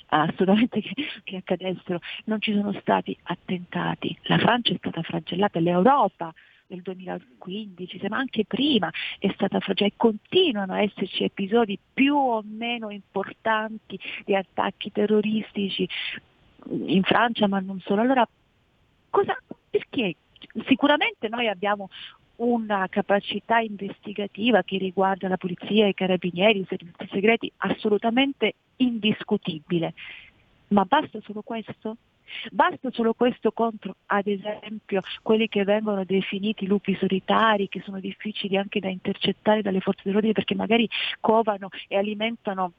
assolutamente 0.07 0.81
che, 0.81 0.93
che 1.23 1.35
accadessero, 1.37 1.99
non 2.25 2.41
ci 2.41 2.53
sono 2.53 2.71
stati 2.79 3.15
attentati? 3.23 4.17
La 4.23 4.37
Francia 4.37 4.73
è 4.73 4.77
stata 4.77 5.01
flagellata, 5.01 5.59
l'Europa 5.59 6.33
nel 6.69 6.81
2015, 6.81 7.99
ma 8.07 8.17
anche 8.17 8.45
prima 8.45 8.89
è 9.17 9.29
stata 9.33 9.59
flagellata 9.59 9.95
e 9.95 9.97
continuano 9.97 10.73
a 10.73 10.81
esserci 10.81 11.23
episodi 11.23 11.77
più 11.93 12.15
o 12.15 12.43
meno 12.45 12.89
importanti 12.89 13.99
di 14.25 14.35
attacchi 14.35 14.91
terroristici 14.91 15.87
in 16.69 17.03
Francia, 17.03 17.47
ma 17.47 17.59
non 17.59 17.79
solo. 17.81 18.01
Allora, 18.01 18.27
cosa, 19.09 19.37
perché? 19.69 20.15
Sicuramente 20.65 21.27
noi 21.27 21.47
abbiamo 21.47 21.89
una 22.37 22.87
capacità 22.89 23.59
investigativa 23.59 24.63
che 24.63 24.77
riguarda 24.77 25.27
la 25.27 25.37
polizia, 25.37 25.87
i 25.87 25.93
carabinieri, 25.93 26.59
i 26.59 26.65
servizi 26.67 27.07
segreti 27.11 27.51
assolutamente 27.57 28.55
indiscutibile. 28.77 29.93
Ma 30.69 30.85
basta 30.85 31.19
solo 31.23 31.41
questo? 31.41 31.97
Basta 32.51 32.89
solo 32.91 33.13
questo 33.13 33.51
contro, 33.51 33.95
ad 34.07 34.27
esempio, 34.27 35.01
quelli 35.21 35.47
che 35.47 35.63
vengono 35.63 36.03
definiti 36.03 36.67
lupi 36.67 36.95
solitari, 36.95 37.69
che 37.69 37.81
sono 37.81 37.99
difficili 37.99 38.57
anche 38.57 38.79
da 38.79 38.89
intercettare 38.89 39.61
dalle 39.61 39.79
forze 39.79 40.01
dell'ordine 40.05 40.33
perché 40.33 40.55
magari 40.55 40.89
covano 41.19 41.69
e 41.87 41.97
alimentano 41.97 42.73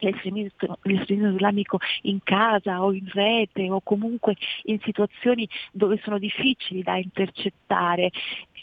l'estremismo, 0.00 0.78
islamico 0.82 1.78
in 2.02 2.20
casa 2.22 2.82
o 2.82 2.92
in 2.92 3.08
rete 3.12 3.70
o 3.70 3.80
comunque 3.80 4.36
in 4.64 4.80
situazioni 4.80 5.48
dove 5.72 6.00
sono 6.02 6.18
difficili 6.18 6.82
da 6.82 6.96
intercettare, 6.96 8.10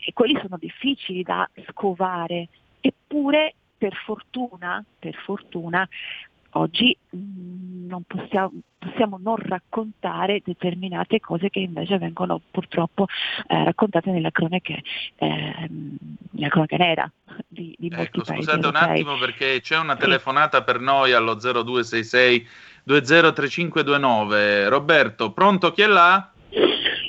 e 0.06 0.14
quelli 0.14 0.38
sono 0.42 0.58
difficili 0.60 1.24
da 1.24 1.50
scovare. 1.70 2.48
Eppure, 2.80 3.54
per 3.78 3.94
fortuna, 3.94 4.84
per 4.98 5.16
fortuna 5.16 5.88
oggi 6.52 6.96
mh, 7.10 7.88
non 7.88 8.04
possiamo, 8.04 8.52
possiamo, 8.78 9.20
non 9.22 9.36
raccontare 9.38 10.42
determinate 10.44 11.20
cose 11.20 11.50
che 11.50 11.60
invece 11.60 11.98
vengono 11.98 12.42
purtroppo 12.52 13.06
eh, 13.48 13.64
raccontate 13.64 14.12
nella 14.12 14.32
cronaca, 14.32 14.74
eh, 15.16 15.70
nella 16.32 16.50
cronaca 16.50 16.78
nera 16.78 17.12
di, 17.48 17.76
di 17.78 17.90
molti 17.90 18.06
ecco, 18.06 18.22
paesi 18.24 18.44
scusate 18.44 18.68
un 18.68 18.76
attimo 18.76 19.18
perché 19.18 19.60
c'è 19.62 19.78
una 19.78 19.96
telefonata 19.96 20.64
per 20.64 20.80
noi 20.80 21.14
allo 21.14 21.36
0266 21.36 22.48
203529. 22.84 24.70
Roberto, 24.70 25.32
pronto? 25.32 25.72
Chi 25.72 25.82
è 25.82 25.88
là? 25.88 26.32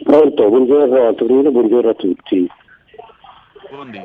Pronto, 0.03 0.49
buongiorno 0.49 1.09
a 1.09 1.13
Torino, 1.15 1.51
buongiorno 1.51 1.91
a 1.91 1.95
tutti. 1.95 2.49
Buondì. 3.71 4.03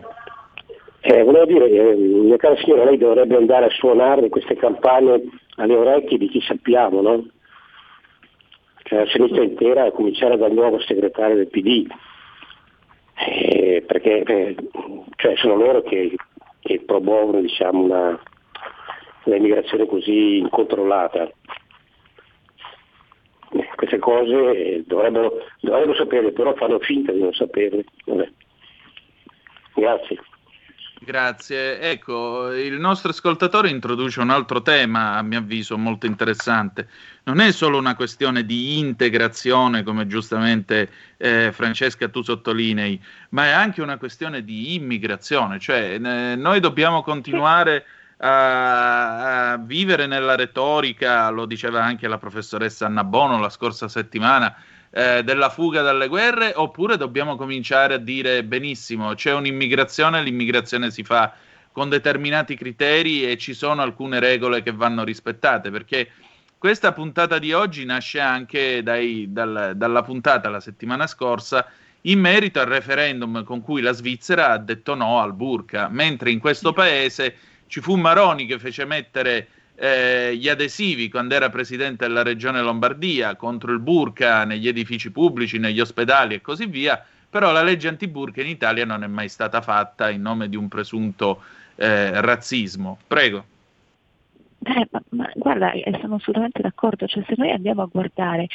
Eh, 1.05 1.21
volevo 1.21 1.45
dire, 1.45 1.69
eh, 1.69 1.95
mia 1.95 2.37
cara 2.37 2.55
signora, 2.55 2.85
lei 2.85 2.97
dovrebbe 2.97 3.35
andare 3.35 3.65
a 3.65 3.69
suonare 3.71 4.29
queste 4.29 4.55
campane 4.55 5.21
alle 5.55 5.75
orecchie 5.75 6.17
di 6.17 6.29
chi 6.29 6.39
sappiamo, 6.39 7.01
no? 7.01 7.27
Cioè 8.83 8.99
la 8.99 9.07
sinistra 9.07 9.43
intera, 9.43 9.83
a 9.83 9.91
cominciare 9.91 10.37
dal 10.37 10.53
nuovo 10.53 10.79
segretario 10.79 11.35
del 11.35 11.49
PD, 11.49 11.87
Eh, 13.15 13.83
perché 13.85 14.21
eh, 14.23 14.55
cioè, 15.17 15.35
sono 15.35 15.55
loro 15.55 15.81
che, 15.81 16.15
che 16.61 16.79
promuovono 16.85 17.41
diciamo, 17.41 17.83
una, 17.83 18.17
un'immigrazione 19.25 19.85
così 19.85 20.37
incontrollata. 20.37 21.29
Eh, 23.51 23.69
Queste 23.75 23.99
cose 23.99 24.83
dovrebbero, 24.87 25.33
dovrebbero 25.59 25.95
saperle, 25.95 26.31
però 26.31 26.53
fanno 26.53 26.79
finta 26.79 27.11
di 27.11 27.19
non 27.19 27.33
saperle. 27.33 27.83
Vabbè. 28.05 28.31
Grazie. 29.75 30.17
Grazie. 31.05 31.81
Ecco, 31.81 32.53
il 32.53 32.79
nostro 32.79 33.09
ascoltatore 33.09 33.69
introduce 33.69 34.21
un 34.21 34.29
altro 34.29 34.61
tema, 34.61 35.15
a 35.17 35.21
mio 35.21 35.39
avviso, 35.39 35.77
molto 35.77 36.05
interessante. 36.05 36.87
Non 37.23 37.41
è 37.41 37.51
solo 37.51 37.77
una 37.77 37.95
questione 37.95 38.45
di 38.45 38.79
integrazione, 38.79 39.83
come 39.83 40.07
giustamente 40.07 40.89
eh, 41.17 41.51
Francesca 41.51 42.07
tu 42.07 42.21
sottolinei, 42.21 43.01
ma 43.29 43.45
è 43.45 43.49
anche 43.49 43.81
una 43.81 43.97
questione 43.97 44.45
di 44.45 44.75
immigrazione. 44.75 45.59
Cioè, 45.59 45.99
eh, 46.01 46.35
noi 46.35 46.61
dobbiamo 46.61 47.03
continuare 47.03 47.85
a, 48.17 49.51
a 49.51 49.57
vivere 49.57 50.07
nella 50.07 50.35
retorica, 50.35 51.29
lo 51.29 51.45
diceva 51.45 51.83
anche 51.83 52.07
la 52.07 52.17
professoressa 52.17 52.85
Anna 52.85 53.03
Bono 53.03 53.39
la 53.39 53.49
scorsa 53.49 53.89
settimana, 53.89 54.55
eh, 54.95 55.23
della 55.23 55.49
fuga 55.49 55.81
dalle 55.81 56.07
guerre 56.07 56.53
oppure 56.55 56.97
dobbiamo 56.97 57.35
cominciare 57.35 57.95
a 57.95 57.97
dire 57.97 58.43
benissimo 58.43 59.15
c'è 59.15 59.33
un'immigrazione, 59.33 60.21
l'immigrazione 60.21 60.91
si 60.91 61.03
fa 61.03 61.33
con 61.71 61.89
determinati 61.89 62.55
criteri 62.55 63.27
e 63.27 63.37
ci 63.37 63.55
sono 63.55 63.81
alcune 63.81 64.19
regole 64.19 64.61
che 64.61 64.71
vanno 64.71 65.03
rispettate 65.03 65.71
perché 65.71 66.11
questa 66.59 66.93
puntata 66.93 67.39
di 67.39 67.51
oggi 67.53 67.83
nasce 67.85 68.19
anche 68.19 68.83
dai, 68.83 69.27
dal, 69.29 69.73
dalla 69.75 70.03
puntata 70.03 70.49
la 70.49 70.59
settimana 70.59 71.07
scorsa 71.07 71.67
in 72.01 72.19
merito 72.19 72.59
al 72.59 72.67
referendum 72.67 73.43
con 73.43 73.61
cui 73.61 73.81
la 73.81 73.91
Svizzera 73.91 74.51
ha 74.51 74.57
detto 74.57 74.93
no 74.93 75.19
al 75.19 75.33
burka, 75.33 75.87
mentre 75.89 76.31
in 76.31 76.39
questo 76.39 76.71
paese 76.71 77.35
ci 77.67 77.81
fu 77.81 77.95
Maroni 77.95 78.45
che 78.45 78.59
fece 78.59 78.85
mettere 78.85 79.47
eh, 79.75 80.35
gli 80.35 80.49
adesivi 80.49 81.09
quando 81.09 81.35
era 81.35 81.49
presidente 81.49 82.05
della 82.05 82.23
regione 82.23 82.61
Lombardia 82.61 83.35
contro 83.35 83.71
il 83.71 83.79
burka 83.79 84.45
negli 84.45 84.67
edifici 84.67 85.11
pubblici, 85.11 85.57
negli 85.57 85.79
ospedali 85.79 86.35
e 86.35 86.41
così 86.41 86.65
via, 86.65 87.03
però 87.29 87.51
la 87.51 87.63
legge 87.63 87.87
antiburka 87.87 88.41
in 88.41 88.47
Italia 88.47 88.85
non 88.85 89.03
è 89.03 89.07
mai 89.07 89.29
stata 89.29 89.61
fatta 89.61 90.09
in 90.09 90.21
nome 90.21 90.49
di 90.49 90.55
un 90.55 90.67
presunto 90.67 91.41
eh, 91.75 92.21
razzismo. 92.21 92.99
Prego. 93.07 93.45
Eh, 94.65 94.87
ma, 94.91 95.01
ma 95.09 95.31
guarda, 95.35 95.71
eh, 95.71 95.97
sono 95.99 96.15
assolutamente 96.15 96.61
d'accordo, 96.61 97.05
cioè 97.07 97.23
se 97.27 97.33
noi 97.37 97.51
andiamo 97.51 97.81
a 97.81 97.89
guardare 97.91 98.47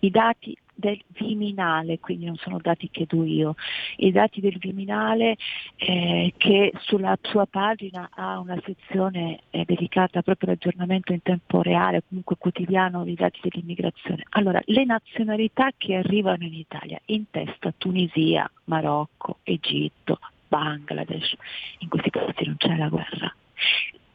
i 0.00 0.10
dati 0.10 0.54
del 0.74 1.00
Viminale, 1.08 2.00
quindi 2.00 2.26
non 2.26 2.36
sono 2.36 2.58
dati 2.60 2.90
che 2.90 3.06
do 3.06 3.24
io, 3.24 3.54
i 3.96 4.10
dati 4.10 4.40
del 4.40 4.58
Viminale 4.58 5.36
eh, 5.76 6.32
che 6.36 6.72
sulla 6.80 7.16
sua 7.22 7.46
pagina 7.46 8.10
ha 8.12 8.38
una 8.38 8.60
sezione 8.64 9.40
eh, 9.50 9.64
dedicata 9.64 10.22
proprio 10.22 10.50
all'aggiornamento 10.50 11.12
in 11.12 11.22
tempo 11.22 11.62
reale, 11.62 12.02
comunque 12.06 12.36
quotidiano 12.36 13.04
dei 13.04 13.14
dati 13.14 13.40
dell'immigrazione. 13.42 14.24
Allora, 14.30 14.60
le 14.64 14.84
nazionalità 14.84 15.70
che 15.76 15.94
arrivano 15.96 16.44
in 16.44 16.54
Italia, 16.54 17.00
in 17.06 17.30
testa 17.30 17.72
Tunisia, 17.76 18.50
Marocco, 18.64 19.38
Egitto, 19.42 20.18
Bangladesh, 20.48 21.34
in 21.78 21.88
questi 21.88 22.10
casi 22.10 22.44
non 22.44 22.56
c'è 22.56 22.76
la 22.76 22.88
guerra. 22.88 23.34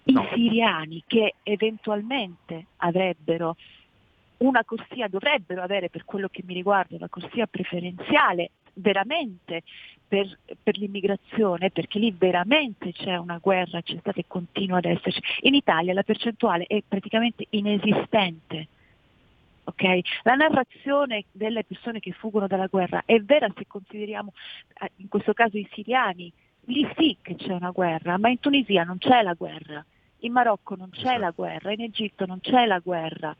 I 0.05 0.17
siriani 0.33 1.03
che 1.05 1.35
eventualmente 1.43 2.67
avrebbero 2.77 3.55
una 4.39 4.63
corsia, 4.63 5.07
dovrebbero 5.07 5.61
avere 5.61 5.89
per 5.89 6.05
quello 6.05 6.27
che 6.29 6.43
mi 6.45 6.53
riguarda 6.53 6.95
una 6.95 7.09
corsia 7.09 7.47
preferenziale 7.47 8.51
veramente 8.73 9.63
per, 10.07 10.37
per, 10.61 10.77
l'immigrazione, 10.77 11.71
perché 11.71 11.99
lì 11.99 12.13
veramente 12.17 12.93
c'è 12.93 13.17
una 13.17 13.37
guerra, 13.37 13.81
c'è 13.81 13.97
stata 13.99 14.19
e 14.19 14.25
continua 14.27 14.77
ad 14.77 14.85
esserci. 14.85 15.21
In 15.41 15.53
Italia 15.53 15.93
la 15.93 16.03
percentuale 16.03 16.65
è 16.65 16.81
praticamente 16.87 17.45
inesistente. 17.49 18.67
Okay? 19.65 20.01
La 20.23 20.35
narrazione 20.35 21.25
delle 21.31 21.63
persone 21.63 21.99
che 21.99 22.11
fuggono 22.11 22.47
dalla 22.47 22.67
guerra 22.67 23.03
è 23.05 23.19
vera 23.19 23.51
se 23.55 23.67
consideriamo 23.67 24.33
eh, 24.81 24.91
in 24.97 25.09
questo 25.09 25.33
caso 25.33 25.57
i 25.57 25.67
siriani, 25.73 26.31
lì 26.65 26.87
sì 26.97 27.17
che 27.21 27.35
c'è 27.35 27.53
una 27.53 27.71
guerra, 27.71 28.17
ma 28.17 28.29
in 28.29 28.39
Tunisia 28.39 28.83
non 28.83 28.97
c'è 28.97 29.21
la 29.21 29.33
guerra 29.33 29.85
in 30.19 30.31
Marocco 30.31 30.75
non 30.75 30.89
c'è 30.89 31.17
la 31.17 31.31
guerra, 31.31 31.71
in 31.71 31.81
Egitto 31.81 32.25
non 32.25 32.39
c'è 32.39 32.65
la 32.65 32.79
guerra. 32.79 33.35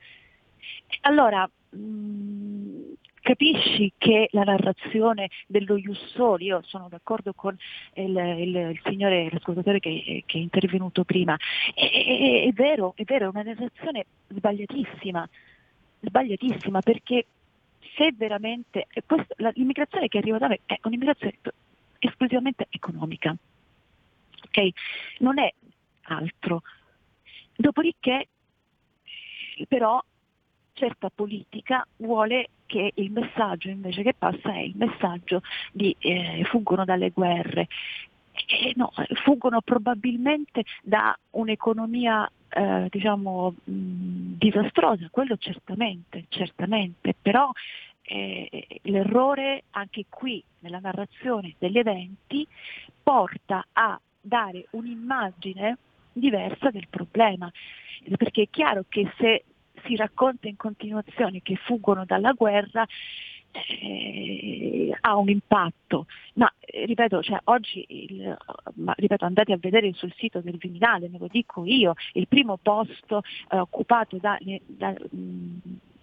Allora, 1.02 1.50
mh, 1.70 2.94
capisci 3.22 3.94
che 3.98 4.30
la 4.32 4.44
narrazione 4.44 5.30
dello 5.48 5.78
Jussoli, 5.78 6.46
io 6.46 6.62
sono 6.64 6.88
d'accordo 6.90 7.34
con 7.34 7.56
il, 7.94 8.18
il, 8.18 8.56
il 8.56 8.82
signore, 8.84 9.30
l'ascoltatore 9.32 9.80
che, 9.80 10.24
che, 10.26 10.38
è 10.38 10.42
intervenuto 10.42 11.04
prima, 11.04 11.38
è, 11.74 11.90
è, 11.90 12.48
è, 12.48 12.52
vero, 12.54 12.94
è 12.96 13.04
vero, 13.04 13.26
è 13.26 13.30
una 13.30 13.44
narrazione 13.44 14.06
sbagliatissima, 14.30 15.30
sbagliatissima 16.02 16.82
perché 16.82 17.26
se 17.96 18.14
veramente, 18.16 18.88
questo, 19.06 19.34
la, 19.38 19.52
l'immigrazione 19.54 20.08
che 20.08 20.18
arriva 20.18 20.38
da 20.38 20.48
me 20.48 20.62
è 20.66 20.80
un'immigrazione 20.84 21.38
esclusivamente 22.00 22.68
economica. 22.70 23.36
Okay? 24.46 24.74
Non 25.20 25.38
è 25.40 25.54
altro. 26.04 26.62
Dopodiché, 27.56 28.28
però, 29.68 30.02
certa 30.80 31.12
politica 31.14 31.86
vuole 31.98 32.50
che 32.66 32.92
il 32.96 33.12
messaggio 33.12 33.68
invece 33.70 34.02
che 34.02 34.14
passa 34.18 34.54
è 34.54 34.60
il 34.60 34.76
messaggio 34.76 35.42
di 35.72 35.94
eh, 36.00 36.44
fuggono 36.46 36.86
dalle 36.86 37.10
guerre. 37.10 37.68
E 38.48 38.72
no, 38.76 38.92
fuggono 39.24 39.60
probabilmente 39.60 40.64
da 40.82 41.16
un'economia 41.32 42.32
eh, 42.48 42.88
diciamo 42.90 43.54
mh, 43.64 44.38
disastrosa, 44.38 45.10
quello 45.12 45.36
certamente, 45.38 46.26
certamente, 46.30 47.14
però 47.22 47.52
eh, 48.02 48.66
l'errore 48.84 49.64
anche 49.72 50.06
qui 50.08 50.42
nella 50.60 50.80
narrazione 50.80 51.56
degli 51.60 51.78
eventi 51.78 52.48
porta 53.04 53.66
a 53.74 54.00
dare 54.22 54.68
un'immagine 54.72 55.78
diversa 56.14 56.70
del 56.72 56.88
problema, 56.90 57.52
perché 58.18 58.44
è 58.44 58.48
chiaro 58.50 58.86
che 58.88 59.12
se 59.18 59.44
si 59.86 59.96
racconta 59.96 60.48
in 60.48 60.56
continuazione 60.56 61.42
che 61.42 61.56
fuggono 61.56 62.06
dalla 62.06 62.34
guerra, 62.34 62.86
eh, 63.52 64.96
ha 65.00 65.18
un 65.18 65.30
impatto, 65.30 66.06
ma 66.36 66.52
eh, 66.60 66.86
ripeto, 66.86 67.22
cioè, 67.24 67.40
oggi 67.46 67.84
il, 67.88 68.38
ma, 68.76 68.94
ripeto, 68.96 69.26
andate 69.26 69.54
a 69.54 69.58
vedere 69.58 69.92
sul 69.94 70.14
sito 70.18 70.40
del 70.42 70.58
Viminale, 70.58 71.10
me 71.10 71.18
lo 71.18 71.28
dico 71.28 71.66
io, 71.66 71.94
il 72.14 72.28
primo 72.28 72.58
posto 72.58 73.24
eh, 73.50 73.58
occupato 73.58 74.18
da, 74.18 74.38
da 74.66 74.92
mh, 74.92 75.58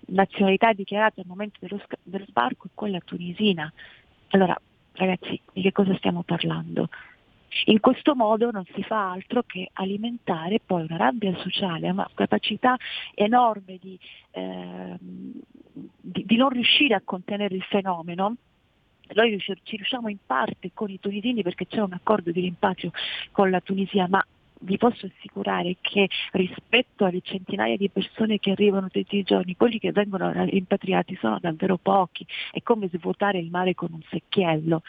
nazionalità 0.06 0.72
dichiarate 0.72 1.20
al 1.20 1.26
momento 1.26 1.58
dello, 1.60 1.80
dello 2.02 2.24
sbarco 2.26 2.66
è 2.66 2.70
quella 2.74 3.00
tunisina. 3.00 3.72
Allora, 4.30 4.58
ragazzi, 4.94 5.40
di 5.52 5.62
che 5.62 5.72
cosa 5.72 5.94
stiamo 5.96 6.22
parlando? 6.22 6.88
In 7.64 7.80
questo 7.80 8.14
modo 8.14 8.50
non 8.50 8.64
si 8.74 8.82
fa 8.82 9.10
altro 9.10 9.42
che 9.46 9.70
alimentare 9.74 10.60
poi 10.64 10.82
una 10.82 10.96
rabbia 10.96 11.34
sociale, 11.38 11.90
una 11.90 12.08
capacità 12.14 12.76
enorme 13.14 13.78
di, 13.80 13.98
ehm, 14.32 15.32
di, 15.72 16.24
di 16.24 16.36
non 16.36 16.50
riuscire 16.50 16.94
a 16.94 17.02
contenere 17.04 17.54
il 17.54 17.62
fenomeno. 17.64 18.36
Noi 19.14 19.38
ci 19.40 19.76
riusciamo 19.76 20.08
in 20.08 20.18
parte 20.24 20.70
con 20.74 20.90
i 20.90 20.98
tunisini 20.98 21.42
perché 21.42 21.66
c'è 21.66 21.80
un 21.80 21.92
accordo 21.92 22.32
di 22.32 22.40
rimpatrio 22.40 22.90
con 23.30 23.50
la 23.50 23.60
Tunisia, 23.60 24.08
ma 24.08 24.24
vi 24.60 24.78
posso 24.78 25.06
assicurare 25.06 25.76
che 25.80 26.08
rispetto 26.32 27.04
alle 27.04 27.20
centinaia 27.22 27.76
di 27.76 27.88
persone 27.88 28.38
che 28.38 28.52
arrivano 28.52 28.88
tutti 28.88 29.16
i 29.16 29.22
giorni, 29.22 29.56
quelli 29.56 29.78
che 29.78 29.92
vengono 29.92 30.32
rimpatriati 30.32 31.16
sono 31.20 31.38
davvero 31.40 31.76
pochi, 31.76 32.26
è 32.50 32.62
come 32.62 32.88
svuotare 32.92 33.38
il 33.38 33.50
mare 33.50 33.74
con 33.74 33.92
un 33.92 34.02
secchiello 34.08 34.82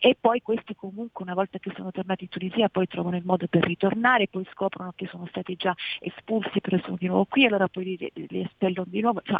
e 0.00 0.16
poi 0.20 0.40
questi 0.42 0.74
comunque 0.74 1.24
una 1.24 1.34
volta 1.34 1.58
che 1.58 1.72
sono 1.74 1.90
tornati 1.90 2.24
in 2.24 2.30
Tunisia 2.30 2.68
poi 2.68 2.86
trovano 2.86 3.16
il 3.16 3.24
modo 3.24 3.46
per 3.46 3.64
ritornare, 3.64 4.28
poi 4.28 4.46
scoprono 4.52 4.92
che 4.94 5.06
sono 5.06 5.26
stati 5.26 5.56
già 5.56 5.74
espulsi 6.00 6.60
però 6.60 6.78
sono 6.82 6.96
di 6.96 7.06
nuovo 7.06 7.24
qui, 7.24 7.46
allora 7.46 7.68
poi 7.68 7.84
li, 7.84 8.12
li 8.14 8.40
espellono 8.40 8.88
di 8.90 9.00
nuovo. 9.00 9.20
Cioè, 9.22 9.38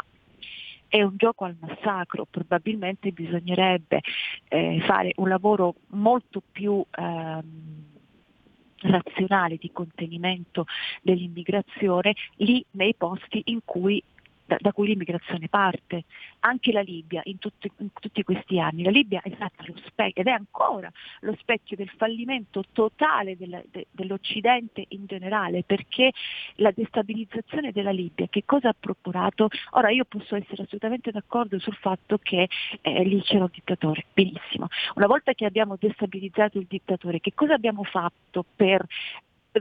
è 0.87 1.01
un 1.01 1.15
gioco 1.17 1.45
al 1.45 1.55
massacro, 1.59 2.27
probabilmente 2.29 3.11
bisognerebbe 3.11 4.01
eh, 4.47 4.79
fare 4.85 5.13
un 5.15 5.27
lavoro 5.27 5.73
molto 5.87 6.41
più 6.51 6.85
ehm, 6.91 7.83
razionale 8.81 9.57
di 9.57 9.71
contenimento 9.71 10.65
dell'immigrazione 11.01 12.13
lì 12.35 12.63
nei 12.71 12.93
posti 12.93 13.41
in 13.45 13.61
cui 13.65 14.03
da, 14.45 14.57
da, 14.59 14.71
cui 14.71 14.87
l'immigrazione 14.87 15.47
parte. 15.47 16.03
Anche 16.39 16.71
la 16.71 16.81
Libia 16.81 17.21
in 17.25 17.39
tutti, 17.39 17.71
in 17.77 17.89
tutti, 17.93 18.23
questi 18.23 18.59
anni, 18.59 18.83
la 18.83 18.89
Libia 18.89 19.21
è 19.21 19.31
stata 19.35 19.63
lo 19.65 19.75
specchio 19.85 20.21
ed 20.21 20.27
è 20.27 20.31
ancora 20.31 20.91
lo 21.21 21.35
specchio 21.39 21.75
del 21.77 21.89
fallimento 21.95 22.63
totale 22.71 23.37
del, 23.37 23.63
de, 23.69 23.87
dell'Occidente 23.91 24.85
in 24.89 25.05
generale, 25.05 25.63
perché 25.63 26.11
la 26.55 26.71
destabilizzazione 26.71 27.71
della 27.71 27.91
Libia 27.91 28.27
che 28.27 28.43
cosa 28.45 28.69
ha 28.69 28.75
procurato? 28.77 29.49
Ora 29.71 29.89
io 29.89 30.05
posso 30.05 30.35
essere 30.35 30.63
assolutamente 30.63 31.11
d'accordo 31.11 31.59
sul 31.59 31.75
fatto 31.75 32.17
che 32.21 32.49
eh, 32.81 33.03
lì 33.03 33.21
c'era 33.21 33.43
un 33.43 33.49
dittatore, 33.51 34.05
benissimo. 34.13 34.67
Una 34.95 35.07
volta 35.07 35.33
che 35.33 35.45
abbiamo 35.45 35.77
destabilizzato 35.79 36.57
il 36.57 36.65
dittatore, 36.67 37.19
che 37.19 37.33
cosa 37.33 37.53
abbiamo 37.53 37.83
fatto 37.83 38.45
per 38.55 38.85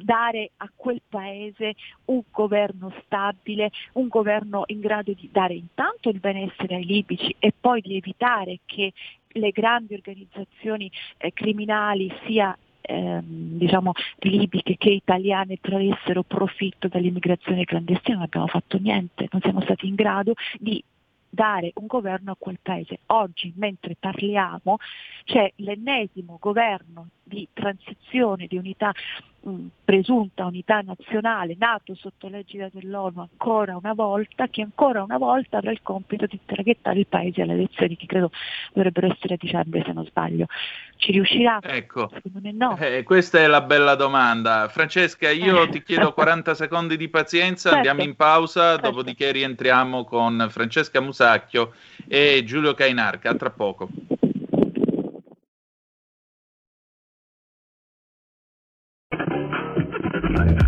dare 0.01 0.53
a 0.59 0.71
quel 0.75 1.03
paese 1.09 1.75
un 2.07 2.23
governo 2.31 2.93
stabile, 3.05 3.71
un 3.95 4.09
governo 4.09 4.65
in 4.67 4.81
grado 4.81 5.13
di 5.13 5.29
dare 5.31 5.55
intanto 5.55 6.09
il 6.09 6.21
benessere 6.21 6.77
ai 6.77 6.85
libici 6.85 7.35
e 7.39 7.53
poi 7.59 7.81
di 7.81 7.97
evitare 7.97 8.61
che 8.65 8.93
le 9.35 9.51
grandi 9.51 9.95
organizzazioni 9.95 10.91
eh, 11.19 11.33
criminali 11.33 12.13
sia 12.27 12.57
Ehm, 12.85 13.59
diciamo 13.59 13.93
libiche 14.19 14.77
che 14.77 14.91
italiane 14.91 15.59
traessero 15.61 16.25
profitto 16.25 16.89
dall'immigrazione 16.89 17.65
clandestina, 17.65 18.17
non 18.17 18.25
abbiamo 18.25 18.49
fatto 18.49 18.77
niente, 18.79 19.29
non 19.31 19.41
siamo 19.41 19.61
stati 19.61 19.87
in 19.87 19.95
grado 19.95 20.35
di 20.59 20.83
dare 21.29 21.71
un 21.77 21.87
governo 21.87 22.33
a 22.33 22.37
quel 22.39 22.59
paese. 22.61 22.99
Oggi, 23.07 23.53
mentre 23.57 23.97
parliamo, 23.99 24.79
c'è 25.25 25.51
l'ennesimo 25.57 26.39
governo 26.41 27.09
di 27.23 27.49
transizione, 27.53 28.47
di 28.49 28.59
unità 28.59 28.93
presunta 29.85 30.45
unità 30.47 30.81
nazionale, 30.83 31.57
nato 31.59 31.95
sotto 31.95 32.29
l'egida 32.29 32.69
dell'ONU 32.73 33.21
ancora 33.21 33.77
una 33.77 33.93
volta, 33.93 34.47
che 34.49 34.63
ancora 34.63 35.03
una 35.03 35.19
volta 35.19 35.59
avrà 35.59 35.73
il 35.73 35.81
compito 35.83 36.27
di 36.27 36.39
traghettare 36.45 37.01
il 37.01 37.07
paese 37.07 37.43
alle 37.43 37.55
elezioni 37.55 37.97
che 37.97 38.07
credo 38.07 38.31
dovrebbero 38.73 39.09
essere 39.09 39.35
a 39.35 39.37
dicembre 39.41 39.83
se 39.85 39.93
non 39.93 40.05
sbaglio. 40.07 40.47
Ci 40.97 41.11
riuscirà? 41.11 41.59
Ecco, 41.61 42.09
no. 42.53 42.77
eh, 42.79 43.03
questa 43.03 43.39
è 43.41 43.47
la 43.49 43.61
bella 43.63 43.97
domanda. 43.97 44.69
Francesca, 44.69 45.31
io 45.31 45.65
Eh. 45.65 45.69
ti 45.71 45.83
chiedo 45.83 46.13
40 46.15 46.55
secondi 46.55 46.97
di 46.97 47.09
pazienza, 47.09 47.71
Certo. 47.71 47.77
andiamo 47.89 48.09
in 48.09 48.15
pausa, 48.15 48.73
Certo. 48.75 48.91
dopodiché 48.91 49.33
rientriamo 49.33 50.05
con 50.05 50.47
Francesca 50.51 51.01
Musacchio 51.01 51.73
e 52.07 52.43
Giulio 52.45 52.75
Cainarca. 52.75 53.31
A 53.31 53.35
tra 53.35 53.51
poco. 53.51 53.89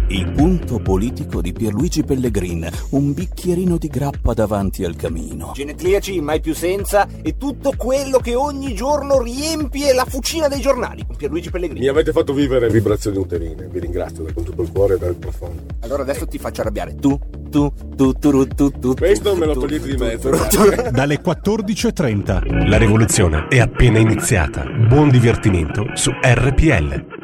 Il 0.08 0.30
punto 0.32 0.78
politico 0.78 1.40
di 1.40 1.52
Pierluigi 1.52 2.04
Pellegrin, 2.04 2.68
un 2.90 3.12
bicchierino 3.12 3.76
di 3.76 3.88
grappa 3.88 4.32
davanti 4.32 4.84
al 4.84 4.96
camino. 4.96 5.52
Genetriaci 5.54 6.20
mai 6.20 6.40
più 6.40 6.54
senza 6.54 7.06
e 7.22 7.36
tutto 7.36 7.72
quello 7.76 8.18
che 8.18 8.34
ogni 8.34 8.74
giorno 8.74 9.20
riempie 9.20 9.92
la 9.92 10.04
fucina 10.04 10.48
dei 10.48 10.60
giornali 10.60 11.04
con 11.06 11.16
Pierluigi 11.16 11.50
Pellegrini. 11.50 11.80
Mi 11.80 11.88
avete 11.88 12.12
fatto 12.12 12.32
vivere 12.32 12.68
vibrazioni 12.68 13.18
uterine, 13.18 13.68
vi 13.70 13.80
ringrazio 13.80 14.24
da 14.24 14.32
con 14.32 14.44
tutto 14.44 14.62
il 14.62 14.70
cuore 14.70 14.94
e 14.94 14.98
dal 14.98 15.14
profondo. 15.14 15.62
Allora 15.80 16.02
adesso 16.02 16.26
ti 16.26 16.38
faccio 16.38 16.62
arrabbiare. 16.62 16.94
Tu, 16.96 17.18
tu, 17.50 17.72
tu, 17.96 18.12
tu, 18.12 18.46
tu, 18.48 18.70
tu. 18.70 18.94
Questo 18.94 19.36
me 19.36 19.46
lo 19.46 19.54
togliete 19.54 19.88
di 19.88 19.96
mezzo. 19.96 20.30
Dalle 20.90 21.20
14.30. 21.20 22.68
La 22.68 22.78
rivoluzione 22.78 23.46
è 23.48 23.60
appena 23.60 23.98
iniziata. 23.98 24.64
Buon 24.64 25.10
divertimento 25.10 25.86
su 25.94 26.10
RPL. 26.10 27.23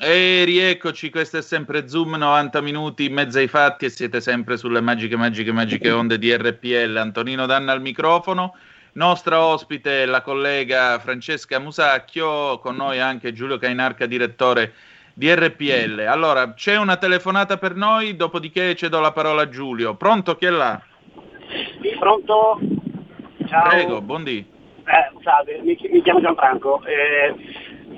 E 0.00 0.44
rieccoci, 0.44 1.10
questo 1.10 1.38
è 1.38 1.42
sempre 1.42 1.88
Zoom 1.88 2.14
90 2.14 2.60
minuti 2.60 3.06
in 3.06 3.14
mezzo 3.14 3.38
ai 3.38 3.48
fatti 3.48 3.86
e 3.86 3.88
siete 3.88 4.20
sempre 4.20 4.56
sulle 4.56 4.80
magiche, 4.80 5.16
magiche, 5.16 5.50
magiche 5.50 5.90
onde 5.90 6.18
di 6.18 6.32
RPL. 6.32 6.96
Antonino 6.96 7.46
Danna 7.46 7.72
al 7.72 7.80
microfono, 7.80 8.54
nostra 8.92 9.44
ospite 9.44 10.06
la 10.06 10.22
collega 10.22 11.00
Francesca 11.00 11.58
Musacchio, 11.58 12.60
con 12.60 12.76
noi 12.76 13.00
anche 13.00 13.32
Giulio 13.32 13.58
Cainarca, 13.58 14.06
direttore 14.06 14.72
di 15.14 15.34
RPL. 15.34 16.06
Allora, 16.08 16.54
c'è 16.54 16.76
una 16.76 16.96
telefonata 16.96 17.56
per 17.56 17.74
noi, 17.74 18.14
dopodiché 18.14 18.76
cedo 18.76 19.00
la 19.00 19.10
parola 19.10 19.42
a 19.42 19.48
Giulio. 19.48 19.96
Pronto, 19.96 20.36
chi 20.36 20.46
è 20.46 20.50
là? 20.50 20.80
Pronto? 21.98 22.60
Ciao. 23.48 23.68
Prego, 23.68 24.00
buondì. 24.00 24.46
Eh, 24.88 25.22
salve, 25.22 25.60
mi, 25.60 25.76
mi 25.90 26.02
chiamo 26.02 26.20
Gianfranco, 26.20 26.82
eh, 26.84 27.34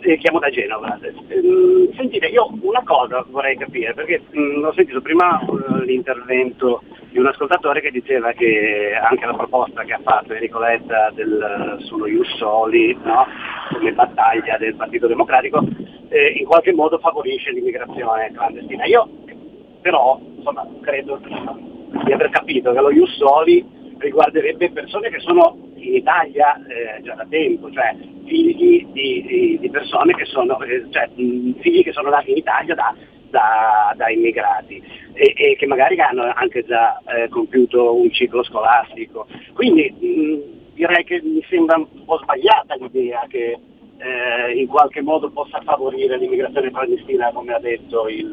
eh, 0.02 0.16
chiamo 0.18 0.38
da 0.38 0.48
Genova. 0.50 0.98
Eh, 1.00 1.90
sentite, 1.96 2.26
io 2.26 2.48
una 2.62 2.82
cosa 2.84 3.24
vorrei 3.28 3.56
capire, 3.56 3.94
perché 3.94 4.22
mh, 4.30 4.64
ho 4.64 4.72
sentito 4.72 5.00
prima 5.00 5.40
eh, 5.40 5.84
l'intervento 5.84 6.82
di 7.10 7.18
un 7.18 7.26
ascoltatore 7.26 7.80
che 7.80 7.90
diceva 7.90 8.32
che 8.32 8.92
anche 8.94 9.26
la 9.26 9.34
proposta 9.34 9.82
che 9.82 9.92
ha 9.94 10.00
fatto 10.02 10.32
Enrico 10.32 10.58
Letta 10.60 11.10
del, 11.12 11.76
sullo 11.80 12.06
Ius 12.06 12.36
Soli, 12.36 12.96
no? 13.02 13.26
come 13.72 13.92
battaglia 13.92 14.56
del 14.58 14.76
Partito 14.76 15.06
Democratico, 15.06 15.64
eh, 16.08 16.28
in 16.36 16.46
qualche 16.46 16.72
modo 16.72 16.98
favorisce 16.98 17.50
l'immigrazione 17.50 18.30
clandestina. 18.32 18.84
Io 18.84 19.08
però 19.80 20.20
insomma, 20.36 20.66
credo 20.82 21.20
di 22.04 22.12
aver 22.12 22.30
capito 22.30 22.72
che 22.72 22.80
lo 22.80 22.90
Ius 22.90 23.16
Soli 23.16 23.78
riguarderebbe 23.98 24.70
persone 24.70 25.10
che 25.10 25.20
sono 25.20 25.69
in 25.88 25.94
Italia 25.96 26.54
eh, 26.66 27.02
già 27.02 27.14
da 27.14 27.26
tempo, 27.28 27.70
cioè 27.70 27.96
figli 28.24 28.54
di, 28.56 29.22
di- 29.26 29.58
di 29.60 29.70
persone 29.70 30.14
che 30.14 30.24
sono, 30.26 30.60
eh, 30.62 30.86
cioè, 30.90 31.08
figli 31.14 31.82
che 31.82 31.92
sono 31.92 32.10
nati 32.10 32.30
in 32.30 32.36
Italia 32.38 32.74
da, 32.74 32.94
da- 33.30 33.92
da 33.96 34.10
immigrati 34.10 34.82
e, 35.12 35.32
e 35.36 35.56
che 35.56 35.66
magari 35.66 35.98
hanno 36.00 36.30
anche 36.34 36.64
già 36.64 37.00
eh, 37.06 37.28
compiuto 37.28 37.94
un 37.94 38.10
ciclo 38.12 38.42
scolastico. 38.42 39.26
Quindi 39.54 39.90
mh, 39.90 40.74
direi 40.74 41.04
che 41.04 41.20
mi 41.22 41.44
sembra 41.48 41.76
un 41.76 42.04
po' 42.04 42.18
sbagliata 42.22 42.74
l'idea 42.76 43.24
che 43.28 43.58
eh, 43.98 44.52
in 44.58 44.66
qualche 44.66 45.02
modo 45.02 45.30
possa 45.30 45.60
favorire 45.62 46.16
l'immigrazione 46.16 46.70
clandestina 46.70 47.30
come 47.32 47.52
ha 47.52 47.58
detto, 47.60 48.08
il, 48.08 48.30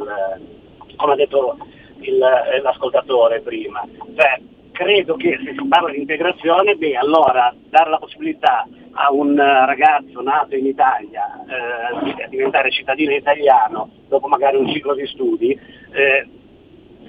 come 0.96 1.12
ha 1.14 1.16
detto 1.16 1.58
il- 2.00 2.22
eh, 2.54 2.62
l'ascoltatore 2.62 3.42
prima. 3.42 3.84
Cioè, 4.16 4.40
credo 4.78 5.16
che 5.16 5.40
se 5.44 5.56
si 5.58 5.68
parla 5.68 5.90
di 5.90 5.98
integrazione, 5.98 6.76
beh, 6.76 6.96
allora 6.96 7.52
dare 7.68 7.90
la 7.90 7.98
possibilità 7.98 8.68
a 8.92 9.12
un 9.12 9.38
eh, 9.38 9.66
ragazzo 9.66 10.22
nato 10.22 10.56
in 10.56 10.68
Italia 10.68 11.44
eh, 11.46 12.04
di 12.04 12.14
diventare 12.30 12.70
cittadino 12.70 13.12
italiano 13.12 13.90
dopo 14.08 14.28
magari 14.28 14.58
un 14.58 14.70
ciclo 14.70 14.94
di 14.94 15.08
studi 15.08 15.50
eh, 15.50 16.28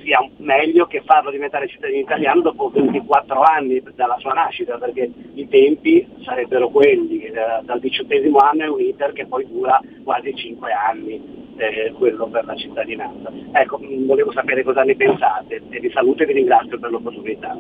sia 0.03 0.27
meglio 0.39 0.87
che 0.87 1.03
farlo 1.05 1.31
diventare 1.31 1.69
cittadino 1.69 2.01
italiano 2.01 2.41
dopo 2.41 2.71
24 2.71 3.43
anni 3.43 3.83
dalla 3.95 4.16
sua 4.19 4.33
nascita, 4.33 4.79
perché 4.79 5.11
i 5.35 5.47
tempi 5.49 6.09
sarebbero 6.25 6.71
quelli, 6.71 7.21
eh, 7.21 7.33
dal 7.64 7.81
diciottesimo 7.81 8.39
anno 8.39 8.62
è 8.62 8.69
un 8.69 8.81
iter 8.81 9.12
che 9.12 9.27
poi 9.27 9.47
dura 9.47 9.79
quasi 10.05 10.35
5 10.35 10.73
anni, 10.73 11.47
eh, 11.59 11.92
quello 11.92 12.28
per 12.28 12.44
la 12.44 12.56
cittadinanza. 12.56 13.30
Ecco, 13.52 13.78
mh, 13.78 14.06
volevo 14.06 14.32
sapere 14.32 14.62
cosa 14.62 14.82
ne 14.82 14.96
pensate 14.96 15.62
e 15.68 15.80
vi 15.80 15.90
saluto 15.90 16.22
e 16.22 16.26
vi 16.26 16.32
ringrazio 16.34 16.78
per 16.78 16.90
l'opportunità. 16.90 17.54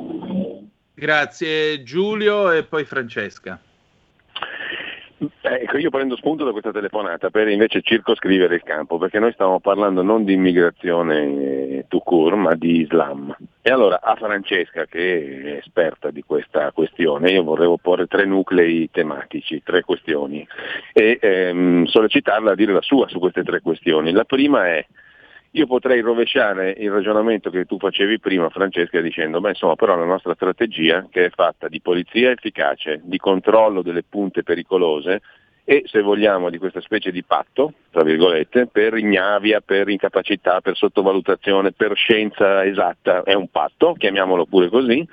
Grazie 0.94 1.82
Giulio 1.82 2.50
e 2.50 2.64
poi 2.64 2.84
Francesca. 2.84 3.60
Eh, 5.18 5.58
Ecco, 5.68 5.76
io 5.76 5.90
prendo 5.90 6.16
spunto 6.16 6.44
da 6.44 6.52
questa 6.52 6.72
telefonata 6.72 7.28
per 7.28 7.48
invece 7.48 7.82
circoscrivere 7.82 8.54
il 8.54 8.62
campo, 8.62 8.96
perché 8.96 9.18
noi 9.18 9.32
stiamo 9.32 9.60
parlando 9.60 10.02
non 10.02 10.24
di 10.24 10.32
immigrazione 10.32 11.24
eh, 11.24 11.84
to 11.88 11.98
court, 12.00 12.36
ma 12.36 12.54
di 12.54 12.80
Islam. 12.80 13.36
E 13.60 13.70
allora 13.70 14.00
a 14.00 14.14
Francesca, 14.14 14.86
che 14.86 15.42
è 15.42 15.56
esperta 15.58 16.10
di 16.10 16.22
questa 16.22 16.72
questione, 16.72 17.32
io 17.32 17.42
vorrei 17.42 17.74
porre 17.82 18.06
tre 18.06 18.24
nuclei 18.24 18.88
tematici, 18.90 19.62
tre 19.62 19.82
questioni, 19.82 20.46
e 20.94 21.18
ehm, 21.20 21.84
sollecitarla 21.84 22.52
a 22.52 22.54
dire 22.54 22.72
la 22.72 22.80
sua 22.82 23.08
su 23.08 23.18
queste 23.18 23.42
tre 23.42 23.60
questioni. 23.60 24.12
La 24.12 24.24
prima 24.24 24.68
è 24.68 24.86
io 25.52 25.66
potrei 25.66 26.00
rovesciare 26.00 26.74
il 26.76 26.90
ragionamento 26.90 27.50
che 27.50 27.64
tu 27.64 27.78
facevi 27.78 28.18
prima, 28.18 28.50
Francesca, 28.50 29.00
dicendo, 29.00 29.40
beh 29.40 29.50
insomma, 29.50 29.76
però 29.76 29.96
la 29.96 30.04
nostra 30.04 30.34
strategia, 30.34 31.06
che 31.10 31.26
è 31.26 31.30
fatta 31.30 31.68
di 31.68 31.80
polizia 31.80 32.30
efficace, 32.30 33.00
di 33.02 33.18
controllo 33.18 33.82
delle 33.82 34.02
punte 34.02 34.42
pericolose 34.42 35.22
e, 35.64 35.82
se 35.86 36.00
vogliamo, 36.00 36.48
di 36.50 36.58
questa 36.58 36.80
specie 36.80 37.10
di 37.10 37.22
patto, 37.22 37.74
tra 37.90 38.02
virgolette, 38.02 38.68
per 38.68 38.96
ignavia, 38.96 39.60
per 39.60 39.88
incapacità, 39.88 40.60
per 40.60 40.76
sottovalutazione, 40.76 41.72
per 41.72 41.94
scienza 41.94 42.64
esatta, 42.64 43.22
è 43.22 43.34
un 43.34 43.48
patto, 43.48 43.92
chiamiamolo 43.92 44.46
pure 44.46 44.68
così, 44.68 45.06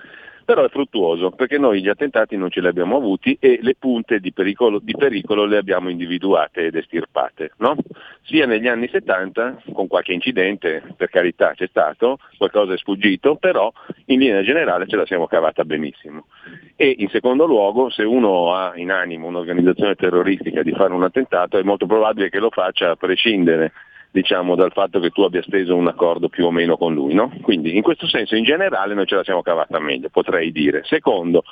però 0.45 0.63
è 0.63 0.69
fruttuoso 0.69 1.31
perché 1.31 1.57
noi 1.57 1.81
gli 1.81 1.89
attentati 1.89 2.37
non 2.37 2.51
ce 2.51 2.61
li 2.61 2.67
abbiamo 2.67 2.95
avuti 2.95 3.35
e 3.39 3.59
le 3.61 3.75
punte 3.77 4.19
di 4.19 4.31
pericolo, 4.31 4.79
di 4.79 4.95
pericolo 4.95 5.45
le 5.45 5.57
abbiamo 5.57 5.89
individuate 5.89 6.65
ed 6.65 6.75
estirpate, 6.75 7.53
no? 7.57 7.75
sia 8.21 8.45
negli 8.45 8.67
anni 8.67 8.87
70 8.87 9.63
con 9.73 9.87
qualche 9.87 10.13
incidente, 10.13 10.83
per 10.95 11.09
carità 11.09 11.53
c'è 11.53 11.67
stato, 11.67 12.19
qualcosa 12.37 12.73
è 12.73 12.77
sfuggito, 12.77 13.35
però 13.35 13.71
in 14.05 14.19
linea 14.19 14.43
generale 14.43 14.87
ce 14.87 14.95
la 14.95 15.05
siamo 15.05 15.27
cavata 15.27 15.63
benissimo. 15.65 16.27
E 16.75 16.95
in 16.99 17.09
secondo 17.09 17.45
luogo, 17.45 17.89
se 17.89 18.03
uno 18.03 18.53
ha 18.53 18.73
in 18.75 18.91
animo 18.91 19.27
un'organizzazione 19.27 19.95
terroristica 19.95 20.61
di 20.61 20.71
fare 20.71 20.93
un 20.93 21.03
attentato, 21.03 21.57
è 21.57 21.63
molto 21.63 21.85
probabile 21.85 22.29
che 22.29 22.39
lo 22.39 22.49
faccia 22.49 22.91
a 22.91 22.95
prescindere 22.95 23.71
diciamo, 24.15 24.55
dal 24.55 24.71
fatto 24.71 25.01
che 25.01 25.09
tu 25.09 25.23
abbia 25.23 25.41
steso 25.41 25.75
un 25.75 25.87
accordo 25.87 26.29
più 26.29 26.45
o 26.45 26.51
meno 26.51 26.77
con 26.77 26.93
lui. 26.93 27.13
No? 27.13 27.33
Quindi 27.41 27.75
in 27.75 27.83
questo 27.83 28.07
senso 28.07 28.37
in 28.37 28.45
generale 28.45 28.93
noi 28.93 29.05
ce 29.05 29.15
la 29.15 29.25
siamo 29.25 29.41
cavata 29.41 29.77
meglio, 29.79 30.07
potrei 30.07 30.53
dire. 30.53 30.83
Secondo, 30.85 31.43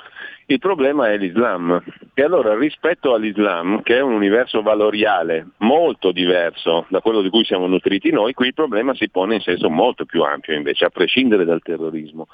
il 0.46 0.60
problema 0.60 1.12
è 1.12 1.18
l'Islam. 1.18 1.84
E 2.14 2.22
allora 2.24 2.58
rispetto 2.58 3.14
all'Islam, 3.14 3.82
che 3.82 3.98
è 3.98 4.00
un 4.00 4.14
universo 4.14 4.62
valoriale 4.62 5.48
molto 5.58 6.14
diverso 6.14 6.86
da 6.88 7.02
quello 7.02 7.22
di 7.22 7.30
cui 7.30 7.44
siamo 7.44 7.68
nutriti 7.68 8.12
noi, 8.12 8.32
qui 8.32 8.48
il 8.48 8.54
problema 8.54 8.96
si 8.96 9.10
pone 9.10 9.36
in 9.36 9.42
senso 9.42 9.70
molto 9.70 10.06
più 10.06 10.22
ampio 10.22 10.54
invece, 10.54 10.86
a 10.86 10.90
prescindere 10.90 11.44
dal 11.44 11.62
terrorismo. 11.62 12.28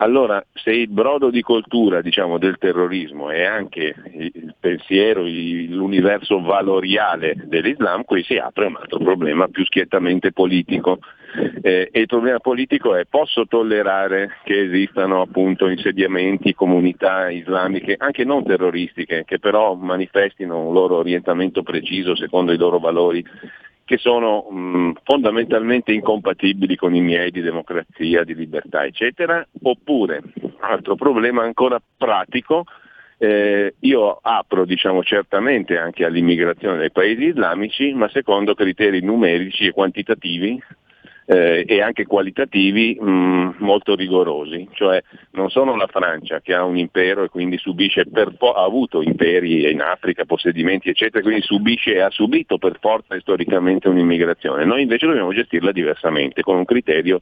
Allora, 0.00 0.44
se 0.52 0.70
il 0.70 0.88
brodo 0.88 1.28
di 1.28 1.42
coltura 1.42 2.00
diciamo, 2.00 2.38
del 2.38 2.56
terrorismo 2.58 3.30
è 3.30 3.44
anche 3.44 3.94
il 4.12 4.54
pensiero, 4.58 5.22
l'universo 5.22 6.40
valoriale 6.40 7.34
dell'Islam, 7.46 8.04
qui 8.04 8.22
si 8.22 8.36
apre 8.36 8.66
un 8.66 8.76
altro 8.76 8.98
problema 8.98 9.48
più 9.48 9.64
schiettamente 9.64 10.30
politico. 10.30 11.00
Eh, 11.60 11.88
e 11.92 12.00
il 12.00 12.06
problema 12.06 12.38
politico 12.38 12.94
è 12.94 13.04
posso 13.06 13.46
tollerare 13.46 14.36
che 14.44 14.62
esistano 14.62 15.20
appunto 15.20 15.68
insediamenti, 15.68 16.54
comunità 16.54 17.28
islamiche, 17.28 17.96
anche 17.98 18.24
non 18.24 18.44
terroristiche, 18.44 19.24
che 19.26 19.40
però 19.40 19.74
manifestino 19.74 20.68
un 20.68 20.72
loro 20.72 20.96
orientamento 20.96 21.62
preciso 21.62 22.14
secondo 22.14 22.52
i 22.52 22.56
loro 22.56 22.78
valori 22.78 23.22
che 23.88 23.96
sono 23.96 24.42
mh, 24.50 24.98
fondamentalmente 25.02 25.92
incompatibili 25.92 26.76
con 26.76 26.94
i 26.94 27.00
miei 27.00 27.30
di 27.30 27.40
democrazia, 27.40 28.22
di 28.22 28.34
libertà, 28.34 28.84
eccetera, 28.84 29.44
oppure, 29.62 30.20
altro 30.60 30.94
problema 30.94 31.42
ancora 31.42 31.80
pratico, 31.96 32.66
eh, 33.16 33.76
io 33.80 34.18
apro 34.20 34.66
diciamo, 34.66 35.02
certamente 35.02 35.78
anche 35.78 36.04
all'immigrazione 36.04 36.76
dai 36.76 36.92
paesi 36.92 37.28
islamici, 37.28 37.94
ma 37.94 38.10
secondo 38.10 38.52
criteri 38.52 39.00
numerici 39.00 39.64
e 39.64 39.72
quantitativi 39.72 40.62
eh, 41.30 41.64
e 41.68 41.82
anche 41.82 42.06
qualitativi 42.06 42.96
mh, 42.98 43.56
molto 43.58 43.94
rigorosi, 43.94 44.66
cioè 44.72 45.02
non 45.32 45.50
sono 45.50 45.76
la 45.76 45.86
Francia 45.86 46.40
che 46.40 46.54
ha 46.54 46.64
un 46.64 46.78
impero 46.78 47.22
e 47.22 47.28
quindi 47.28 47.58
subisce 47.58 48.06
per 48.06 48.34
fo- 48.38 48.54
ha 48.54 48.64
avuto 48.64 49.02
imperi 49.02 49.70
in 49.70 49.82
Africa, 49.82 50.24
possedimenti 50.24 50.88
eccetera, 50.88 51.22
quindi 51.22 51.42
subisce 51.42 51.96
e 51.96 52.00
ha 52.00 52.08
subito 52.08 52.56
per 52.56 52.78
forza 52.80 53.18
storicamente 53.20 53.88
un'immigrazione. 53.88 54.64
Noi 54.64 54.80
invece 54.80 55.06
dobbiamo 55.06 55.34
gestirla 55.34 55.70
diversamente, 55.70 56.40
con 56.40 56.56
un 56.56 56.64
criterio 56.64 57.20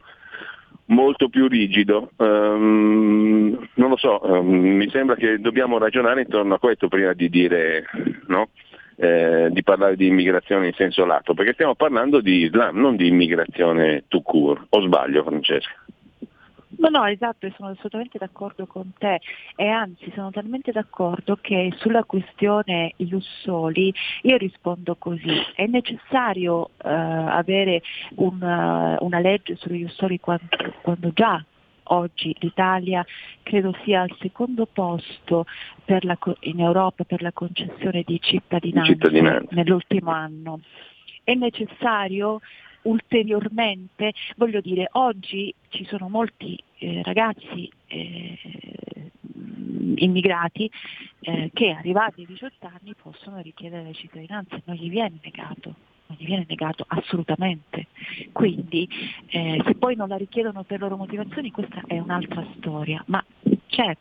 molto 0.86 1.28
più 1.28 1.48
rigido. 1.48 2.10
Ehm, 2.16 3.68
non 3.74 3.88
lo 3.88 3.96
so, 3.96 4.22
ehm, 4.22 4.46
mi 4.46 4.88
sembra 4.90 5.16
che 5.16 5.40
dobbiamo 5.40 5.78
ragionare 5.78 6.20
intorno 6.22 6.54
a 6.54 6.58
questo 6.60 6.86
prima 6.86 7.12
di 7.12 7.28
dire 7.28 7.84
no? 8.28 8.50
Eh, 8.98 9.48
di 9.50 9.62
parlare 9.62 9.94
di 9.94 10.06
immigrazione 10.06 10.68
in 10.68 10.72
senso 10.72 11.04
lato, 11.04 11.34
perché 11.34 11.52
stiamo 11.52 11.74
parlando 11.74 12.22
di 12.22 12.44
Islam, 12.44 12.78
non 12.78 12.96
di 12.96 13.06
immigrazione 13.06 14.04
tout 14.08 14.24
court. 14.24 14.64
O 14.70 14.80
sbaglio, 14.80 15.22
Francesca? 15.22 15.84
No, 16.78 16.88
no, 16.88 17.06
esatto, 17.06 17.48
sono 17.56 17.70
assolutamente 17.70 18.18
d'accordo 18.18 18.66
con 18.66 18.92
te 18.98 19.20
e 19.54 19.68
anzi 19.68 20.10
sono 20.14 20.30
talmente 20.30 20.72
d'accordo 20.72 21.38
che 21.40 21.72
sulla 21.76 22.04
questione 22.04 22.92
Ius 22.96 23.26
Soli 23.42 23.92
io 24.22 24.36
rispondo 24.36 24.96
così, 24.96 25.32
è 25.54 25.66
necessario 25.66 26.70
eh, 26.82 26.88
avere 26.88 27.82
una, 28.16 28.96
una 29.00 29.20
legge 29.20 29.56
sullo 29.56 29.76
Ius 29.76 29.94
Soli 29.94 30.20
quando, 30.20 30.48
quando 30.82 31.10
già 31.14 31.42
oggi 31.88 32.34
l'Italia 32.40 33.04
credo 33.42 33.74
sia 33.84 34.02
al 34.02 34.14
secondo 34.20 34.66
posto 34.66 35.46
la 35.86 36.18
in 36.40 36.60
Europa 36.60 37.04
per 37.04 37.22
la 37.22 37.32
concessione 37.32 38.02
di 38.04 38.18
cittadinanza, 38.20 38.92
Cittadinanza. 38.92 39.54
nell'ultimo 39.54 40.10
anno. 40.10 40.60
È 41.22 41.34
necessario 41.34 42.40
ulteriormente, 42.82 44.12
voglio 44.36 44.60
dire, 44.60 44.88
oggi 44.92 45.52
ci 45.68 45.84
sono 45.84 46.08
molti 46.08 46.60
eh, 46.78 47.02
ragazzi 47.02 47.70
eh, 47.88 48.38
immigrati 49.96 50.70
eh, 51.20 51.50
che 51.52 51.70
arrivati 51.70 52.20
ai 52.20 52.26
18 52.26 52.66
anni 52.66 52.94
possono 53.00 53.40
richiedere 53.40 53.84
la 53.84 53.92
cittadinanza, 53.92 54.60
non 54.64 54.76
gli 54.76 54.88
viene 54.88 55.18
negato. 55.22 55.74
Non 56.08 56.16
gli 56.18 56.26
viene 56.26 56.46
negato 56.48 56.84
assolutamente. 56.86 57.86
Quindi 58.32 58.88
eh, 59.28 59.60
se 59.64 59.74
poi 59.74 59.96
non 59.96 60.08
la 60.08 60.16
richiedono 60.16 60.62
per 60.62 60.80
loro 60.80 60.96
motivazioni 60.96 61.50
questa 61.50 61.82
è 61.86 61.98
un'altra 61.98 62.46
storia, 62.56 63.02
ma 63.06 63.24
c'è 63.66 63.96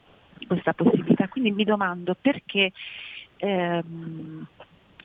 questa 0.48 0.74
possibilità. 0.74 1.28
Quindi 1.28 1.52
mi 1.52 1.64
domando 1.64 2.16
perché 2.20 2.72
ehm, 3.38 4.48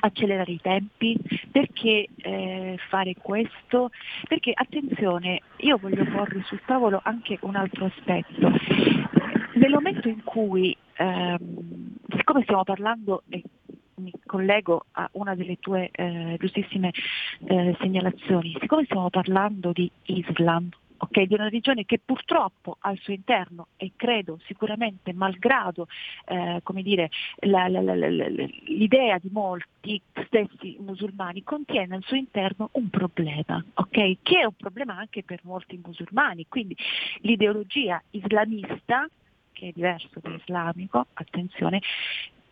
accelerare 0.00 0.52
i 0.52 0.60
tempi, 0.60 1.16
perché 1.50 2.08
eh, 2.16 2.76
fare 2.88 3.14
questo? 3.20 3.90
Perché 4.26 4.52
attenzione, 4.54 5.42
io 5.58 5.76
voglio 5.78 6.04
porre 6.04 6.42
sul 6.44 6.60
tavolo 6.64 7.00
anche 7.02 7.38
un 7.42 7.56
altro 7.56 7.86
aspetto. 7.86 8.50
Nel 9.54 9.70
momento 9.70 10.08
in 10.08 10.22
cui, 10.24 10.76
ehm, 10.94 11.96
siccome 12.16 12.42
stiamo 12.42 12.64
parlando, 12.64 13.22
e 13.28 13.42
collego 14.30 14.84
a 14.92 15.08
una 15.14 15.34
delle 15.34 15.56
tue 15.58 15.88
eh, 15.90 16.36
giustissime 16.38 16.92
eh, 17.48 17.76
segnalazioni, 17.80 18.56
siccome 18.60 18.84
stiamo 18.84 19.10
parlando 19.10 19.72
di 19.72 19.90
Islam, 20.04 20.68
ok, 20.98 21.22
di 21.22 21.34
una 21.34 21.44
religione 21.48 21.84
che 21.84 21.98
purtroppo 21.98 22.76
al 22.82 22.96
suo 22.98 23.12
interno, 23.12 23.66
e 23.76 23.90
credo 23.96 24.38
sicuramente 24.44 25.12
malgrado 25.12 25.88
eh, 26.26 26.62
dire, 26.82 27.10
la- 27.40 27.66
la- 27.66 27.80
la- 27.82 27.96
l'idea 27.96 29.18
di 29.18 29.30
molti 29.32 30.00
stessi 30.26 30.76
musulmani, 30.78 31.42
contiene 31.42 31.96
al 31.96 32.04
suo 32.04 32.16
interno 32.16 32.68
un 32.74 32.88
problema, 32.88 33.64
ok, 33.74 34.18
che 34.22 34.38
è 34.42 34.44
un 34.44 34.54
problema 34.56 34.96
anche 34.96 35.24
per 35.24 35.40
molti 35.42 35.80
musulmani, 35.84 36.46
quindi 36.48 36.76
l'ideologia 37.22 38.00
islamista 38.10 39.08
che 39.52 39.68
è 39.68 39.72
diverso 39.74 40.20
da 40.22 40.30
islamico, 40.30 41.06
attenzione, 41.14 41.80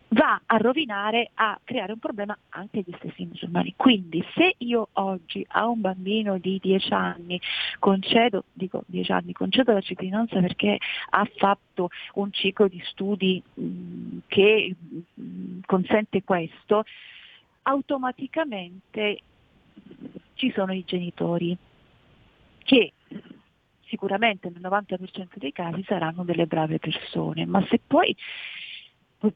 va 0.09 0.41
a 0.45 0.57
rovinare, 0.57 1.31
a 1.35 1.59
creare 1.63 1.91
un 1.91 1.99
problema 1.99 2.37
anche 2.49 2.79
agli 2.79 2.95
stessi 2.97 3.25
musulmani. 3.25 3.73
Quindi 3.75 4.23
se 4.33 4.55
io 4.57 4.89
oggi 4.93 5.45
a 5.49 5.67
un 5.67 5.81
bambino 5.81 6.37
di 6.37 6.59
10 6.61 6.93
anni 6.93 7.39
concedo, 7.77 8.45
dico 8.51 8.83
10 8.87 9.11
anni, 9.11 9.33
concedo 9.33 9.73
la 9.73 9.81
cittadinanza 9.81 10.39
perché 10.39 10.77
ha 11.11 11.29
fatto 11.37 11.89
un 12.13 12.31
ciclo 12.31 12.67
di 12.67 12.81
studi 12.85 13.41
mh, 13.53 14.17
che 14.27 14.75
mh, 15.13 15.59
consente 15.65 16.23
questo, 16.23 16.85
automaticamente 17.63 19.19
ci 20.33 20.51
sono 20.51 20.73
i 20.73 20.83
genitori 20.85 21.55
che 22.63 22.93
sicuramente 23.85 24.49
nel 24.49 24.61
90% 24.61 25.27
dei 25.35 25.51
casi 25.51 25.83
saranno 25.83 26.23
delle 26.23 26.45
brave 26.45 26.79
persone, 26.79 27.45
ma 27.45 27.65
se 27.69 27.79
poi 27.85 28.15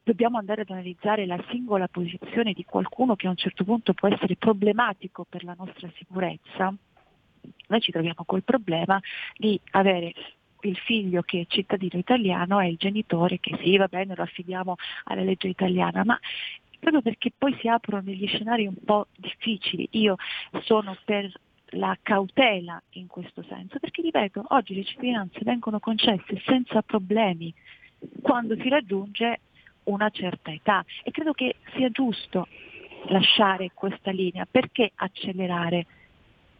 dobbiamo 0.03 0.37
andare 0.37 0.61
ad 0.61 0.69
analizzare 0.69 1.25
la 1.25 1.43
singola 1.49 1.87
posizione 1.87 2.53
di 2.53 2.63
qualcuno 2.63 3.15
che 3.15 3.27
a 3.27 3.31
un 3.31 3.35
certo 3.35 3.63
punto 3.63 3.93
può 3.93 4.07
essere 4.07 4.35
problematico 4.35 5.25
per 5.27 5.43
la 5.43 5.55
nostra 5.57 5.91
sicurezza, 5.95 6.73
noi 7.67 7.81
ci 7.81 7.91
troviamo 7.91 8.23
col 8.25 8.43
problema 8.43 8.99
di 9.35 9.59
avere 9.71 10.13
il 10.61 10.77
figlio 10.77 11.21
che 11.23 11.41
è 11.41 11.45
cittadino 11.47 11.99
italiano 11.99 12.59
e 12.61 12.69
il 12.69 12.77
genitore 12.77 13.39
che 13.39 13.57
sì, 13.61 13.75
va 13.75 13.87
bene, 13.87 14.15
lo 14.15 14.23
affidiamo 14.23 14.75
alla 15.05 15.23
legge 15.23 15.49
italiana, 15.49 16.05
ma 16.05 16.17
proprio 16.79 17.01
perché 17.01 17.31
poi 17.37 17.55
si 17.59 17.67
aprono 17.67 18.01
degli 18.01 18.27
scenari 18.27 18.65
un 18.65 18.75
po' 18.83 19.07
difficili. 19.17 19.87
Io 19.91 20.15
sono 20.61 20.95
per 21.03 21.31
la 21.75 21.97
cautela 22.01 22.81
in 22.91 23.07
questo 23.07 23.43
senso, 23.43 23.79
perché 23.79 24.01
ripeto, 24.01 24.45
oggi 24.49 24.75
le 24.75 24.83
cittadinanze 24.83 25.39
vengono 25.43 25.79
concesse 25.79 26.41
senza 26.45 26.81
problemi 26.81 27.53
quando 28.21 28.55
si 28.55 28.69
raggiunge 28.69 29.39
una 29.85 30.09
certa 30.09 30.51
età. 30.51 30.83
E 31.03 31.11
credo 31.11 31.33
che 31.33 31.55
sia 31.75 31.89
giusto 31.89 32.47
lasciare 33.07 33.71
questa 33.73 34.11
linea, 34.11 34.47
perché 34.49 34.91
accelerare? 34.95 35.85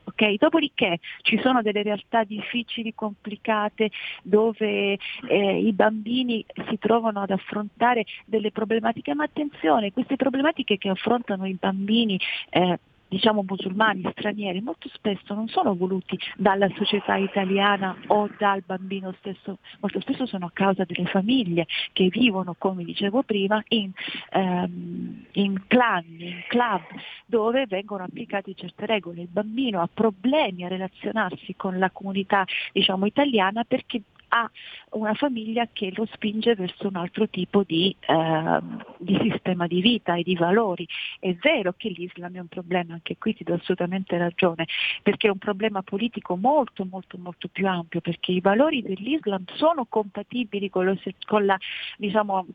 Ok, 0.06 0.34
Dopodiché 0.38 1.00
ci 1.22 1.40
sono 1.42 1.62
delle 1.62 1.82
realtà 1.82 2.26
difficili, 2.26 2.94
complicate, 2.94 3.90
dove 4.22 4.98
eh, 5.30 5.58
i 5.60 5.72
bambini 5.72 6.46
si 6.68 6.78
trovano 6.78 7.22
ad 7.22 7.32
affrontare 7.32 8.04
delle 8.26 8.52
problematiche, 8.52 9.16
ma 9.16 9.24
attenzione, 9.24 9.94
queste 9.94 10.18
problematiche 10.18 10.78
che 10.78 10.90
affrontano 10.90 11.46
i 11.46 11.56
bambini 11.58 12.20
eh, 12.50 12.80
diciamo 13.14 13.46
musulmani, 13.48 14.04
stranieri, 14.12 14.60
molto 14.62 14.90
spesso 14.92 15.36
non 15.36 15.48
sono 15.48 15.76
voluti 15.76 16.18
dalla 16.36 16.68
società 16.76 17.16
italiana 17.16 17.96
o 18.08 18.28
dal 18.40 18.64
bambino 18.66 19.14
stesso, 19.20 19.60
molto 19.82 20.00
spesso 20.02 20.26
sono 20.26 20.48
a 20.48 20.52
causa 20.52 20.84
delle 20.84 21.06
famiglie 21.06 21.68
che 21.92 22.08
vivono, 22.10 22.56
come 22.58 22.84
dicevo 22.84 23.22
prima, 23.22 23.64
in, 23.70 23.92
ehm, 24.32 25.26
in 25.34 25.68
clan, 25.68 26.06
in 26.08 26.42
club, 26.48 26.82
dove 27.28 27.68
vengono 27.68 28.04
applicate 28.04 28.56
certe 28.56 28.88
regole. 28.88 29.22
Il 29.22 29.30
bambino 29.30 29.82
ha 29.82 29.90
problemi 29.94 30.66
a 30.66 30.68
relazionarsi 30.68 31.56
con 31.56 31.78
la 31.78 31.92
comunità 31.92 32.46
diciamo, 32.72 33.06
italiana 33.06 33.64
perché 33.64 34.02
ha 34.34 34.50
una 34.92 35.14
famiglia 35.14 35.70
che 35.72 35.92
lo 35.96 36.08
spinge 36.12 36.56
verso 36.56 36.88
un 36.88 36.96
altro 36.96 37.30
tipo 37.30 37.64
di, 37.64 37.96
eh, 38.00 38.60
di, 38.98 39.18
sistema 39.22 39.68
di 39.68 39.80
vita 39.80 40.16
e 40.16 40.24
di 40.24 40.36
valori. 40.36 40.88
È 41.20 41.32
vero 41.36 41.74
che 41.78 41.90
l'Islam 41.90 42.36
è 42.36 42.40
un 42.40 42.48
problema, 42.48 42.94
anche 42.94 43.18
qui 43.18 43.36
ti 43.36 43.44
do 43.44 43.54
assolutamente 43.54 44.18
ragione, 44.18 44.66
perché 45.04 45.28
è 45.28 45.32
un 45.32 45.38
problema 45.38 45.84
politico 45.84 46.36
molto 46.36 46.86
molto 46.86 47.18
molto 47.20 47.48
più 47.48 47.68
ampio, 47.68 48.02
perché 48.02 48.32
i 48.32 48.42
valori 48.42 48.82
dell'Islam 48.82 49.44
sono 49.54 49.86
compatibili 49.86 50.70
con, 50.70 50.86
lo, 50.86 51.00
con, 51.26 51.46
la, 51.46 51.58
diciamo, 51.98 52.48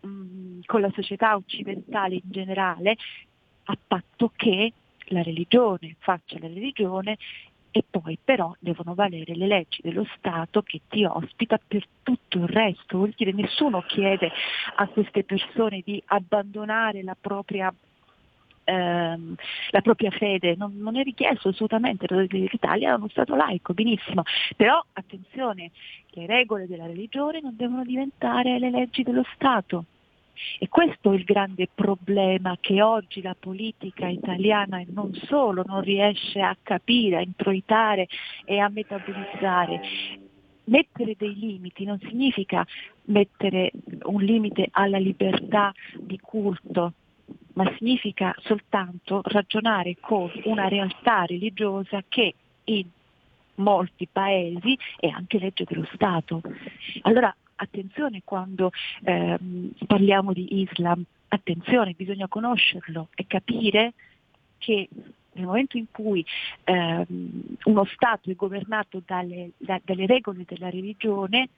con 0.66 0.80
la 0.80 0.90
società 0.92 1.36
occidentale 1.36 2.16
in 2.16 2.22
generale, 2.24 2.96
a 3.64 3.78
patto 3.86 4.32
che 4.34 4.72
la 5.10 5.22
religione 5.22 5.96
faccia 5.98 6.38
la 6.38 6.48
religione 6.48 7.16
e 7.70 7.84
poi 7.88 8.18
però 8.22 8.54
devono 8.58 8.94
valere 8.94 9.34
le 9.34 9.46
leggi 9.46 9.80
dello 9.82 10.06
Stato 10.16 10.62
che 10.62 10.80
ti 10.88 11.04
ospita 11.04 11.58
per 11.64 11.84
tutto 12.02 12.38
il 12.38 12.48
resto, 12.48 12.98
vuol 12.98 13.14
dire 13.16 13.32
nessuno 13.32 13.82
chiede 13.82 14.30
a 14.76 14.86
queste 14.88 15.24
persone 15.24 15.82
di 15.84 16.02
abbandonare 16.06 17.02
la 17.02 17.16
propria 17.18 17.72
ehm, 18.68 19.34
la 19.70 19.80
propria 19.80 20.10
fede, 20.10 20.54
non, 20.56 20.76
non, 20.76 20.96
è 20.96 21.02
richiesto 21.02 21.48
assolutamente, 21.48 22.06
l'Italia 22.28 22.92
è 22.92 22.96
uno 22.96 23.08
Stato 23.08 23.34
laico, 23.34 23.72
benissimo, 23.72 24.22
però 24.56 24.82
attenzione, 24.92 25.70
le 26.10 26.26
regole 26.26 26.66
della 26.66 26.86
religione 26.86 27.40
non 27.40 27.56
devono 27.56 27.84
diventare 27.84 28.58
le 28.58 28.70
leggi 28.70 29.02
dello 29.02 29.24
Stato. 29.34 29.84
E 30.58 30.68
questo 30.68 31.12
è 31.12 31.16
il 31.16 31.24
grande 31.24 31.68
problema 31.72 32.56
che 32.60 32.82
oggi 32.82 33.22
la 33.22 33.36
politica 33.38 34.08
italiana 34.08 34.82
non 34.88 35.14
solo 35.14 35.62
non 35.66 35.80
riesce 35.80 36.40
a 36.40 36.56
capire, 36.62 37.16
a 37.16 37.22
introitare 37.22 38.08
e 38.44 38.58
a 38.58 38.68
metabolizzare. 38.68 39.80
Mettere 40.64 41.14
dei 41.16 41.34
limiti 41.38 41.84
non 41.84 41.98
significa 42.00 42.66
mettere 43.04 43.70
un 44.02 44.22
limite 44.22 44.68
alla 44.70 44.98
libertà 44.98 45.72
di 45.96 46.18
culto, 46.20 46.92
ma 47.54 47.72
significa 47.76 48.34
soltanto 48.40 49.22
ragionare 49.24 49.96
con 49.98 50.30
una 50.44 50.68
realtà 50.68 51.24
religiosa 51.24 52.02
che 52.08 52.34
in 52.64 52.86
molti 53.56 54.06
paesi 54.10 54.78
è 54.98 55.08
anche 55.08 55.38
legge 55.38 55.64
dello 55.64 55.88
Stato. 55.92 56.40
Allora 57.02 57.34
attenzione 57.58 58.22
quando 58.24 58.70
ehm, 59.04 59.70
parliamo 59.86 60.32
di 60.32 60.60
Islam, 60.60 61.02
attenzione, 61.28 61.94
bisogna 61.96 62.28
conoscerlo 62.28 63.08
e 63.14 63.26
capire 63.26 63.94
che 64.58 64.88
nel 65.32 65.46
momento 65.46 65.76
in 65.76 65.86
cui 65.90 66.24
ehm, 66.64 67.56
uno 67.64 67.84
Stato 67.84 68.30
è 68.30 68.34
governato 68.34 69.02
dalle, 69.04 69.52
da, 69.56 69.80
dalle 69.84 70.06
regole 70.06 70.44
della 70.46 70.68
religione, 70.68 71.48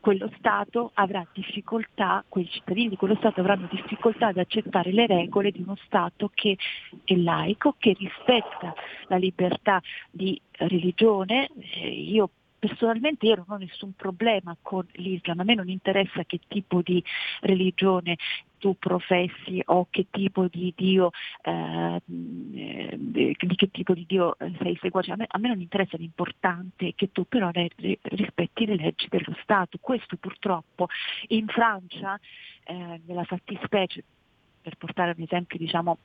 quello 0.00 0.30
Stato 0.38 0.92
avrà 0.94 1.26
difficoltà, 1.32 2.24
quei 2.28 2.48
cittadini 2.48 2.88
di 2.88 2.96
quello 2.96 3.16
Stato 3.16 3.40
avranno 3.40 3.68
difficoltà 3.70 4.28
ad 4.28 4.38
accettare 4.38 4.92
le 4.92 5.06
regole 5.06 5.50
di 5.50 5.60
uno 5.60 5.76
Stato 5.84 6.30
che 6.32 6.56
è 7.04 7.14
laico, 7.14 7.74
che 7.78 7.94
rispetta 7.98 8.74
la 9.08 9.16
libertà 9.16 9.82
di 10.10 10.40
religione. 10.52 11.50
Eh, 11.74 11.88
io 11.88 12.30
personalmente 12.58 13.26
io 13.26 13.36
non 13.36 13.46
ho 13.48 13.56
nessun 13.56 13.92
problema 13.94 14.56
con 14.60 14.86
l'Islam, 14.92 15.40
a 15.40 15.44
me 15.44 15.54
non 15.54 15.68
interessa 15.68 16.24
che 16.24 16.40
tipo 16.48 16.82
di 16.82 17.02
religione 17.40 18.16
tu 18.58 18.76
professi 18.76 19.62
o 19.66 19.86
che 19.88 20.06
tipo 20.10 20.48
di 20.48 20.72
Dio, 20.76 21.10
eh, 21.42 22.00
di 22.04 23.36
che 23.36 23.70
tipo 23.70 23.94
di 23.94 24.04
Dio 24.06 24.36
sei 24.60 24.76
seguace, 24.80 25.12
a 25.12 25.16
me, 25.16 25.26
a 25.28 25.38
me 25.38 25.48
non 25.48 25.60
interessa 25.60 25.96
l'importante 25.96 26.88
è 26.88 26.94
che 26.94 27.12
tu 27.12 27.24
però 27.24 27.50
rispetti 27.52 28.66
le 28.66 28.76
leggi 28.76 29.06
dello 29.08 29.36
Stato. 29.42 29.78
Questo 29.80 30.16
purtroppo 30.16 30.88
in 31.28 31.46
Francia, 31.46 32.18
eh, 32.64 33.00
nella 33.06 33.24
fattispecie, 33.24 34.02
per 34.60 34.76
portare 34.76 35.14
un 35.16 35.22
esempio 35.22 35.56
diciamo 35.58 35.98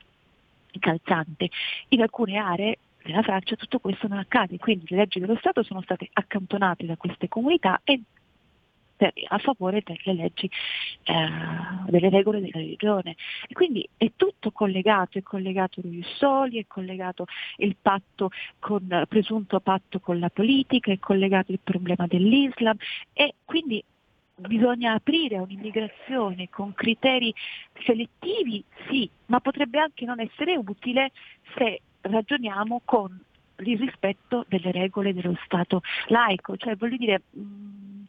calzante, 0.80 1.50
in 1.90 2.02
alcune 2.02 2.38
aree 2.38 2.78
nella 3.04 3.22
Francia 3.22 3.56
tutto 3.56 3.80
questo 3.80 4.08
non 4.08 4.20
accade, 4.20 4.58
quindi 4.58 4.86
le 4.90 4.98
leggi 4.98 5.20
dello 5.20 5.36
Stato 5.38 5.64
sono 5.64 5.82
state 5.82 6.10
accantonate 6.12 6.86
da 6.86 6.98
queste 6.98 7.28
comunità 7.28 7.82
e 7.84 8.02
a 9.28 9.38
favore 9.38 9.84
delle 9.84 10.18
leggi, 10.18 10.50
eh, 11.04 11.30
delle 11.88 12.10
regole 12.10 12.40
della 12.40 12.60
religione. 12.60 13.16
E 13.48 13.54
quindi 13.54 13.88
è 13.98 14.12
tutto 14.16 14.52
collegato, 14.52 15.18
è 15.18 15.24
collegato 15.24 15.82
lui 15.84 16.04
Soli, 16.16 16.60
è 16.60 16.66
collegato 16.68 17.26
il 17.58 17.76
patto 17.82 18.30
con, 18.60 19.06
presunto 19.10 19.60
patto 19.60 20.00
con 20.00 20.20
la 20.20 20.30
politica, 20.30 20.92
è 20.92 21.00
collegato 21.00 21.52
il 21.52 21.60
problema 21.62 22.08
dell'Islam 22.08 22.78
e 23.12 23.36
quindi 23.44 23.84
bisogna 24.36 24.94
aprire 24.94 25.38
a 25.38 25.42
un'immigrazione 25.42 26.50
con 26.50 26.74
criteri 26.74 27.34
selettivi, 27.86 28.64
sì, 28.88 29.10
ma 29.28 29.40
potrebbe 29.40 29.80
anche 29.80 30.06
non 30.06 30.20
essere 30.20 30.56
utile 30.56 31.12
se 31.56 31.82
ragioniamo 32.04 32.82
con 32.86 33.20
il 33.58 33.78
rispetto 33.78 34.46
delle 34.48 34.72
regole 34.72 35.14
dello 35.14 35.38
Stato 35.46 35.82
laico, 36.08 36.58
cioè 36.58 36.76
voglio 36.76 36.98
dire 36.98 37.22
mh, 37.30 38.04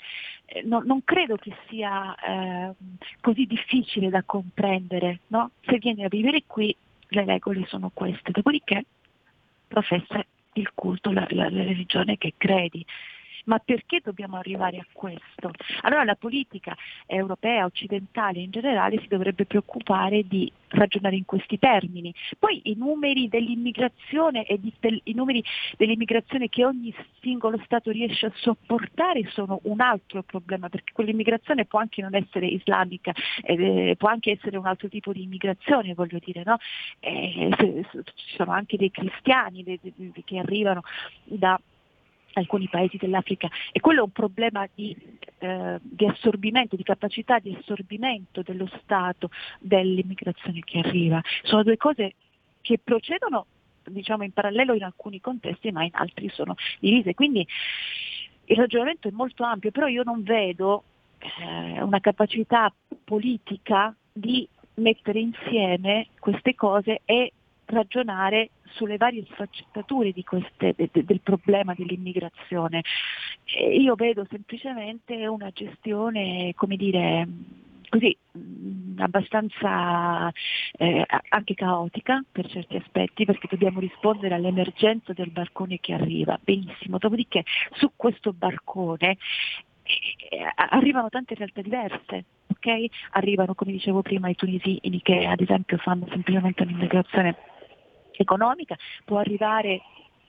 eh, 0.46 0.62
no- 0.64 0.82
non 0.84 1.04
credo 1.04 1.36
che 1.36 1.54
sia 1.68 2.14
eh, 2.16 2.72
così 3.20 3.46
difficile 3.46 4.08
da 4.10 4.22
comprendere, 4.24 5.20
no? 5.28 5.50
se 5.64 5.78
vieni 5.78 6.04
a 6.04 6.08
vivere 6.08 6.42
qui 6.46 6.74
le 7.08 7.24
regole 7.24 7.64
sono 7.66 7.90
queste, 7.92 8.32
dopodiché 8.32 8.84
professa 9.68 10.24
il 10.54 10.70
culto, 10.74 11.12
la, 11.12 11.26
la- 11.30 11.50
la 11.50 11.62
religione 11.62 12.16
che 12.18 12.34
credi. 12.36 12.84
Ma 13.44 13.58
perché 13.58 14.00
dobbiamo 14.02 14.36
arrivare 14.36 14.78
a 14.78 14.86
questo? 14.92 15.50
Allora 15.82 16.04
la 16.04 16.14
politica 16.14 16.74
europea, 17.06 17.64
occidentale 17.64 18.40
in 18.40 18.50
generale 18.50 18.98
si 19.00 19.08
dovrebbe 19.08 19.44
preoccupare 19.44 20.26
di 20.26 20.50
ragionare 20.68 21.16
in 21.16 21.24
questi 21.24 21.58
termini. 21.58 22.12
Poi 22.38 22.60
i 22.64 22.74
numeri 22.76 23.28
dell'immigrazione 23.28 24.44
e 24.46 24.58
di- 24.58 24.72
del- 24.80 25.00
i 25.04 25.12
numeri 25.12 25.42
dell'immigrazione 25.76 26.48
che 26.48 26.64
ogni 26.64 26.94
singolo 27.20 27.60
Stato 27.64 27.90
riesce 27.90 28.26
a 28.26 28.32
sopportare 28.34 29.28
sono 29.30 29.60
un 29.64 29.80
altro 29.80 30.22
problema, 30.22 30.68
perché 30.68 30.92
quell'immigrazione 30.92 31.64
può 31.66 31.78
anche 31.78 32.02
non 32.02 32.14
essere 32.14 32.46
islamica, 32.46 33.12
eh, 33.42 33.94
può 33.98 34.08
anche 34.08 34.32
essere 34.32 34.56
un 34.56 34.66
altro 34.66 34.88
tipo 34.88 35.12
di 35.12 35.22
immigrazione, 35.22 35.94
voglio 35.94 36.18
dire, 36.18 36.42
no? 36.44 36.56
Eh, 37.00 37.50
ci 38.14 38.34
sono 38.36 38.52
anche 38.52 38.76
dei 38.76 38.90
cristiani 38.90 39.78
che 40.24 40.38
arrivano 40.38 40.82
da 41.24 41.60
alcuni 42.34 42.68
paesi 42.68 42.96
dell'Africa 42.96 43.48
e 43.72 43.80
quello 43.80 44.00
è 44.00 44.04
un 44.04 44.10
problema 44.10 44.68
di, 44.74 44.96
eh, 45.38 45.78
di 45.80 46.06
assorbimento, 46.06 46.76
di 46.76 46.82
capacità 46.82 47.38
di 47.38 47.56
assorbimento 47.58 48.42
dello 48.42 48.68
Stato 48.82 49.30
dell'immigrazione 49.58 50.60
che 50.60 50.78
arriva. 50.78 51.20
Sono 51.42 51.62
due 51.62 51.76
cose 51.76 52.14
che 52.60 52.78
procedono 52.82 53.46
diciamo 53.84 54.24
in 54.24 54.32
parallelo 54.32 54.72
in 54.74 54.82
alcuni 54.82 55.20
contesti 55.20 55.70
ma 55.70 55.84
in 55.84 55.90
altri 55.92 56.28
sono 56.30 56.54
divise. 56.78 57.14
Quindi 57.14 57.46
il 58.46 58.56
ragionamento 58.56 59.08
è 59.08 59.12
molto 59.12 59.44
ampio, 59.44 59.70
però 59.70 59.86
io 59.86 60.02
non 60.02 60.22
vedo 60.22 60.84
eh, 61.18 61.82
una 61.82 62.00
capacità 62.00 62.72
politica 63.04 63.94
di 64.12 64.46
mettere 64.74 65.20
insieme 65.20 66.08
queste 66.18 66.54
cose 66.54 67.00
e 67.04 67.32
ragionare 67.66 68.50
sulle 68.74 68.96
varie 68.96 69.24
sfaccettature 69.30 70.12
queste- 70.24 70.74
de- 70.76 70.88
de- 70.92 71.04
del 71.04 71.20
problema 71.20 71.74
dell'immigrazione. 71.76 72.82
E 73.44 73.76
io 73.76 73.94
vedo 73.94 74.26
semplicemente 74.30 75.26
una 75.26 75.50
gestione, 75.50 76.52
come 76.54 76.76
dire, 76.76 77.28
così 77.88 78.16
mh, 78.32 79.00
abbastanza 79.00 80.32
eh, 80.78 81.04
anche 81.28 81.54
caotica 81.54 82.22
per 82.30 82.48
certi 82.48 82.76
aspetti 82.76 83.24
perché 83.24 83.46
dobbiamo 83.48 83.78
rispondere 83.78 84.34
all'emergenza 84.34 85.12
del 85.12 85.30
barcone 85.30 85.78
che 85.80 85.92
arriva 85.92 86.38
benissimo 86.42 86.98
dopodiché 86.98 87.44
su 87.74 87.92
questo 87.94 88.32
barcone 88.32 89.16
eh, 89.84 90.52
arrivano 90.54 91.08
tante 91.10 91.34
realtà 91.34 91.60
diverse, 91.60 92.24
ok? 92.48 92.86
Arrivano, 93.12 93.54
come 93.54 93.72
dicevo 93.72 94.02
prima, 94.02 94.28
i 94.28 94.34
tunisini 94.34 95.00
che 95.02 95.26
ad 95.26 95.40
esempio 95.40 95.76
fanno 95.78 96.06
semplicemente 96.08 96.62
un'immigrazione 96.62 97.36
economica, 98.16 98.76
può 99.04 99.18
arrivare 99.18 99.80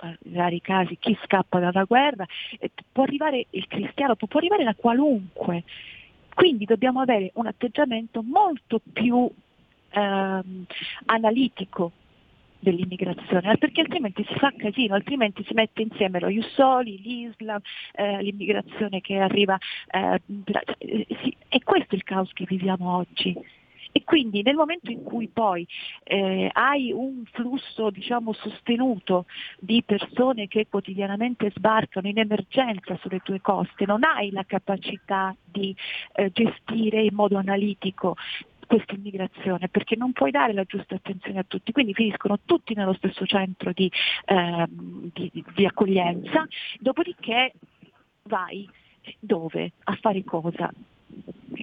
eh, 0.02 0.18
vari 0.26 0.62
casi 0.62 0.98
chi 1.00 1.18
scappa 1.24 1.60
dalla 1.60 1.84
guerra, 1.84 2.26
eh, 2.60 2.72
può 2.92 3.04
arrivare 3.04 3.48
il 3.52 3.68
cristiano, 3.68 4.16
può, 4.16 4.28
arrivare 4.40 4.64
da 4.64 4.76
qualunque. 4.76 5.64
Quindi 6.34 6.66
dobbiamo 6.66 7.00
avere 7.00 7.32
un 7.36 7.48
atteggiamento 7.48 8.22
molto 8.22 8.82
più 8.92 9.30
ehm, 9.92 10.66
analitico 11.06 11.92
dell'immigrazione, 12.60 13.58
perché 13.58 13.82
altrimenti 13.82 14.26
si 14.28 14.34
fa 14.36 14.52
casino, 14.58 14.96
altrimenti 14.96 15.44
si 15.46 15.54
mette 15.54 15.84
insieme 15.84 16.20
lo 16.20 16.28
Jussoli, 16.28 17.00
l'Islam, 17.02 17.62
eh, 17.94 18.22
l'immigrazione 18.24 19.02
che 19.02 19.18
arriva, 19.20 19.58
eh, 19.92 20.22
eh, 20.80 21.08
è 21.48 21.60
questo 21.60 21.96
il 21.96 22.04
caos 22.04 22.32
che 22.34 22.46
viviamo 22.46 22.98
oggi. 22.98 23.64
E 23.98 24.04
quindi 24.04 24.42
nel 24.42 24.56
momento 24.56 24.92
in 24.92 25.04
cui 25.04 25.30
poi 25.30 25.66
eh, 26.04 26.50
hai 26.52 26.92
un 26.92 27.24
flusso 27.32 27.90
diciamo, 27.92 28.34
sostenuto 28.34 29.26
di 29.58 29.84
persone 29.84 30.50
che 30.50 30.68
quotidianamente 30.68 31.50
sbarcano 31.56 32.10
in 32.10 32.20
emergenza 32.20 32.98
sulle 32.98 33.20
tue 33.20 33.40
coste, 33.40 33.86
non 33.86 34.04
hai 34.04 34.32
la 34.32 34.44
capacità 34.44 35.34
di 35.46 35.74
eh, 36.16 36.30
gestire 36.34 37.04
in 37.04 37.14
modo 37.14 37.38
analitico 37.38 38.18
questa 38.68 38.96
immigrazione 38.96 39.70
perché 39.70 39.96
non 39.96 40.12
puoi 40.12 40.32
dare 40.32 40.52
la 40.52 40.66
giusta 40.66 40.96
attenzione 40.96 41.40
a 41.40 41.46
tutti, 41.48 41.72
quindi 41.72 41.94
finiscono 41.94 42.38
tutti 42.44 42.74
nello 42.74 42.96
stesso 42.96 43.26
centro 43.26 43.72
di, 43.72 43.90
di- 44.28 45.30
di- 45.32 45.46
di 45.56 45.66
accoglienza, 45.66 46.46
dopodiché 46.82 47.54
vai 48.24 48.68
dove? 49.20 49.72
A 49.86 49.96
fare 50.02 50.22
cosa? 50.26 50.70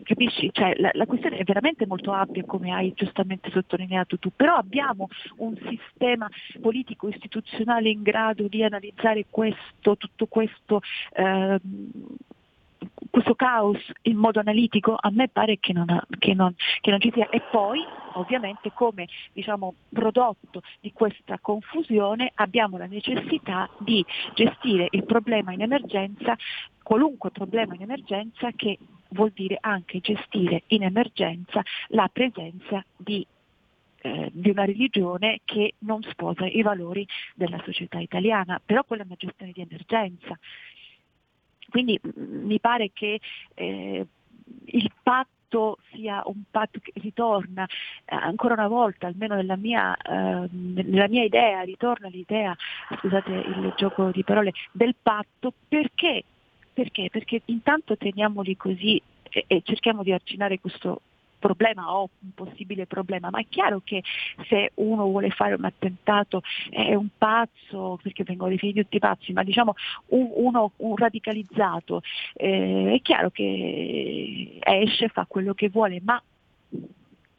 Capisci? 0.05 0.51
Cioè, 0.53 0.75
la, 0.79 0.91
la 0.95 1.07
questione 1.07 1.37
è 1.37 1.45
veramente 1.45 1.87
molto 1.87 2.11
ampia, 2.11 2.45
come 2.45 2.73
hai 2.73 2.93
giustamente 2.95 3.51
sottolineato 3.51 4.19
tu, 4.19 4.31
però 4.35 4.57
abbiamo 4.57 5.09
un 5.37 5.57
sistema 5.69 6.29
politico 6.61 7.09
istituzionale 7.09 7.89
in 7.89 8.03
grado 8.03 8.49
di 8.49 8.65
analizzare 8.65 9.27
questo, 9.31 9.97
tutto 9.97 10.27
questo, 10.27 10.81
ehm, 11.15 11.91
questo 13.11 13.35
caos 13.35 13.79
in 14.03 14.17
modo 14.17 14.41
analitico? 14.41 14.97
A 14.99 15.11
me 15.11 15.29
pare 15.29 15.59
che 15.61 15.73
non, 15.73 15.89
ha- 15.91 16.05
che 16.19 16.35
non- 16.35 16.55
che 16.81 16.91
non 16.91 16.99
ci 17.01 17.11
sia. 17.13 17.29
E 17.29 17.41
poi, 17.51 17.81
ovviamente, 18.15 18.73
come 18.73 19.07
diciamo, 19.33 19.75
prodotto 19.89 20.63
di 20.81 20.93
questa 20.93 21.39
confusione 21.41 22.33
abbiamo 22.35 22.77
la 22.77 22.87
necessità 22.87 23.69
di 23.79 24.05
gestire 24.35 24.89
il 24.91 25.05
problema 25.05 25.53
in 25.53 25.63
emergenza, 25.63 26.37
qualunque 26.83 27.31
problema 27.31 27.75
in 27.75 27.83
emergenza 27.83 28.51
che 28.57 28.79
vuol 29.13 29.31
dire 29.31 29.59
anche 29.61 30.01
gestire 30.01 30.65
in 30.69 30.83
emergenza 30.83 31.63
la 31.89 32.09
presenza 32.13 32.85
di, 32.97 33.27
eh, 34.03 34.31
di 34.33 34.51
una 34.51 34.65
religione 34.65 35.41
che 35.45 35.75
non 35.79 36.03
sposa 36.03 36.47
i 36.47 36.63
valori 36.63 37.07
della 37.35 37.61
società 37.65 37.99
italiana, 37.99 38.61
però 38.65 38.85
quella 38.85 39.03
è 39.03 39.07
una 39.07 39.17
gestione 39.19 39.53
di 39.53 39.61
emergenza. 39.63 40.39
Quindi 41.69 41.99
mm, 42.05 42.45
mi 42.47 42.61
pare 42.61 42.91
che 42.93 43.21
eh, 43.55 44.07
il 44.65 44.93
patto 45.03 45.79
sia 45.93 46.23
un 46.25 46.43
patto 46.51 46.81
che 46.81 46.93
ritorna 46.95 47.65
eh, 47.65 48.15
ancora 48.15 48.55
una 48.55 48.69
volta, 48.69 49.07
almeno 49.07 49.35
nella 49.35 49.57
mia, 49.57 49.95
eh, 49.97 50.49
nella 50.51 51.09
mia 51.09 51.25
idea, 51.25 51.61
ritorna 51.63 52.09
l'idea, 52.09 52.57
scusate 52.99 53.31
il 53.31 53.75
gioco 53.77 54.11
di 54.11 54.25
parole, 54.25 54.53
del 54.73 54.95
patto 55.01 55.53
perché 55.69 56.25
perché? 56.73 57.09
Perché 57.11 57.43
intanto 57.47 57.97
teniamoli 57.97 58.57
così 58.57 59.01
e, 59.31 59.45
e 59.47 59.63
cerchiamo 59.65 60.03
di 60.03 60.13
arginare 60.13 60.61
questo 60.61 61.01
problema 61.43 61.93
o 61.93 62.09
un 62.21 62.31
possibile 62.35 62.87
problema, 62.87 63.29
ma 63.29 63.41
è 63.41 63.47
chiaro 63.49 63.81
che 63.83 64.03
se 64.49 64.71
uno 64.75 65.07
vuole 65.07 65.31
fare 65.31 65.55
un 65.55 65.65
attentato 65.65 66.43
è 66.71 66.95
un 66.95 67.09
pazzo, 67.19 67.99
perché 68.01 68.23
vengono 68.23 68.51
definiti 68.51 68.83
tutti 68.83 69.01
pazzi, 69.01 69.33
ma 69.33 69.43
diciamo 69.43 69.75
un, 70.09 70.31
uno, 70.35 70.71
un 70.77 70.97
radicalizzato, 70.97 72.03
eh, 72.35 72.95
è 72.95 73.03
chiaro 73.03 73.31
che 73.31 74.61
esce, 74.61 75.09
fa 75.09 75.27
quello 75.29 75.53
che 75.53 75.69
vuole, 75.69 76.01
ma 76.05 76.23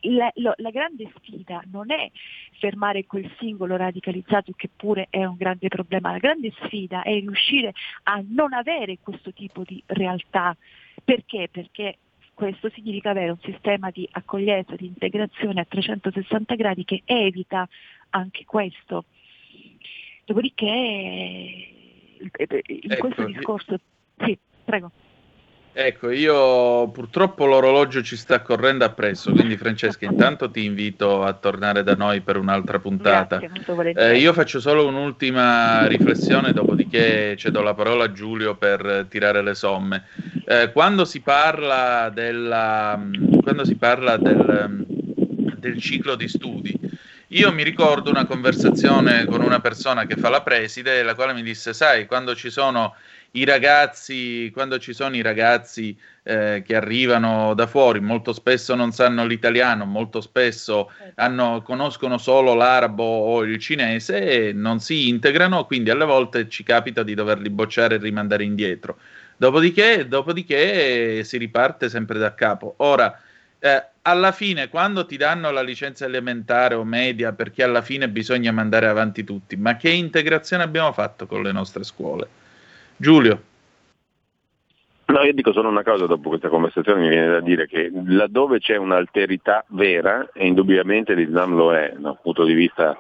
la, 0.04 0.32
lo- 0.36 0.54
la 0.58 0.70
grande 0.70 1.12
sfida 1.18 1.62
non 1.72 1.92
è 1.92 2.10
fermare 2.60 3.06
quel 3.06 3.30
singolo 3.40 3.76
radicalizzato 3.76 4.54
che 4.56 4.70
pure 4.76 5.08
è 5.10 5.24
un 5.26 5.36
grande 5.36 5.68
problema, 5.68 6.12
la 6.12 6.18
grande 6.18 6.52
sfida 6.64 7.04
è 7.04 7.12
riuscire 7.20 7.74
a 8.04 8.24
non 8.28 8.54
avere 8.54 9.00
questo 9.02 9.34
tipo 9.34 9.64
di 9.66 9.82
realtà. 9.88 10.56
Perché? 11.04 11.50
Perché 11.52 11.98
questo 12.34 12.70
significa 12.70 13.12
avere 13.12 13.32
un 13.32 13.40
sistema 13.42 13.90
di 13.92 14.08
accoglienza, 14.12 14.76
di 14.76 14.88
integrazione 14.88 15.62
a 15.62 15.66
360 15.66 16.56
gradi 16.56 16.84
che 16.84 17.02
evita 17.06 17.68
anche 18.10 18.44
questo. 18.46 19.06
Dopodiché 20.26 20.66
in 20.66 22.92
Ecco, 22.92 22.98
questo 23.00 23.22
io- 23.22 23.28
discorso... 23.28 23.80
Sì, 24.18 24.38
prego. 24.64 24.92
Ecco, 25.76 26.12
io 26.12 26.90
purtroppo 26.90 27.48
l'orologio 27.48 28.04
ci 28.04 28.16
sta 28.16 28.42
correndo 28.42 28.86
appresso, 28.86 29.32
quindi 29.32 29.58
Francesca, 29.58 30.06
intanto 30.06 30.52
ti 30.52 30.64
invito 30.66 31.24
a 31.24 31.34
tornare 31.34 31.82
da 31.82 31.96
noi 31.96 32.22
per 32.22 32.38
un'altra 32.38 32.78
puntata. 32.78 33.40
Grazie. 33.40 33.94
Eh, 33.96 34.20
io 34.20 34.34
faccio 34.34 34.60
solo 34.60 34.86
un'ultima 34.86 35.88
riflessione, 35.88 36.54
dopodiché 36.54 37.36
cedo 37.38 37.64
la 37.64 37.74
parola 37.74 38.04
a 38.04 38.12
Giulio 38.12 38.56
per 38.56 39.08
tirare 39.10 39.42
le 39.42 39.56
somme. 39.56 40.04
Eh, 40.46 40.72
quando 40.72 41.06
si 41.06 41.22
parla, 41.22 42.12
della, 42.14 43.02
quando 43.42 43.66
si 43.66 43.76
parla 43.76 44.18
del, 44.18 44.86
del 45.58 45.82
ciclo 45.82 46.14
di 46.14 46.28
studi, 46.28 46.80
io 47.30 47.52
mi 47.52 47.64
ricordo 47.64 48.12
una 48.12 48.26
conversazione 48.26 49.26
con 49.26 49.42
una 49.42 49.60
persona 49.60 50.06
che 50.06 50.18
fa 50.18 50.30
la 50.30 50.44
preside, 50.44 51.02
la 51.02 51.16
quale 51.16 51.34
mi 51.34 51.42
disse, 51.42 51.74
sai, 51.74 52.06
quando 52.06 52.36
ci 52.36 52.52
sono 52.52 52.94
i 53.36 53.46
ragazzi, 53.46 54.52
quando 54.54 54.78
ci 54.78 54.94
sono 54.94 55.16
i 55.16 55.22
ragazzi 55.22 55.98
eh, 56.24 56.62
che 56.66 56.76
arrivano 56.76 57.54
da 57.56 57.66
fuori, 57.66 58.00
molto 58.00 58.32
spesso 58.32 58.76
non 58.76 58.92
sanno 58.92 59.26
l'italiano, 59.26 59.86
molto 59.86 60.22
spesso 60.22 60.92
hanno- 61.16 61.62
conoscono 61.64 62.18
solo 62.20 62.54
l'arabo 62.54 63.04
o 63.04 63.44
il 63.44 63.58
cinese 63.60 64.50
e 64.50 64.54
non 64.54 64.80
si 64.80 65.10
integrano, 65.10 65.66
quindi 65.66 65.90
alle 65.90 66.06
volte 66.06 66.48
ci 66.48 66.64
capita 66.64 67.02
di 67.02 67.16
doverli 67.16 67.50
bocciare 67.50 67.96
e 67.96 67.98
rimandare 67.98 68.44
indietro. 68.44 69.00
Dopodiché, 69.36 70.08
dopodiché 70.08 71.24
si 71.24 71.38
riparte 71.38 71.90
sempre 71.90 72.20
da 72.20 72.36
capo. 72.36 72.76
Ora, 72.78 73.20
eh, 73.60 73.84
alla 74.04 74.32
fine, 74.32 74.70
quando 74.70 75.06
ti 75.08 75.18
danno 75.18 75.50
la 75.52 75.62
licenza 75.64 76.06
elementare 76.06 76.76
o 76.76 76.84
media, 76.84 77.34
perché 77.34 77.64
alla 77.64 77.82
fine 77.82 78.10
bisogna 78.10 78.52
mandare 78.52 78.88
avanti 78.88 79.24
tutti, 79.24 79.56
ma 79.56 79.76
che 79.76 79.90
integrazione 79.90 80.62
abbiamo 80.64 80.92
fatto 80.94 81.26
con 81.26 81.42
le 81.42 81.52
nostre 81.52 81.84
scuole? 81.84 82.28
Giulio. 82.98 83.42
No, 85.06 85.22
io 85.22 85.34
dico 85.34 85.52
solo 85.52 85.70
una 85.70 85.84
cosa 85.84 86.06
dopo 86.06 86.30
questa 86.30 86.50
conversazione, 86.50 87.02
mi 87.02 87.10
viene 87.10 87.30
da 87.30 87.40
dire 87.42 87.68
che 87.68 87.92
laddove 88.06 88.60
c'è 88.60 88.78
un'alterità 88.78 89.64
vera, 89.68 90.30
e 90.34 90.48
indubbiamente 90.48 91.14
l'Islam 91.14 91.56
lo 91.56 91.74
è 91.74 91.94
da 91.98 92.12
un 92.12 92.18
punto 92.22 92.44
di 92.46 92.54
vista 92.54 92.98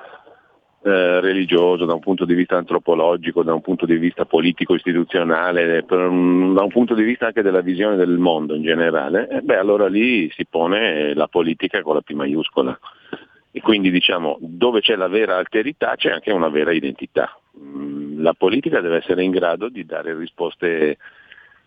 eh, 0.86 1.22
religioso, 1.22 1.86
da 1.86 1.94
un 1.94 2.02
punto 2.02 2.26
di 2.26 2.34
vista 2.34 2.57
antropologico, 2.57 3.41
da 3.41 3.53
un 3.53 3.61
punto 3.61 3.86
di 3.86 3.95
vista 3.95 4.26
politico-istituzionale, 4.26 5.86
un- 5.90 6.53
da 6.53 6.61
un 6.61 6.70
punto 6.70 6.94
di 6.94 7.03
vista 7.03 7.28
anche 7.28 7.41
della 7.41 7.61
visione 7.61 7.95
del 7.95 8.18
mondo 8.18 8.53
in 8.53 8.64
generale, 8.64 9.30
eh, 9.30 9.41
beh 9.41 9.57
allora 9.57 9.88
lì 9.88 10.30
si 10.32 10.45
pone 10.45 11.14
la 11.14 11.28
politica 11.28 11.82
con 11.82 11.95
la 11.95 12.02
P 12.02 12.11
maiuscola. 12.11 12.78
E 13.56 13.61
quindi 13.61 13.91
diciamo 13.91 14.38
dove 14.41 14.82
c'è 14.82 14.95
la 14.95 15.07
vera 15.07 15.38
alterità 15.38 15.95
c'è 15.95 16.11
anche 16.11 16.32
una 16.32 16.49
vera 16.49 16.74
identità. 16.74 17.40
Mm, 17.60 18.22
La 18.22 18.34
politica 18.34 18.82
deve 18.82 18.98
essere 18.98 19.24
in 19.24 19.32
grado 19.32 19.70
di 19.70 19.86
dare 19.86 20.16
risposte 20.16 20.98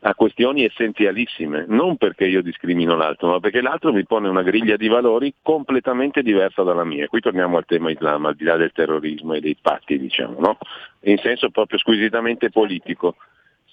a 0.01 0.15
questioni 0.15 0.65
essenzialissime, 0.65 1.65
non 1.69 1.97
perché 1.97 2.27
io 2.27 2.43
discrimino 2.43 2.97
l'altro, 2.97 3.29
ma 3.29 3.41
perché 3.41 3.61
l'altro 3.61 3.93
mi 3.93 4.05
pone 4.05 4.29
una 4.29 4.43
griglia 4.43 4.77
di 4.77 4.89
valori 4.89 5.35
completamente 5.43 6.23
diversa 6.23 6.63
dalla 6.63 6.85
mia. 6.85 7.09
Qui 7.09 7.21
torniamo 7.21 7.57
al 7.57 7.65
tema 7.65 7.91
Islam, 7.91 8.27
al 8.27 8.37
di 8.37 8.45
là 8.45 8.57
del 8.57 8.73
terrorismo 8.73 9.35
e 9.35 9.41
dei 9.41 9.57
patti, 9.61 9.99
diciamo, 9.99 10.39
no? 10.39 10.59
in 11.01 11.19
senso 11.19 11.51
proprio 11.51 11.79
squisitamente 11.79 12.51
politico. 12.51 13.17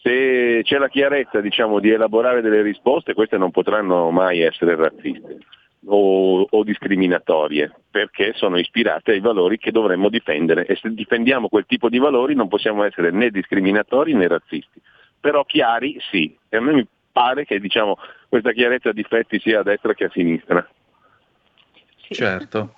Se 0.02 0.62
c'è 0.64 0.78
la 0.78 0.90
chiarezza 0.90 1.40
diciamo, 1.40 1.80
di 1.80 1.90
elaborare 1.90 2.42
delle 2.42 2.62
risposte, 2.62 3.14
queste 3.14 3.38
non 3.38 3.52
potranno 3.52 4.10
mai 4.10 4.40
essere 4.40 4.76
razziste 4.76 5.38
o, 5.86 6.48
o 6.50 6.64
discriminatorie, 6.64 7.72
perché 7.90 8.34
sono 8.36 8.58
ispirate 8.58 9.12
ai 9.12 9.20
valori 9.20 9.58
che 9.58 9.72
dovremmo 9.72 10.10
difendere 10.10 10.66
e 10.66 10.76
se 10.76 10.94
difendiamo 10.94 11.50
quel 11.50 11.66
tipo 11.66 11.90
di 11.90 11.98
valori 11.98 12.36
non 12.36 12.48
possiamo 12.48 12.84
essere 12.84 13.12
né 13.12 13.30
discriminatori 13.30 14.14
né 14.14 14.28
razzisti 14.28 14.82
però 15.24 15.46
chiari 15.46 15.98
sì, 16.12 16.38
e 16.50 16.58
a 16.58 16.60
me 16.60 16.74
mi 16.74 16.88
pare 17.10 17.46
che 17.46 17.58
diciamo, 17.62 17.98
questa 18.28 18.52
chiarezza 18.52 18.92
di 18.92 19.02
difetti 19.02 19.40
sia 19.40 19.62
a 19.62 19.64
destra 19.64 19.94
che 19.94 20.04
a 20.04 20.10
sinistra. 20.10 20.68
Certo. 22.10 22.74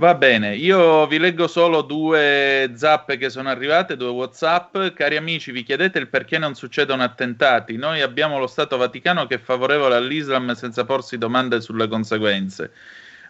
Va 0.00 0.14
bene, 0.14 0.56
io 0.56 1.06
vi 1.06 1.18
leggo 1.18 1.46
solo 1.46 1.82
due 1.82 2.72
zappe 2.74 3.18
che 3.18 3.28
sono 3.28 3.50
arrivate, 3.50 3.98
due 3.98 4.08
WhatsApp. 4.08 4.94
Cari 4.94 5.18
amici, 5.18 5.52
vi 5.52 5.62
chiedete 5.62 5.98
il 5.98 6.08
perché 6.08 6.38
non 6.38 6.54
succedono 6.54 7.02
attentati? 7.02 7.76
Noi 7.76 8.00
abbiamo 8.00 8.38
lo 8.38 8.46
Stato 8.46 8.78
Vaticano 8.78 9.26
che 9.26 9.34
è 9.34 9.38
favorevole 9.38 9.96
all'Islam 9.96 10.54
senza 10.54 10.86
porsi 10.86 11.18
domande 11.18 11.60
sulle 11.60 11.86
conseguenze. 11.86 12.72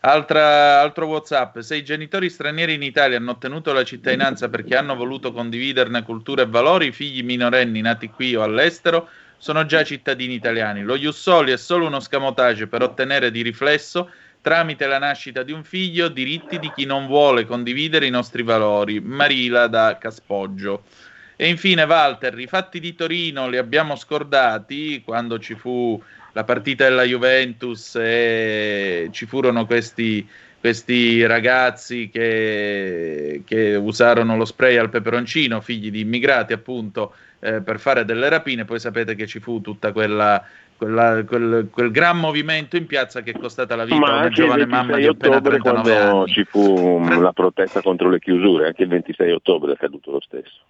Altra- 0.03 0.81
altro 0.81 1.07
WhatsApp, 1.07 1.59
se 1.59 1.75
i 1.75 1.83
genitori 1.83 2.31
stranieri 2.31 2.75
in 2.75 2.85
Italia 2.85 3.17
hanno 3.17 3.33
ottenuto 3.33 3.73
la 3.73 3.83
cittadinanza 3.83 4.49
perché 4.49 4.77
hanno 4.77 4.95
voluto 4.95 5.33
condividerne 5.33 6.05
cultura 6.05 6.43
e 6.43 6.47
valori, 6.47 6.87
i 6.87 6.93
figli 6.93 7.25
minorenni 7.25 7.81
nati 7.81 8.11
qui 8.11 8.37
o 8.37 8.45
all'estero 8.45 9.09
sono 9.39 9.67
già 9.67 9.83
cittadini 9.83 10.35
italiani. 10.35 10.83
Lo 10.83 10.95
Ius 10.95 11.19
Soli 11.19 11.51
è 11.51 11.57
solo 11.57 11.87
uno 11.87 11.99
scamotage 11.99 12.69
per 12.69 12.83
ottenere 12.83 13.33
di 13.33 13.43
riflesso, 13.43 14.09
tramite 14.41 14.87
la 14.87 14.99
nascita 14.99 15.43
di 15.43 15.53
un 15.53 15.65
figlio, 15.65 16.09
diritti 16.09 16.59
di 16.59 16.73
chi 16.73 16.85
non 16.85 17.07
vuole 17.07 17.45
condividere 17.45 18.07
i 18.07 18.11
nostri 18.11 18.43
valori. 18.43 19.01
Marila 19.01 19.67
da 19.67 19.99
Caspoggio. 19.99 20.85
E 21.37 21.49
infine 21.49 21.85
Walter, 21.85 22.39
i 22.39 22.47
fatti 22.47 22.81
di 22.81 22.95
Torino 22.95 23.49
li 23.49 23.57
abbiamo 23.57 23.97
scordati 23.97 25.03
quando 25.03 25.39
ci 25.39 25.55
fu 25.55 26.01
la 26.33 26.45
partita 26.45 26.85
della 26.85 27.05
Juventus 27.05 27.97
e 27.97 29.09
ci 29.11 29.27
furono 29.27 29.67
questi, 29.67 30.29
questi 30.61 31.25
ragazzi 31.27 32.11
che, 32.11 33.43
che 33.47 33.75
usarono 33.77 34.37
lo 34.37 34.45
spray 34.45 34.77
al 34.77 34.91
peperoncino, 34.91 35.61
figli 35.63 35.91
di 35.91 36.01
immigrati 36.01 36.53
appunto, 36.53 37.15
eh, 37.41 37.63
per 37.63 37.81
fare 37.81 38.05
delle 38.05 38.29
rapine. 38.29 38.67
Poi 38.67 38.79
sapete 38.79 39.15
che 39.15 39.27
ci 39.27 39.41
fu 39.41 39.63
tutta 39.63 39.93
quella, 39.93 40.45
quella- 40.77 41.25
quel, 41.25 41.69
quel 41.71 41.91
gran 41.91 42.19
movimento 42.19 42.77
in 42.77 42.87
piazza 42.87 43.23
che 43.23 43.31
è 43.31 43.39
costata 43.39 43.75
la 43.75 43.85
vita 43.85 43.97
a 43.97 43.99
Ma 44.01 44.07
una 44.09 44.17
anche 44.17 44.29
il 44.29 44.35
giovane 44.35 44.67
mamma 44.67 44.97
26 44.97 45.01
di 45.01 45.07
appena 45.09 45.37
ottobre 45.37 45.59
39 45.59 45.91
quando 45.93 46.19
anni. 46.21 46.29
ci 46.29 46.45
fu 46.45 46.99
mm, 47.01 47.23
la 47.23 47.33
protesta 47.33 47.81
contro 47.81 48.11
le 48.11 48.19
chiusure, 48.19 48.67
anche 48.67 48.83
il 48.83 48.89
26 48.89 49.33
ottobre 49.33 49.71
è 49.71 49.75
accaduto 49.75 50.11
lo 50.11 50.21
stesso. 50.21 50.61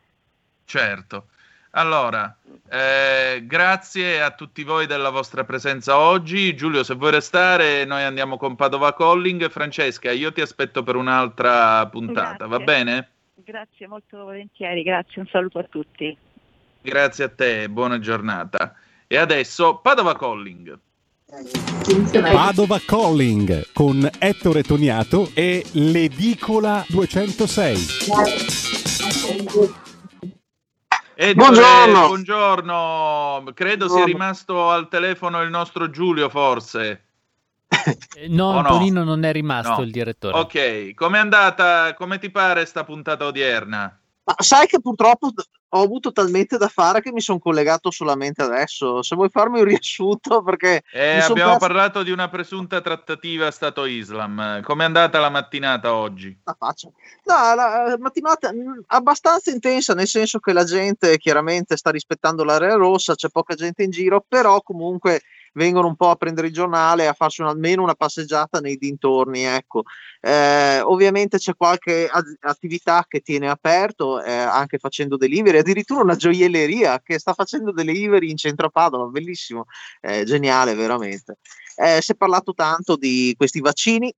Certo. 0.64 1.26
Allora, 1.72 2.36
eh, 2.68 3.44
grazie 3.46 4.20
a 4.22 4.32
tutti 4.32 4.64
voi 4.64 4.86
della 4.86 5.10
vostra 5.10 5.44
presenza 5.44 5.98
oggi. 5.98 6.56
Giulio, 6.56 6.82
se 6.82 6.94
vuoi 6.94 7.12
restare, 7.12 7.84
noi 7.84 8.02
andiamo 8.02 8.36
con 8.36 8.56
Padova 8.56 8.92
Calling. 8.92 9.48
Francesca, 9.50 10.10
io 10.10 10.32
ti 10.32 10.40
aspetto 10.40 10.82
per 10.82 10.96
un'altra 10.96 11.86
puntata, 11.86 12.46
va 12.46 12.56
Grazie. 12.58 12.64
bene? 12.64 13.08
Grazie, 13.34 13.86
molto 13.86 14.24
volentieri, 14.24 14.82
grazie, 14.82 15.20
un 15.20 15.28
saluto 15.30 15.58
a 15.58 15.64
tutti. 15.64 16.16
Grazie 16.82 17.24
a 17.24 17.28
te, 17.28 17.68
buona 17.68 17.98
giornata. 17.98 18.74
E 19.06 19.16
adesso 19.16 19.76
Padova 19.76 20.16
Calling. 20.16 20.78
Padova 22.32 22.80
Calling 22.84 23.72
con 23.72 24.08
Ettore 24.18 24.62
Toniato 24.62 25.30
e 25.34 25.64
l'Edicola 25.72 26.84
206. 26.88 28.08
Ettore, 31.22 31.34
Buongiorno. 31.34 32.06
buongiorno. 32.06 33.44
Credo 33.52 33.88
sia 33.88 33.96
Buongiorno. 33.96 34.04
rimasto 34.06 34.70
al 34.70 34.88
telefono 34.88 35.42
il 35.42 35.50
nostro 35.50 35.90
Giulio, 35.90 36.30
forse. 36.30 37.04
Eh, 38.16 38.26
No, 38.28 38.46
O 38.46 38.52
no? 38.52 38.58
Antonino 38.60 39.04
non 39.04 39.22
è 39.24 39.30
rimasto 39.30 39.76
No. 39.76 39.82
il 39.82 39.90
direttore. 39.90 40.38
Ok, 40.38 40.94
com'è 40.94 41.18
andata? 41.18 41.92
Come 41.92 42.18
ti 42.18 42.30
pare 42.30 42.64
sta 42.64 42.84
puntata 42.84 43.26
odierna? 43.26 44.00
Ma 44.24 44.34
sai 44.38 44.66
che 44.66 44.80
purtroppo 44.80 45.30
ho 45.72 45.82
avuto 45.82 46.12
talmente 46.12 46.58
da 46.58 46.68
fare 46.68 47.00
che 47.00 47.12
mi 47.12 47.20
sono 47.20 47.38
collegato 47.38 47.90
solamente 47.90 48.42
adesso. 48.42 49.02
Se 49.02 49.14
vuoi 49.14 49.28
farmi 49.28 49.60
un 49.60 49.66
riassunto, 49.66 50.42
perché 50.42 50.82
Eh, 50.92 51.18
abbiamo 51.18 51.52
perso 51.52 51.58
parlato 51.58 52.02
di 52.02 52.10
una 52.10 52.28
presunta 52.28 52.80
trattativa 52.80 53.50
Stato-Islam. 53.50 54.62
Com'è 54.62 54.84
andata 54.84 55.18
la 55.18 55.30
mattinata 55.30 55.94
oggi? 55.94 56.36
la 56.44 56.56
faccia. 56.58 56.88
No, 57.24 57.54
la 57.54 57.96
mattinata 57.98 58.52
mh, 58.52 58.84
abbastanza 58.88 59.50
intensa, 59.50 59.94
nel 59.94 60.06
senso 60.08 60.38
che 60.38 60.52
la 60.52 60.64
gente 60.64 61.18
chiaramente 61.18 61.76
sta 61.76 61.90
rispettando 61.90 62.44
l'area 62.44 62.74
rossa, 62.74 63.14
c'è 63.14 63.28
poca 63.28 63.54
gente 63.54 63.82
in 63.82 63.90
giro, 63.90 64.24
però 64.26 64.60
comunque 64.62 65.22
vengono 65.52 65.88
un 65.88 65.96
po' 65.96 66.10
a 66.10 66.16
prendere 66.16 66.48
il 66.48 66.52
giornale 66.52 67.06
a 67.06 67.12
farsi 67.12 67.40
un- 67.40 67.48
almeno 67.48 67.82
una 67.82 67.94
passeggiata 67.94 68.60
nei 68.60 68.76
dintorni. 68.76 69.44
Ecco. 69.44 69.82
Eh, 70.20 70.80
ovviamente 70.80 71.38
c'è 71.38 71.54
qualche 71.56 72.06
az- 72.06 72.36
attività 72.40 73.04
che 73.08 73.20
tiene 73.20 73.48
aperto, 73.48 74.22
eh, 74.22 74.32
anche 74.32 74.78
facendo 74.78 75.16
delivery, 75.16 75.58
addirittura 75.58 76.02
una 76.02 76.16
gioielleria 76.16 77.00
che 77.02 77.18
sta 77.18 77.32
facendo 77.32 77.72
delivery 77.72 78.30
in 78.30 78.36
centro 78.36 78.66
a 78.66 78.70
Padova, 78.70 79.06
bellissimo, 79.06 79.64
eh, 80.00 80.24
geniale 80.24 80.74
veramente. 80.74 81.38
Eh, 81.76 82.00
si 82.02 82.12
è 82.12 82.14
parlato 82.14 82.52
tanto 82.52 82.96
di 82.96 83.34
questi 83.36 83.60
vaccini 83.60 84.12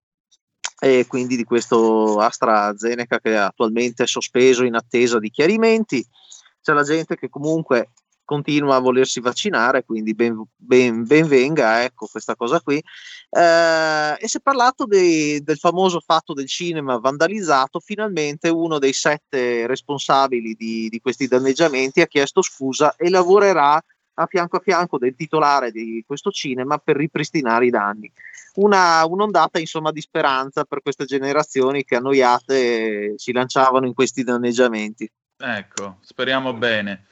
e 0.80 1.06
quindi 1.06 1.36
di 1.36 1.44
questo 1.44 2.18
AstraZeneca 2.18 3.20
che 3.20 3.36
attualmente 3.36 4.02
è 4.02 4.06
sospeso 4.06 4.64
in 4.64 4.74
attesa 4.74 5.20
di 5.20 5.30
chiarimenti. 5.30 6.04
C'è 6.60 6.72
la 6.72 6.82
gente 6.82 7.16
che 7.16 7.28
comunque 7.28 7.90
continua 8.32 8.76
a 8.76 8.80
volersi 8.80 9.20
vaccinare, 9.20 9.84
quindi 9.84 10.14
ben, 10.14 10.42
ben- 10.56 11.04
ben 11.04 11.26
venga, 11.26 11.84
ecco 11.84 12.06
questa 12.10 12.34
cosa 12.34 12.60
qui. 12.62 12.76
Eh, 12.76 14.16
e 14.18 14.26
si 14.26 14.38
è 14.38 14.40
parlato 14.40 14.86
dei- 14.86 15.42
del 15.42 15.59
famoso 15.59 16.00
fatto 16.00 16.32
del 16.32 16.46
cinema 16.46 16.98
vandalizzato. 16.98 17.78
Finalmente 17.78 18.48
uno 18.48 18.78
dei 18.78 18.94
sette 18.94 19.66
responsabili 19.66 20.54
di, 20.54 20.88
di 20.88 21.00
questi 21.00 21.26
danneggiamenti 21.26 22.00
ha 22.00 22.06
chiesto 22.06 22.40
scusa 22.40 22.96
e 22.96 23.10
lavorerà 23.10 23.78
a 24.14 24.26
fianco 24.26 24.56
a 24.56 24.60
fianco 24.60 24.96
del 24.96 25.14
titolare 25.14 25.70
di 25.70 26.02
questo 26.06 26.30
cinema 26.30 26.78
per 26.78 26.96
ripristinare 26.96 27.66
i 27.66 27.70
danni 27.70 28.10
una, 28.54 29.04
un'ondata 29.06 29.59
insomma 29.59 29.90
di 29.90 30.02
speranza 30.02 30.64
per 30.64 30.82
queste 30.82 31.06
generazioni 31.06 31.84
che 31.84 31.96
annoiate 31.96 33.14
si 33.16 33.32
lanciavano 33.32 33.86
in 33.86 33.94
questi 33.94 34.22
danneggiamenti. 34.22 35.10
Ecco, 35.38 35.96
speriamo 36.02 36.52
bene. 36.52 37.06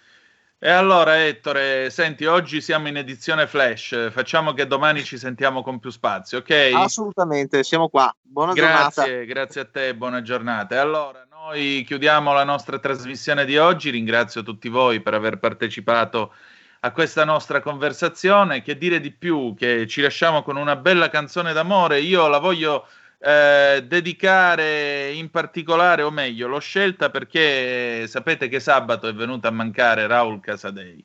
E 0.63 0.69
allora, 0.69 1.25
Ettore, 1.25 1.89
senti, 1.89 2.27
oggi 2.27 2.61
siamo 2.61 2.87
in 2.89 2.99
edizione 2.99 3.47
flash. 3.47 4.11
Facciamo 4.11 4.53
che 4.53 4.67
domani 4.67 5.03
ci 5.03 5.17
sentiamo 5.17 5.63
con 5.63 5.79
più 5.79 5.89
spazio, 5.89 6.37
ok? 6.39 6.73
Assolutamente, 6.75 7.65
siamo 7.65 7.89
qua. 7.89 8.15
Buona 8.21 8.53
giornata. 8.53 9.05
Grazie, 9.05 9.25
grazie 9.25 9.61
a 9.63 9.65
te, 9.65 9.95
buona 9.95 10.21
giornata. 10.21 10.75
E 10.75 10.79
allora, 10.79 11.25
Noi 11.43 11.85
chiudiamo 11.87 12.35
la 12.35 12.45
nostra 12.45 12.79
trasmissione 12.79 13.47
di 13.47 13.57
oggi. 13.57 13.89
Ringrazio 13.89 14.43
tutti 14.43 14.69
voi 14.69 15.01
per 15.01 15.15
aver 15.15 15.39
partecipato 15.39 16.35
a 16.81 16.93
questa 16.93 17.25
nostra 17.25 17.61
conversazione. 17.61 18.61
Che 18.61 18.77
dire 18.77 19.01
di 19.01 19.11
più? 19.11 19.55
Che 19.57 19.87
ci 19.87 20.03
lasciamo 20.03 20.43
con 20.43 20.57
una 20.57 20.77
bella 20.77 21.09
canzone 21.09 21.55
d'amore. 21.55 22.01
Io 22.01 22.29
la 22.29 22.39
voglio 22.39 22.87
eh, 23.21 23.85
dedicare 23.87 25.13
in 25.13 25.31
particolare, 25.31 26.03
o 26.03 26.11
meglio, 26.11 26.49
l'ho 26.49 26.59
scelta 26.59 27.11
perché 27.11 28.07
sapete 28.07 28.49
che 28.49 28.61
sabato 28.61 29.09
è 29.09 29.15
venuto 29.15 29.47
a 29.47 29.51
mancare 29.51 30.07
Raul 30.07 30.41
Casadei. 30.41 31.05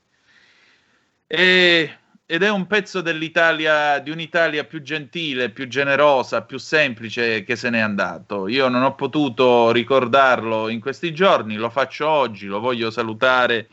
E- 1.28 1.98
ed 2.28 2.42
è 2.42 2.50
un 2.50 2.66
pezzo 2.66 3.02
dell'Italia, 3.02 4.00
di 4.00 4.10
un'Italia 4.10 4.64
più 4.64 4.82
gentile, 4.82 5.52
più 5.52 5.68
generosa, 5.68 6.42
più 6.42 6.58
semplice 6.58 7.44
che 7.44 7.56
se 7.56 7.70
n'è 7.70 7.80
andato. 7.80 8.48
Io 8.48 8.68
non 8.68 8.82
ho 8.82 8.96
potuto 8.96 9.72
ricordarlo 9.72 10.70
in 10.70 10.80
questi 10.80 11.14
giorni, 11.14 11.56
lo 11.56 11.70
faccio 11.70 12.08
oggi, 12.08 12.48
lo 12.48 12.60
voglio 12.60 12.90
salutare 12.90 13.68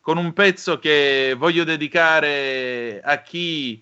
con 0.00 0.16
un 0.18 0.32
pezzo 0.32 0.78
che 0.80 1.34
voglio 1.38 1.62
dedicare 1.62 3.00
a 3.04 3.22
chi, 3.22 3.80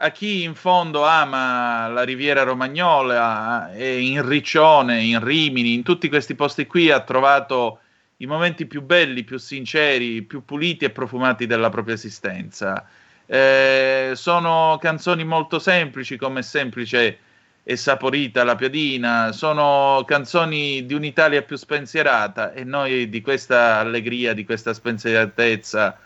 a 0.00 0.10
chi 0.10 0.44
in 0.44 0.54
fondo 0.54 1.04
ama 1.04 1.88
la 1.88 2.02
Riviera 2.02 2.44
Romagnola 2.44 3.72
e 3.72 4.00
in 4.00 4.26
Riccione, 4.26 5.02
in 5.02 5.22
Rimini, 5.22 5.74
in 5.74 5.82
tutti 5.82 6.08
questi 6.08 6.36
posti 6.36 6.66
qui 6.66 6.90
ha 6.90 7.00
trovato 7.00 7.80
i 8.18 8.26
momenti 8.26 8.66
più 8.66 8.82
belli, 8.82 9.24
più 9.24 9.38
sinceri, 9.38 10.22
più 10.22 10.44
puliti 10.44 10.84
e 10.84 10.90
profumati 10.90 11.46
della 11.46 11.68
propria 11.68 11.94
esistenza. 11.94 12.86
Eh, 13.26 14.12
sono 14.14 14.78
canzoni 14.80 15.24
molto 15.24 15.58
semplici, 15.58 16.16
come 16.16 16.42
semplice 16.42 17.18
e 17.64 17.76
saporita 17.76 18.44
la 18.44 18.54
piadina, 18.54 19.32
sono 19.32 20.04
canzoni 20.06 20.86
di 20.86 20.94
un'Italia 20.94 21.42
più 21.42 21.56
spensierata 21.56 22.52
e 22.52 22.62
noi 22.62 23.08
di 23.08 23.20
questa 23.20 23.78
allegria, 23.80 24.32
di 24.32 24.44
questa 24.44 24.72
spensieratezza 24.72 25.98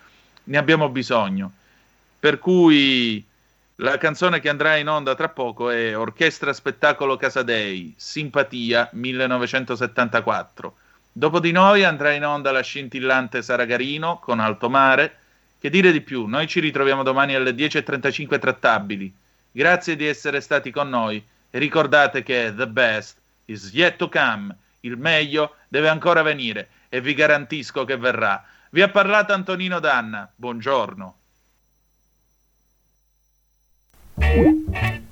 ne 0.44 0.56
abbiamo 0.56 0.88
bisogno. 0.88 1.52
Per 2.18 2.38
cui 2.38 3.24
la 3.76 3.96
canzone 3.96 4.38
che 4.40 4.50
andrà 4.50 4.76
in 4.76 4.88
onda 4.88 5.14
tra 5.14 5.30
poco 5.30 5.70
è 5.70 5.96
Orchestra 5.96 6.52
Spettacolo 6.52 7.16
Casadei, 7.16 7.94
Simpatia 7.96 8.90
1974. 8.92 10.76
Dopo 11.10 11.40
di 11.40 11.52
noi 11.52 11.82
andrà 11.82 12.12
in 12.12 12.24
onda 12.24 12.52
la 12.52 12.60
scintillante 12.60 13.40
Saragarino 13.40 14.18
con 14.18 14.40
Alto 14.40 14.68
Mare. 14.68 15.16
Che 15.58 15.70
dire 15.70 15.90
di 15.90 16.02
più? 16.02 16.26
Noi 16.26 16.46
ci 16.48 16.60
ritroviamo 16.60 17.02
domani 17.02 17.34
alle 17.34 17.52
10.35 17.52 18.38
trattabili. 18.38 19.12
Grazie 19.50 19.96
di 19.96 20.06
essere 20.06 20.40
stati 20.42 20.70
con 20.70 20.88
noi 20.88 21.24
e 21.50 21.58
ricordate 21.58 22.22
che 22.22 22.52
the 22.54 22.68
best 22.68 23.18
is 23.46 23.72
yet 23.72 23.96
to 23.96 24.08
come. 24.08 24.54
Il 24.80 24.98
meglio 24.98 25.56
deve 25.68 25.88
ancora 25.88 26.22
venire 26.22 26.68
e 26.88 27.00
vi 27.00 27.14
garantisco 27.14 27.84
che 27.84 27.96
verrà. 27.96 28.44
Vi 28.70 28.82
ha 28.82 28.88
parlato 28.88 29.32
Antonino 29.32 29.80
Danna. 29.80 30.30
Buongiorno. 30.34 31.16
Thank 34.18 34.36
you. 34.36 35.11